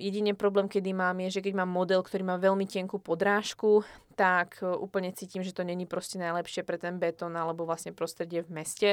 Jediný 0.01 0.33
problém, 0.33 0.65
kedy 0.65 0.97
mám, 0.97 1.21
je, 1.29 1.39
že 1.39 1.45
keď 1.45 1.61
mám 1.61 1.69
model, 1.69 2.01
ktorý 2.01 2.25
má 2.25 2.41
veľmi 2.41 2.65
tenkú 2.65 2.97
podrážku, 2.97 3.85
tak 4.17 4.65
e, 4.65 4.67
úplne 4.67 5.13
cítim, 5.13 5.45
že 5.45 5.53
to 5.53 5.63
není 5.63 5.85
proste 5.85 6.17
najlepšie 6.17 6.65
pre 6.65 6.81
ten 6.81 6.97
betón 6.97 7.37
alebo 7.37 7.69
vlastne 7.69 7.93
prostredie 7.93 8.41
v 8.41 8.51
meste. 8.51 8.89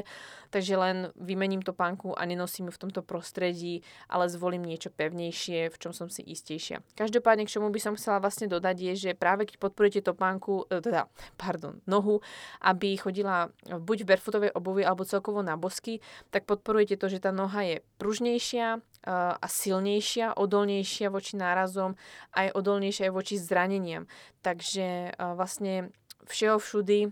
Takže 0.52 0.76
len 0.76 0.98
vymením 1.16 1.64
to 1.64 1.72
pánku 1.72 2.12
a 2.12 2.28
nenosím 2.28 2.70
ju 2.70 2.76
v 2.76 2.82
tomto 2.88 3.02
prostredí, 3.02 3.82
ale 4.12 4.28
zvolím 4.28 4.68
niečo 4.68 4.92
pevnejšie, 4.92 5.72
v 5.72 5.78
čom 5.80 5.96
som 5.96 6.12
si 6.12 6.22
istejšia. 6.28 6.84
Každopádne, 7.00 7.48
k 7.48 7.56
čomu 7.56 7.72
by 7.72 7.80
som 7.80 7.96
chcela 7.96 8.20
vlastne 8.20 8.52
dodať 8.52 8.76
je, 8.92 8.94
že 9.10 9.10
práve 9.16 9.48
keď 9.48 9.64
podporujete 9.64 10.04
topánku, 10.04 10.68
e, 10.68 10.84
teda, 10.84 11.08
pardon, 11.40 11.80
nohu, 11.88 12.20
aby 12.60 13.00
chodila 13.00 13.48
buď 13.64 14.04
v 14.04 14.10
barefootovej 14.12 14.52
obuvi 14.52 14.84
alebo 14.84 15.08
celkovo 15.08 15.40
na 15.40 15.56
bosky, 15.56 16.04
tak 16.36 16.44
podporujete 16.44 17.00
to, 17.00 17.08
že 17.08 17.24
tá 17.24 17.32
noha 17.32 17.64
je 17.64 17.76
pružnejšia, 17.96 18.84
a 19.08 19.48
silnejšia, 19.48 20.40
odolnejšia 20.40 21.12
voči 21.12 21.36
nárazom, 21.36 22.00
aj 22.34 22.56
odolnejšia 22.56 23.08
aj 23.08 23.14
voči 23.14 23.36
zraneniam. 23.36 24.08
Takže 24.44 25.16
vlastne 25.36 25.92
všeho 26.28 26.60
všudy 26.60 27.12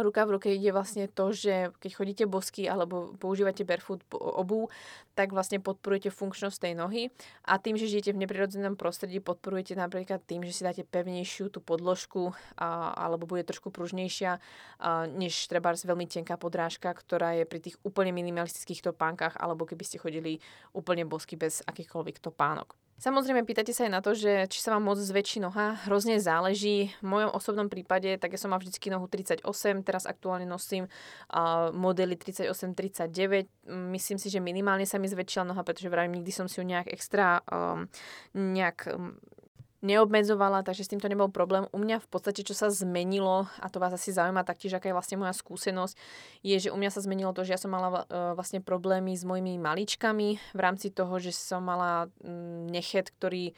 ruka 0.00 0.24
v 0.24 0.38
ruke 0.38 0.48
ide 0.50 0.70
vlastne 0.70 1.10
to, 1.10 1.34
že 1.34 1.74
keď 1.82 1.90
chodíte 1.94 2.24
bosky 2.24 2.66
alebo 2.66 3.14
používate 3.18 3.66
barefoot 3.66 4.02
obu, 4.14 4.70
tak 5.18 5.34
vlastne 5.34 5.58
podporujete 5.58 6.14
funkčnosť 6.14 6.56
tej 6.62 6.74
nohy 6.78 7.02
a 7.44 7.58
tým, 7.58 7.74
že 7.74 7.90
žijete 7.90 8.14
v 8.14 8.22
neprirodzenom 8.22 8.78
prostredí, 8.78 9.18
podporujete 9.18 9.74
napríklad 9.74 10.22
tým, 10.24 10.46
že 10.46 10.54
si 10.54 10.62
dáte 10.62 10.86
pevnejšiu 10.86 11.50
tú 11.50 11.58
podložku 11.58 12.32
a, 12.54 12.94
alebo 12.94 13.26
bude 13.26 13.42
trošku 13.44 13.74
pružnejšia, 13.74 14.38
a, 14.38 14.40
než 15.10 15.50
treba 15.50 15.74
veľmi 15.74 16.06
tenká 16.08 16.40
podrážka, 16.40 16.94
ktorá 16.94 17.34
je 17.36 17.44
pri 17.44 17.60
tých 17.60 17.76
úplne 17.84 18.14
minimalistických 18.14 18.90
topánkach 18.90 19.36
alebo 19.36 19.66
keby 19.68 19.84
ste 19.84 20.00
chodili 20.00 20.38
úplne 20.72 21.04
bosky 21.04 21.36
bez 21.36 21.60
akýchkoľvek 21.66 22.22
topánok. 22.22 22.87
Samozrejme, 22.98 23.46
pýtate 23.46 23.70
sa 23.70 23.86
aj 23.86 23.92
na 23.94 24.02
to, 24.02 24.10
že 24.10 24.50
či 24.50 24.58
sa 24.58 24.74
vám 24.74 24.90
moc 24.90 24.98
zväčší 24.98 25.38
noha, 25.38 25.78
hrozne 25.86 26.18
záleží. 26.18 26.90
V 26.98 27.06
mojom 27.06 27.30
osobnom 27.30 27.70
prípade, 27.70 28.10
tak 28.18 28.34
ja 28.34 28.42
som 28.42 28.50
mám 28.50 28.58
vždycky 28.58 28.90
nohu 28.90 29.06
38, 29.06 29.46
teraz 29.86 30.02
aktuálne 30.02 30.42
nosím 30.42 30.90
uh, 31.30 31.70
modely 31.70 32.18
38-39. 32.18 33.46
Myslím 33.94 34.18
si, 34.18 34.26
že 34.26 34.42
minimálne 34.42 34.82
sa 34.82 34.98
mi 34.98 35.06
zväčšila 35.06 35.46
noha, 35.46 35.62
pretože 35.62 35.86
vravím, 35.86 36.18
nikdy 36.18 36.34
som 36.34 36.50
si 36.50 36.58
ju 36.58 36.66
nejak 36.66 36.90
extra 36.90 37.38
um, 37.46 37.86
nejak 38.34 38.90
um, 38.90 39.14
neobmedzovala, 39.78 40.66
takže 40.66 40.82
s 40.82 40.90
týmto 40.90 41.06
nebol 41.06 41.30
problém. 41.30 41.70
U 41.70 41.78
mňa 41.78 42.02
v 42.02 42.08
podstate, 42.10 42.42
čo 42.42 42.54
sa 42.54 42.66
zmenilo, 42.66 43.46
a 43.62 43.66
to 43.70 43.78
vás 43.78 43.94
asi 43.94 44.10
zaujíma 44.10 44.42
taktiež, 44.42 44.74
aká 44.74 44.90
je 44.90 44.96
vlastne 44.96 45.16
moja 45.22 45.30
skúsenosť, 45.30 45.94
je, 46.42 46.56
že 46.58 46.72
u 46.74 46.76
mňa 46.78 46.90
sa 46.90 47.04
zmenilo 47.04 47.30
to, 47.30 47.46
že 47.46 47.54
ja 47.54 47.60
som 47.60 47.70
mala 47.70 48.02
uh, 48.02 48.34
vlastne 48.34 48.58
problémy 48.58 49.14
s 49.14 49.22
mojimi 49.22 49.54
maličkami 49.62 50.28
v 50.54 50.60
rámci 50.60 50.90
toho, 50.90 51.22
že 51.22 51.30
som 51.30 51.62
mala 51.62 52.10
um, 52.26 52.66
nechet, 52.66 53.14
ktorý 53.14 53.54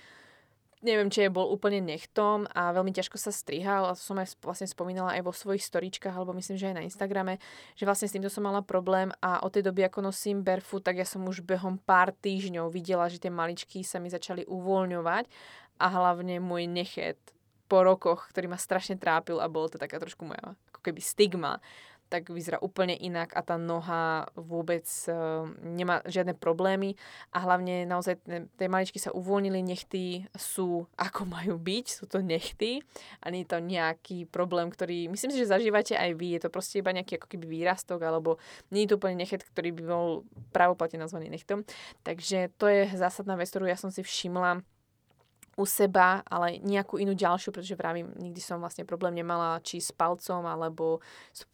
neviem, 0.81 1.13
či 1.13 1.29
je 1.29 1.33
bol 1.33 1.45
úplne 1.53 1.85
nechtom 1.85 2.49
a 2.57 2.73
veľmi 2.73 2.93
ťažko 2.97 3.21
sa 3.21 3.29
strihal 3.29 3.85
a 3.85 3.93
som 3.93 4.17
aj 4.17 4.41
vlastne 4.41 4.65
spomínala 4.65 5.13
aj 5.13 5.23
vo 5.29 5.33
svojich 5.33 5.61
storičkách 5.61 6.17
alebo 6.17 6.33
myslím, 6.33 6.57
že 6.57 6.73
aj 6.73 6.77
na 6.77 6.87
Instagrame, 6.89 7.37
že 7.77 7.85
vlastne 7.85 8.09
s 8.09 8.17
týmto 8.17 8.33
som 8.33 8.49
mala 8.49 8.65
problém 8.65 9.13
a 9.21 9.45
od 9.45 9.53
tej 9.53 9.69
doby, 9.69 9.85
ako 9.85 10.09
nosím 10.09 10.41
barefoot, 10.41 10.81
tak 10.81 10.97
ja 10.97 11.05
som 11.05 11.21
už 11.29 11.45
behom 11.45 11.77
pár 11.77 12.17
týždňov 12.17 12.73
videla, 12.73 13.13
že 13.13 13.21
tie 13.21 13.29
maličky 13.29 13.85
sa 13.85 14.01
mi 14.01 14.09
začali 14.09 14.49
uvoľňovať 14.49 15.29
a 15.81 15.87
hlavne 15.89 16.37
môj 16.45 16.69
nechet 16.69 17.17
po 17.71 17.81
rokoch, 17.87 18.29
ktorý 18.35 18.53
ma 18.53 18.59
strašne 18.61 19.01
trápil 19.01 19.41
a 19.41 19.49
bolo 19.49 19.73
to 19.73 19.79
taká 19.79 19.97
trošku 19.97 20.27
moja 20.27 20.59
ako 20.75 20.81
keby 20.83 21.01
stigma, 21.01 21.63
tak 22.11 22.27
vyzerá 22.35 22.59
úplne 22.59 22.99
inak 22.99 23.31
a 23.39 23.41
tá 23.47 23.55
noha 23.55 24.27
vôbec 24.35 24.83
uh, 25.07 25.47
nemá 25.63 26.03
žiadne 26.11 26.35
problémy. 26.35 26.99
A 27.31 27.47
hlavne 27.47 27.87
naozaj 27.87 28.19
tie 28.59 28.67
maličky 28.67 28.99
sa 28.99 29.15
uvoľnili, 29.15 29.63
nechty 29.63 30.27
sú 30.35 30.91
ako 30.99 31.31
majú 31.31 31.55
byť, 31.55 31.87
sú 31.87 32.11
to 32.11 32.19
nechty. 32.19 32.83
A 33.23 33.31
nie 33.31 33.47
je 33.47 33.55
to 33.55 33.63
nejaký 33.63 34.27
problém, 34.27 34.75
ktorý 34.75 35.07
myslím 35.07 35.31
si, 35.31 35.39
že 35.39 35.55
zažívate 35.55 35.95
aj 35.95 36.19
vy, 36.19 36.35
je 36.35 36.43
to 36.43 36.51
proste 36.51 36.83
iba 36.83 36.91
nejaký 36.91 37.23
ako 37.23 37.31
keby 37.31 37.47
výrastok 37.47 38.03
alebo 38.03 38.43
nie 38.75 38.85
je 38.85 38.91
to 38.91 38.99
úplne 38.99 39.23
nechet, 39.23 39.47
ktorý 39.47 39.71
by 39.71 39.83
bol 39.87 40.07
pravoplatne 40.51 40.99
nazvaný 40.99 41.31
nechtom. 41.31 41.63
Takže 42.03 42.51
to 42.59 42.67
je 42.67 42.91
zásadná 42.99 43.39
vec, 43.39 43.47
ktorú 43.47 43.71
ja 43.71 43.79
som 43.79 43.95
si 43.95 44.03
všimla 44.03 44.67
u 45.61 45.69
seba, 45.69 46.25
ale 46.25 46.57
nejakú 46.65 46.97
inú 46.97 47.13
ďalšiu, 47.13 47.53
pretože 47.53 47.77
vravím, 47.77 48.09
nikdy 48.17 48.41
som 48.41 48.57
vlastne 48.65 48.89
problém 48.89 49.13
nemala 49.13 49.61
či 49.61 49.77
s 49.77 49.93
palcom, 49.93 50.49
alebo 50.49 51.05
s, 51.37 51.45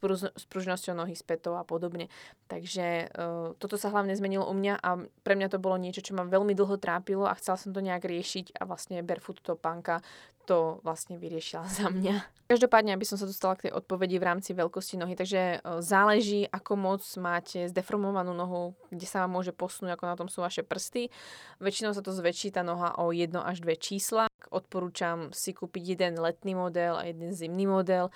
pružnosťou 0.46 0.94
nohy, 0.94 1.18
s 1.18 1.26
petou 1.26 1.58
a 1.58 1.66
podobne. 1.66 2.06
Takže 2.46 3.10
uh, 3.10 3.58
toto 3.58 3.74
sa 3.74 3.90
hlavne 3.90 4.14
zmenilo 4.14 4.46
u 4.46 4.54
mňa 4.54 4.74
a 4.78 5.02
pre 5.26 5.34
mňa 5.34 5.50
to 5.50 5.58
bolo 5.58 5.74
niečo, 5.74 6.06
čo 6.06 6.14
ma 6.14 6.22
veľmi 6.22 6.54
dlho 6.54 6.78
trápilo 6.78 7.26
a 7.26 7.34
chcela 7.34 7.58
som 7.58 7.74
to 7.74 7.82
nejak 7.82 8.06
riešiť 8.06 8.54
a 8.54 8.62
vlastne 8.62 9.02
barefoot 9.02 9.42
topánka 9.42 10.06
to 10.46 10.78
vlastne 10.86 11.18
vyriešila 11.18 11.66
za 11.82 11.90
mňa. 11.90 12.46
Každopádne, 12.46 12.94
aby 12.94 13.02
som 13.02 13.18
sa 13.18 13.26
dostala 13.26 13.58
k 13.58 13.68
tej 13.68 13.72
odpovedi 13.74 14.22
v 14.22 14.26
rámci 14.30 14.54
veľkosti 14.54 14.94
nohy, 15.02 15.18
takže 15.18 15.66
záleží, 15.82 16.46
ako 16.46 16.72
moc 16.78 17.02
máte 17.18 17.66
zdeformovanú 17.66 18.30
nohu, 18.30 18.78
kde 18.94 19.02
sa 19.02 19.26
vám 19.26 19.42
môže 19.42 19.50
posunúť, 19.50 19.98
ako 19.98 20.04
na 20.06 20.14
tom 20.14 20.28
sú 20.30 20.46
vaše 20.46 20.62
prsty. 20.62 21.10
Väčšinou 21.58 21.90
sa 21.90 22.06
to 22.06 22.14
zväčší 22.14 22.54
tá 22.54 22.62
noha 22.62 22.94
o 23.02 23.10
jedno 23.10 23.42
až 23.42 23.66
dve 23.66 23.74
čísla. 23.74 24.30
Odporúčam 24.54 25.34
si 25.34 25.50
kúpiť 25.50 25.98
jeden 25.98 26.22
letný 26.22 26.54
model 26.54 26.94
a 26.94 27.10
jeden 27.10 27.34
zimný 27.34 27.66
model 27.66 28.14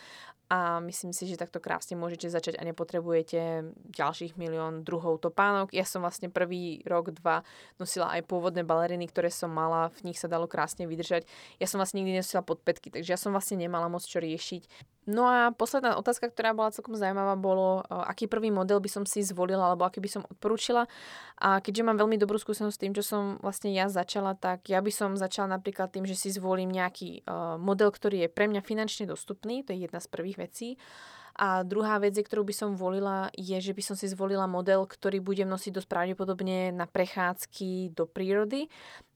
a 0.50 0.82
myslím 0.82 1.14
si, 1.14 1.30
že 1.30 1.38
takto 1.38 1.62
krásne 1.62 1.94
môžete 1.94 2.26
začať 2.26 2.58
a 2.58 2.66
nepotrebujete 2.66 3.70
ďalších 3.94 4.34
milión 4.34 4.82
druhov 4.82 5.22
topánok. 5.22 5.70
Ja 5.70 5.86
som 5.86 6.02
vlastne 6.02 6.26
prvý 6.26 6.82
rok, 6.82 7.14
dva 7.14 7.46
nosila 7.78 8.10
aj 8.18 8.26
pôvodné 8.26 8.66
baleriny, 8.66 9.06
ktoré 9.06 9.30
som 9.30 9.54
mala, 9.54 9.94
v 10.02 10.10
nich 10.10 10.18
sa 10.18 10.26
dalo 10.26 10.50
krásne 10.50 10.90
vydržať. 10.90 11.30
Ja 11.62 11.70
som 11.70 11.78
vlastne 11.78 12.02
nikdy 12.02 12.18
nosila 12.18 12.42
podpätky, 12.42 12.90
takže 12.90 13.14
ja 13.14 13.18
som 13.20 13.30
vlastne 13.30 13.62
nemala 13.62 13.86
moc 13.86 14.02
čo 14.02 14.18
riešiť. 14.18 14.66
No 15.08 15.24
a 15.24 15.48
posledná 15.56 15.96
otázka, 15.96 16.28
ktorá 16.28 16.52
bola 16.52 16.76
celkom 16.76 16.92
zaujímavá, 16.92 17.32
bolo, 17.32 17.80
aký 17.88 18.28
prvý 18.28 18.52
model 18.52 18.84
by 18.84 18.90
som 18.92 19.04
si 19.08 19.24
zvolila, 19.24 19.72
alebo 19.72 19.88
aký 19.88 19.96
by 19.96 20.10
som 20.12 20.22
odporúčila. 20.28 20.84
A 21.40 21.64
keďže 21.64 21.88
mám 21.88 21.96
veľmi 21.96 22.20
dobrú 22.20 22.36
skúsenosť 22.36 22.76
s 22.76 22.82
tým, 22.84 22.92
čo 22.92 23.00
som 23.00 23.22
vlastne 23.40 23.72
ja 23.72 23.88
začala, 23.88 24.36
tak 24.36 24.68
ja 24.68 24.84
by 24.84 24.92
som 24.92 25.16
začala 25.16 25.56
napríklad 25.56 25.88
tým, 25.88 26.04
že 26.04 26.12
si 26.12 26.28
zvolím 26.28 26.68
nejaký 26.68 27.24
uh, 27.24 27.56
model, 27.56 27.88
ktorý 27.88 28.28
je 28.28 28.28
pre 28.28 28.44
mňa 28.44 28.60
finančne 28.60 29.08
dostupný, 29.08 29.64
to 29.64 29.72
je 29.72 29.88
jedna 29.88 30.04
z 30.04 30.08
prvých 30.12 30.36
vecí. 30.36 30.76
A 31.40 31.64
druhá 31.64 31.96
vec, 31.96 32.20
ktorú 32.20 32.44
by 32.44 32.52
som 32.52 32.76
volila, 32.76 33.32
je, 33.32 33.56
že 33.56 33.72
by 33.72 33.80
som 33.80 33.96
si 33.96 34.04
zvolila 34.04 34.44
model, 34.44 34.84
ktorý 34.84 35.24
budem 35.24 35.48
nosiť 35.48 35.80
dosť 35.80 35.88
pravdepodobne 35.88 36.68
na 36.76 36.84
prechádzky 36.84 37.96
do 37.96 38.04
prírody 38.04 38.68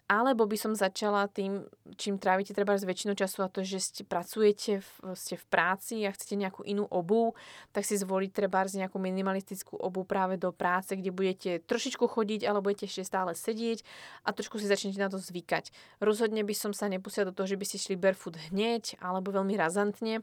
alebo 0.04 0.44
by 0.44 0.56
som 0.60 0.72
začala 0.76 1.24
tým, 1.32 1.64
čím 1.96 2.20
trávite 2.20 2.52
treba 2.52 2.76
z 2.76 2.84
väčšinu 2.84 3.16
času 3.16 3.40
a 3.40 3.48
to, 3.48 3.64
že 3.64 3.80
ste 3.80 4.02
pracujete, 4.04 4.84
v, 4.84 4.90
ste 5.16 5.40
v 5.40 5.44
práci 5.48 6.04
a 6.04 6.12
chcete 6.12 6.36
nejakú 6.36 6.60
inú 6.60 6.84
obu, 6.84 7.32
tak 7.72 7.88
si 7.88 7.96
zvoliť 7.96 8.30
treba 8.36 8.60
z 8.68 8.84
nejakú 8.84 9.00
minimalistickú 9.00 9.80
obu 9.80 10.04
práve 10.04 10.36
do 10.36 10.52
práce, 10.52 10.92
kde 10.92 11.08
budete 11.08 11.64
trošičku 11.64 12.04
chodiť, 12.04 12.44
alebo 12.44 12.68
budete 12.68 12.84
ešte 12.84 13.08
stále 13.08 13.32
sedieť 13.32 13.80
a 14.28 14.36
trošku 14.36 14.60
si 14.60 14.68
začnete 14.68 15.00
na 15.00 15.08
to 15.08 15.16
zvykať. 15.16 15.72
Rozhodne 16.04 16.44
by 16.44 16.52
som 16.52 16.76
sa 16.76 16.92
nepustila 16.92 17.32
do 17.32 17.36
toho, 17.36 17.48
že 17.48 17.56
by 17.56 17.64
ste 17.64 17.80
šli 17.80 17.96
barefoot 17.96 18.36
hneď 18.52 19.00
alebo 19.00 19.32
veľmi 19.32 19.56
razantne, 19.56 20.20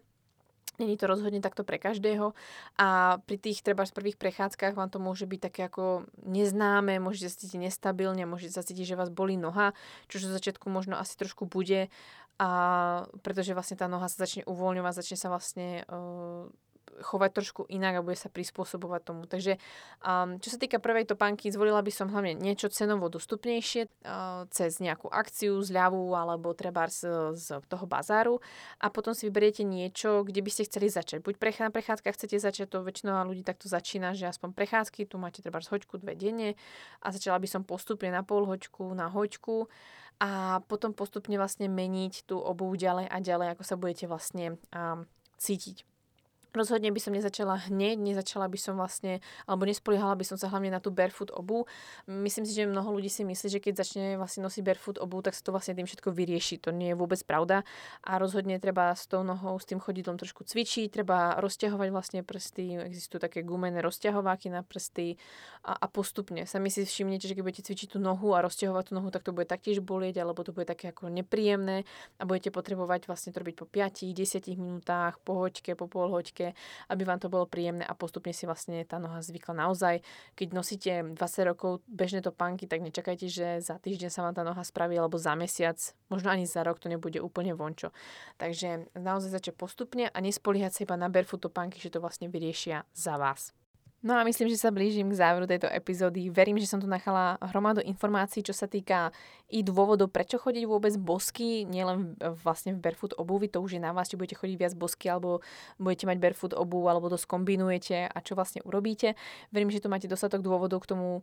Není 0.80 0.97
to 0.97 1.05
rozhodne 1.05 1.45
takto 1.45 1.62
pre 1.62 1.78
každého 1.78 2.34
a 2.80 3.20
pri 3.30 3.38
tých 3.38 3.62
treba 3.62 3.86
prvých 3.86 4.18
prechádzkach 4.18 4.74
vám 4.74 4.89
to 4.89 4.97
môže 4.97 5.30
byť 5.30 5.39
také 5.39 5.62
ako 5.70 6.09
neznáme, 6.26 6.97
môžete 6.97 7.30
sa 7.30 7.38
cítiť 7.38 7.70
nestabilne, 7.70 8.26
môžete 8.26 8.57
sa 8.57 8.66
cítiť, 8.66 8.95
že 8.95 8.97
vás 8.97 9.14
bolí 9.14 9.38
noha, 9.38 9.78
čo 10.09 10.18
zo 10.18 10.34
začiatku 10.34 10.74
možno 10.74 10.97
asi 10.97 11.14
trošku 11.22 11.45
bude, 11.45 11.93
a 12.41 12.49
pretože 13.22 13.53
vlastne 13.53 13.78
tá 13.78 13.86
noha 13.86 14.09
sa 14.09 14.26
začne 14.26 14.41
uvoľňovať, 14.49 15.05
začne 15.05 15.18
sa 15.22 15.30
vlastne 15.30 15.86
uh, 15.86 16.49
chovať 17.01 17.31
trošku 17.33 17.61
inak 17.71 17.99
a 17.99 18.05
bude 18.05 18.19
sa 18.19 18.27
prispôsobovať 18.29 19.01
tomu. 19.01 19.23
Takže 19.25 19.57
um, 20.03 20.37
čo 20.37 20.53
sa 20.53 20.57
týka 20.59 20.77
prvej 20.77 21.09
topánky, 21.09 21.49
zvolila 21.49 21.81
by 21.81 21.91
som 21.91 22.11
hlavne 22.13 22.37
niečo 22.37 22.69
cenovo 22.69 23.09
dostupnejšie 23.09 23.87
uh, 23.87 24.45
cez 24.53 24.77
nejakú 24.83 25.09
akciu, 25.09 25.63
zľavu 25.63 26.13
alebo 26.13 26.53
treba 26.53 26.85
z, 26.91 27.33
z 27.33 27.63
toho 27.65 27.85
bazáru 27.89 28.37
a 28.77 28.93
potom 28.93 29.15
si 29.15 29.25
vyberiete 29.31 29.65
niečo, 29.65 30.27
kde 30.27 30.43
by 30.43 30.49
ste 30.51 30.67
chceli 30.67 30.91
začať. 30.91 31.23
Buď 31.23 31.39
prech- 31.41 31.63
na 31.63 31.71
prechádzkach 31.71 32.15
chcete 32.15 32.37
začať, 32.37 32.67
to 32.67 32.85
väčšinou 32.85 33.23
ľudí 33.25 33.41
takto 33.41 33.71
začína, 33.71 34.13
že 34.17 34.27
aspoň 34.27 34.53
prechádzky, 34.53 35.07
tu 35.07 35.15
máte 35.21 35.39
treba 35.39 35.61
hoďku 35.61 36.01
dve 36.01 36.17
denne 36.17 36.59
a 36.99 37.07
začala 37.13 37.39
by 37.39 37.47
som 37.47 37.61
postupne 37.63 38.11
na 38.11 38.25
pol 38.25 38.43
hoďku, 38.43 38.91
na 38.91 39.07
hoďku 39.07 39.71
a 40.21 40.61
potom 40.67 40.93
postupne 40.93 41.33
vlastne 41.39 41.71
meniť 41.71 42.27
tú 42.27 42.37
obu 42.37 42.69
ďalej 42.75 43.07
a 43.09 43.17
ďalej, 43.21 43.47
ako 43.55 43.63
sa 43.65 43.75
budete 43.79 44.05
vlastne 44.05 44.59
um, 44.73 45.07
cítiť. 45.37 45.90
Rozhodne 46.52 46.91
by 46.91 46.99
som 46.99 47.16
nezačala 47.16 47.72
hneď, 47.72 47.95
nezačala 47.95 48.52
by 48.52 48.60
som 48.60 48.76
vlastne, 48.76 49.24
alebo 49.47 49.64
nespoliehala 49.64 50.20
by 50.20 50.26
som 50.28 50.36
sa 50.36 50.52
hlavne 50.52 50.68
na 50.68 50.84
tú 50.84 50.91
barefoot 50.91 51.32
obu. 51.32 51.64
Myslím 52.12 52.43
si, 52.43 52.52
že 52.52 52.68
mnoho 52.68 52.91
ľudí 52.91 53.08
si 53.08 53.24
myslí, 53.24 53.47
že 53.47 53.60
keď 53.64 53.74
začne 53.80 54.06
vlastne 54.20 54.43
nosiť 54.43 54.60
barefoot 54.60 54.97
obu, 54.99 55.24
tak 55.24 55.32
sa 55.32 55.47
to 55.47 55.56
vlastne 55.56 55.80
tým 55.80 55.88
všetko 55.88 56.12
vyrieši. 56.12 56.60
To 56.68 56.76
nie 56.76 56.91
je 56.91 56.99
vôbec 56.99 57.24
pravda 57.24 57.64
a 58.04 58.20
rozhodne 58.20 58.60
treba 58.60 58.91
s 58.91 59.08
tou 59.08 59.24
nohou, 59.24 59.56
s 59.56 59.66
tým 59.66 59.80
chodidlom 59.80 60.20
trošku 60.20 60.43
cvičiť, 60.43 60.91
treba 60.91 61.39
rozťahovať 61.39 61.89
vlastne 61.93 62.20
prsty, 62.26 62.84
existujú 62.84 63.24
také 63.24 63.47
gumené 63.47 63.80
rozťahováky 63.80 64.52
na 64.52 64.68
prsty 64.68 65.16
a, 65.64 65.78
a 65.80 65.86
postupne. 65.88 66.43
Sami 66.43 66.68
si 66.68 66.84
všimnete, 66.84 67.32
že 67.32 67.36
keď 67.38 67.43
budete 67.47 67.64
cvičiť 67.64 67.95
tú 67.95 67.99
nohu 68.04 68.36
a 68.36 68.43
rozťahovať 68.43 68.84
tú 68.89 68.93
nohu, 68.99 69.08
tak 69.08 69.24
to 69.24 69.32
bude 69.32 69.47
taktiež 69.47 69.80
bolieť, 69.80 70.20
alebo 70.20 70.43
to 70.43 70.52
bude 70.52 70.68
také 70.68 70.91
ako 70.91 71.08
nepríjemné 71.08 71.88
a 72.20 72.28
budete 72.28 72.52
potrebovať 72.52 73.08
vlastne 73.08 73.32
to 73.32 73.39
robiť 73.39 73.56
po 73.56 73.66
5-10 73.70 74.60
minútach, 74.60 75.22
po 75.24 75.39
hoďke, 75.39 75.80
po 75.80 75.88
pol 75.88 76.12
ľahké, 76.41 76.57
aby 76.89 77.03
vám 77.05 77.19
to 77.21 77.29
bolo 77.29 77.45
príjemné 77.45 77.85
a 77.85 77.93
postupne 77.93 78.33
si 78.33 78.49
vlastne 78.49 78.81
tá 78.85 78.97
noha 78.97 79.21
zvykla 79.21 79.53
naozaj. 79.53 80.01
Keď 80.33 80.47
nosíte 80.51 80.91
20 81.13 81.49
rokov 81.49 81.85
bežné 81.85 82.25
topánky, 82.25 82.65
tak 82.65 82.81
nečakajte, 82.81 83.27
že 83.29 83.47
za 83.61 83.77
týždeň 83.77 84.09
sa 84.09 84.25
vám 84.25 84.33
tá 84.33 84.41
noha 84.41 84.61
spraví 84.65 84.97
alebo 84.97 85.21
za 85.21 85.37
mesiac, 85.37 85.77
možno 86.09 86.33
ani 86.33 86.49
za 86.49 86.65
rok 86.65 86.81
to 86.81 86.89
nebude 86.89 87.21
úplne 87.21 87.53
vončo. 87.53 87.93
Takže 88.41 88.91
naozaj 88.97 89.37
začať 89.37 89.53
postupne 89.55 90.09
a 90.09 90.17
nespoliehať 90.17 90.71
sa 90.73 90.83
iba 90.83 90.95
na 90.97 91.11
barefoot 91.11 91.45
topánky, 91.45 91.77
že 91.77 91.93
to 91.93 92.01
vlastne 92.01 92.27
vyriešia 92.27 92.83
za 92.95 93.15
vás. 93.21 93.53
No 94.02 94.18
a 94.18 94.26
myslím, 94.26 94.49
že 94.49 94.58
sa 94.58 94.74
blížim 94.74 95.14
k 95.14 95.20
záveru 95.22 95.45
tejto 95.45 95.70
epizódy. 95.70 96.34
Verím, 96.34 96.58
že 96.58 96.66
som 96.66 96.82
tu 96.82 96.89
nachala 96.89 97.38
hromadu 97.54 97.86
informácií, 97.86 98.41
čo 98.41 98.49
sa 98.49 98.66
týka 98.66 99.14
i 99.52 99.62
dôvodov, 99.62 100.10
prečo 100.10 100.39
chodiť 100.41 100.64
vôbec 100.64 100.95
bosky, 100.97 101.68
nielen 101.70 102.16
vlastne 102.41 102.74
v 102.74 102.82
barefoot 102.82 103.14
obuvi, 103.20 103.52
to 103.52 103.60
už 103.60 103.78
je 103.78 103.82
na 103.84 103.91
vás, 103.91 104.08
či 104.08 104.16
budete 104.16 104.39
chodiť 104.39 104.56
viac 104.58 104.74
bosky, 104.80 105.12
alebo 105.12 105.43
budete 105.76 106.08
mať 106.08 106.18
barefoot 106.24 106.56
obu, 106.56 106.88
alebo 106.88 107.12
to 107.12 107.20
skombinujete 107.20 108.08
a 108.08 108.18
čo 108.24 108.34
vlastne 108.34 108.64
urobíte. 108.64 109.14
Verím, 109.52 109.70
že 109.70 109.84
tu 109.84 109.91
máte 109.91 110.08
dostatok 110.08 110.39
dôvodov 110.39 110.82
k 110.88 110.95
tomu, 110.95 111.22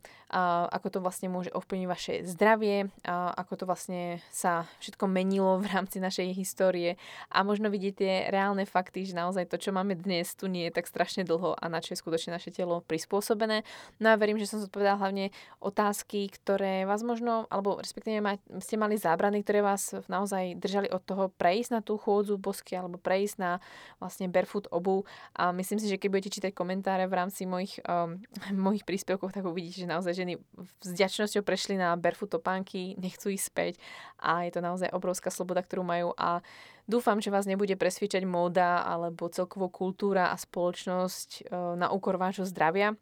ako 0.70 0.86
to 0.92 0.98
vlastne 1.00 1.32
môže 1.32 1.48
ovplyvniť 1.56 1.88
vaše 1.88 2.14
zdravie, 2.28 2.92
ako 3.08 3.52
to 3.58 3.64
vlastne 3.64 4.20
sa 4.28 4.68
všetko 4.84 5.08
menilo 5.08 5.56
v 5.58 5.72
rámci 5.72 5.98
našej 5.98 6.36
histórie 6.36 7.00
a 7.32 7.40
možno 7.42 7.72
vidíte 7.72 8.28
reálne 8.28 8.68
fakty, 8.68 9.08
že 9.08 9.16
naozaj 9.16 9.48
to, 9.48 9.56
čo 9.56 9.72
máme 9.72 9.96
dnes, 9.96 10.36
tu 10.36 10.52
nie 10.52 10.68
je 10.68 10.76
tak 10.76 10.84
strašne 10.84 11.24
dlho 11.24 11.56
a 11.56 11.64
na 11.72 11.80
čo 11.80 11.96
je 11.96 11.98
skutočne 12.04 12.36
naše 12.36 12.52
telo 12.52 12.67
telo 12.68 12.84
prispôsobené. 12.84 13.64
No 13.96 14.12
a 14.12 14.20
verím, 14.20 14.36
že 14.36 14.44
som 14.44 14.60
zodpovedala 14.60 15.00
hlavne 15.00 15.32
otázky, 15.64 16.28
ktoré 16.28 16.84
vás 16.84 17.00
možno, 17.00 17.48
alebo 17.48 17.80
respektíve 17.80 18.20
ma, 18.20 18.36
ste 18.60 18.76
mali 18.76 19.00
zábrany, 19.00 19.40
ktoré 19.40 19.64
vás 19.64 19.96
naozaj 20.12 20.60
držali 20.60 20.92
od 20.92 21.00
toho 21.00 21.32
prejsť 21.32 21.70
na 21.72 21.80
tú 21.80 21.96
chôdzu 21.96 22.36
bosky 22.36 22.76
alebo 22.76 23.00
prejsť 23.00 23.36
na 23.40 23.64
vlastne 23.96 24.28
barefoot 24.28 24.68
obu. 24.68 25.08
A 25.32 25.48
myslím 25.56 25.80
si, 25.80 25.88
že 25.88 25.96
keď 25.96 26.08
budete 26.12 26.34
čítať 26.36 26.52
komentáre 26.52 27.08
v 27.08 27.16
rámci 27.16 27.48
mojich, 27.48 27.80
um, 27.88 28.20
mojich 28.68 28.84
príspevkov, 28.84 29.32
tak 29.32 29.48
uvidíte, 29.48 29.88
že 29.88 29.88
naozaj 29.88 30.12
ženy 30.12 30.36
s 30.84 30.88
vďačnosťou 30.92 31.40
prešli 31.40 31.80
na 31.80 31.96
barefoot 31.96 32.36
topánky, 32.36 33.00
nechcú 33.00 33.32
ísť 33.32 33.46
späť 33.48 33.74
a 34.20 34.44
je 34.44 34.52
to 34.52 34.60
naozaj 34.60 34.92
obrovská 34.92 35.32
sloboda, 35.32 35.64
ktorú 35.64 35.80
majú 35.80 36.12
a 36.20 36.44
Dúfam, 36.88 37.20
že 37.20 37.28
vás 37.28 37.44
nebude 37.44 37.76
presviečať 37.76 38.24
móda 38.24 38.80
alebo 38.80 39.28
celkovo 39.28 39.68
kultúra 39.68 40.32
a 40.32 40.40
spoločnosť 40.40 41.28
e, 41.36 41.40
na 41.76 41.92
úkor 41.92 42.16
vášho 42.16 42.48
zdravia. 42.48 42.96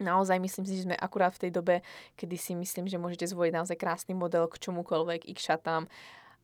Naozaj 0.00 0.40
myslím 0.40 0.64
si, 0.64 0.80
že 0.80 0.88
sme 0.88 0.96
akurát 0.96 1.36
v 1.36 1.44
tej 1.44 1.50
dobe, 1.52 1.84
kedy 2.16 2.40
si 2.40 2.56
myslím, 2.56 2.88
že 2.88 2.96
môžete 2.96 3.28
zvoliť 3.28 3.52
naozaj 3.52 3.76
krásny 3.76 4.16
model 4.16 4.48
k 4.48 4.56
čomukoľvek, 4.56 5.28
ich 5.28 5.36
šatám 5.36 5.84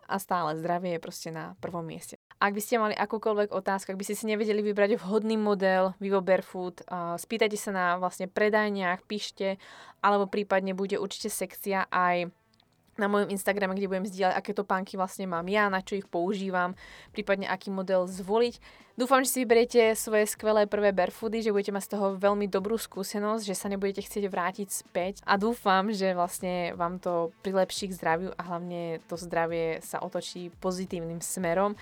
a 0.07 0.17
stále 0.21 0.55
zdravie 0.61 0.97
je 0.97 1.01
proste 1.01 1.33
na 1.33 1.57
prvom 1.65 1.83
mieste. 1.83 2.21
Ak 2.37 2.53
by 2.53 2.61
ste 2.61 2.77
mali 2.77 2.93
akúkoľvek 2.93 3.51
otázku, 3.57 3.97
ak 3.97 3.99
by 3.99 4.07
ste 4.07 4.15
si 4.21 4.29
nevedeli 4.29 4.61
vybrať 4.61 5.01
vhodný 5.01 5.41
model 5.41 5.97
Vivo 5.97 6.21
Barefoot, 6.21 6.85
uh, 6.85 7.17
spýtajte 7.17 7.57
sa 7.57 7.73
na 7.73 7.87
vlastne 7.97 8.29
predajniach, 8.29 9.03
píšte, 9.09 9.57
alebo 10.05 10.29
prípadne 10.29 10.77
bude 10.77 11.01
určite 11.01 11.33
sekcia 11.33 11.89
aj 11.89 12.29
na 12.97 13.09
mojom 13.09 13.33
Instagrame, 13.33 13.77
kde 13.77 13.89
budem 13.89 14.09
zdieľať, 14.09 14.35
aké 14.37 14.53
topánky 14.57 14.97
vlastne 14.97 15.29
mám 15.29 15.45
ja, 15.49 15.69
na 15.69 15.81
čo 15.85 15.97
ich 15.97 16.09
používam, 16.09 16.77
prípadne 17.13 17.49
aký 17.49 17.73
model 17.73 18.09
zvoliť. 18.09 18.85
Dúfam, 18.97 19.21
že 19.21 19.29
si 19.29 19.39
vyberiete 19.45 19.93
svoje 19.93 20.25
skvelé 20.25 20.65
prvé 20.65 20.89
barefoody, 20.89 21.45
že 21.45 21.53
budete 21.53 21.77
mať 21.77 21.85
z 21.85 21.93
toho 21.93 22.07
veľmi 22.17 22.49
dobrú 22.49 22.81
skúsenosť, 22.81 23.45
že 23.45 23.53
sa 23.53 23.69
nebudete 23.69 24.01
chcieť 24.01 24.25
vrátiť 24.25 24.69
späť 24.73 25.21
a 25.29 25.37
dúfam, 25.37 25.93
že 25.93 26.17
vlastne 26.17 26.73
vám 26.73 26.97
to 26.97 27.29
prilepší 27.45 27.93
k 27.93 27.97
zdraviu 28.01 28.31
a 28.33 28.43
hlavne 28.49 29.05
to 29.05 29.21
zdravie 29.21 29.85
sa 29.85 30.01
otočí 30.01 30.49
pozitívnym 30.65 31.21
smerom 31.21 31.77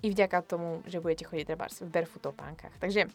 i 0.00 0.14
vďaka 0.14 0.46
tomu, 0.46 0.86
že 0.86 1.02
budete 1.02 1.26
chodiť 1.26 1.44
treba 1.44 1.66
v 1.66 1.90
barefoot 1.90 2.22
topánkach. 2.30 2.72
Takže 2.78 3.10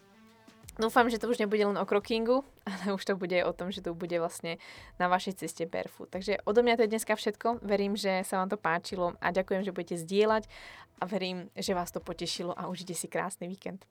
Dúfam, 0.75 1.07
že 1.07 1.15
to 1.15 1.31
už 1.31 1.39
nebude 1.39 1.63
len 1.63 1.79
o 1.79 1.85
krokingu, 1.87 2.43
ale 2.67 2.95
už 2.95 3.03
to 3.07 3.15
bude 3.15 3.35
o 3.47 3.51
tom, 3.55 3.71
že 3.71 3.79
to 3.79 3.95
bude 3.95 4.15
vlastne 4.19 4.59
na 4.99 5.07
vašej 5.07 5.39
ceste 5.39 5.63
barefoot. 5.63 6.11
Takže 6.11 6.43
odo 6.43 6.63
mňa 6.63 6.75
to 6.75 6.83
je 6.83 6.91
dneska 6.91 7.15
všetko. 7.15 7.63
Verím, 7.63 7.95
že 7.95 8.27
sa 8.27 8.43
vám 8.43 8.51
to 8.51 8.59
páčilo 8.59 9.15
a 9.23 9.31
ďakujem, 9.31 9.63
že 9.63 9.71
budete 9.71 9.95
zdieľať 10.03 10.43
a 10.99 11.03
verím, 11.07 11.47
že 11.55 11.71
vás 11.71 11.95
to 11.95 12.03
potešilo 12.03 12.51
a 12.51 12.67
užite 12.67 12.91
si 12.91 13.07
krásny 13.07 13.47
víkend. 13.47 13.87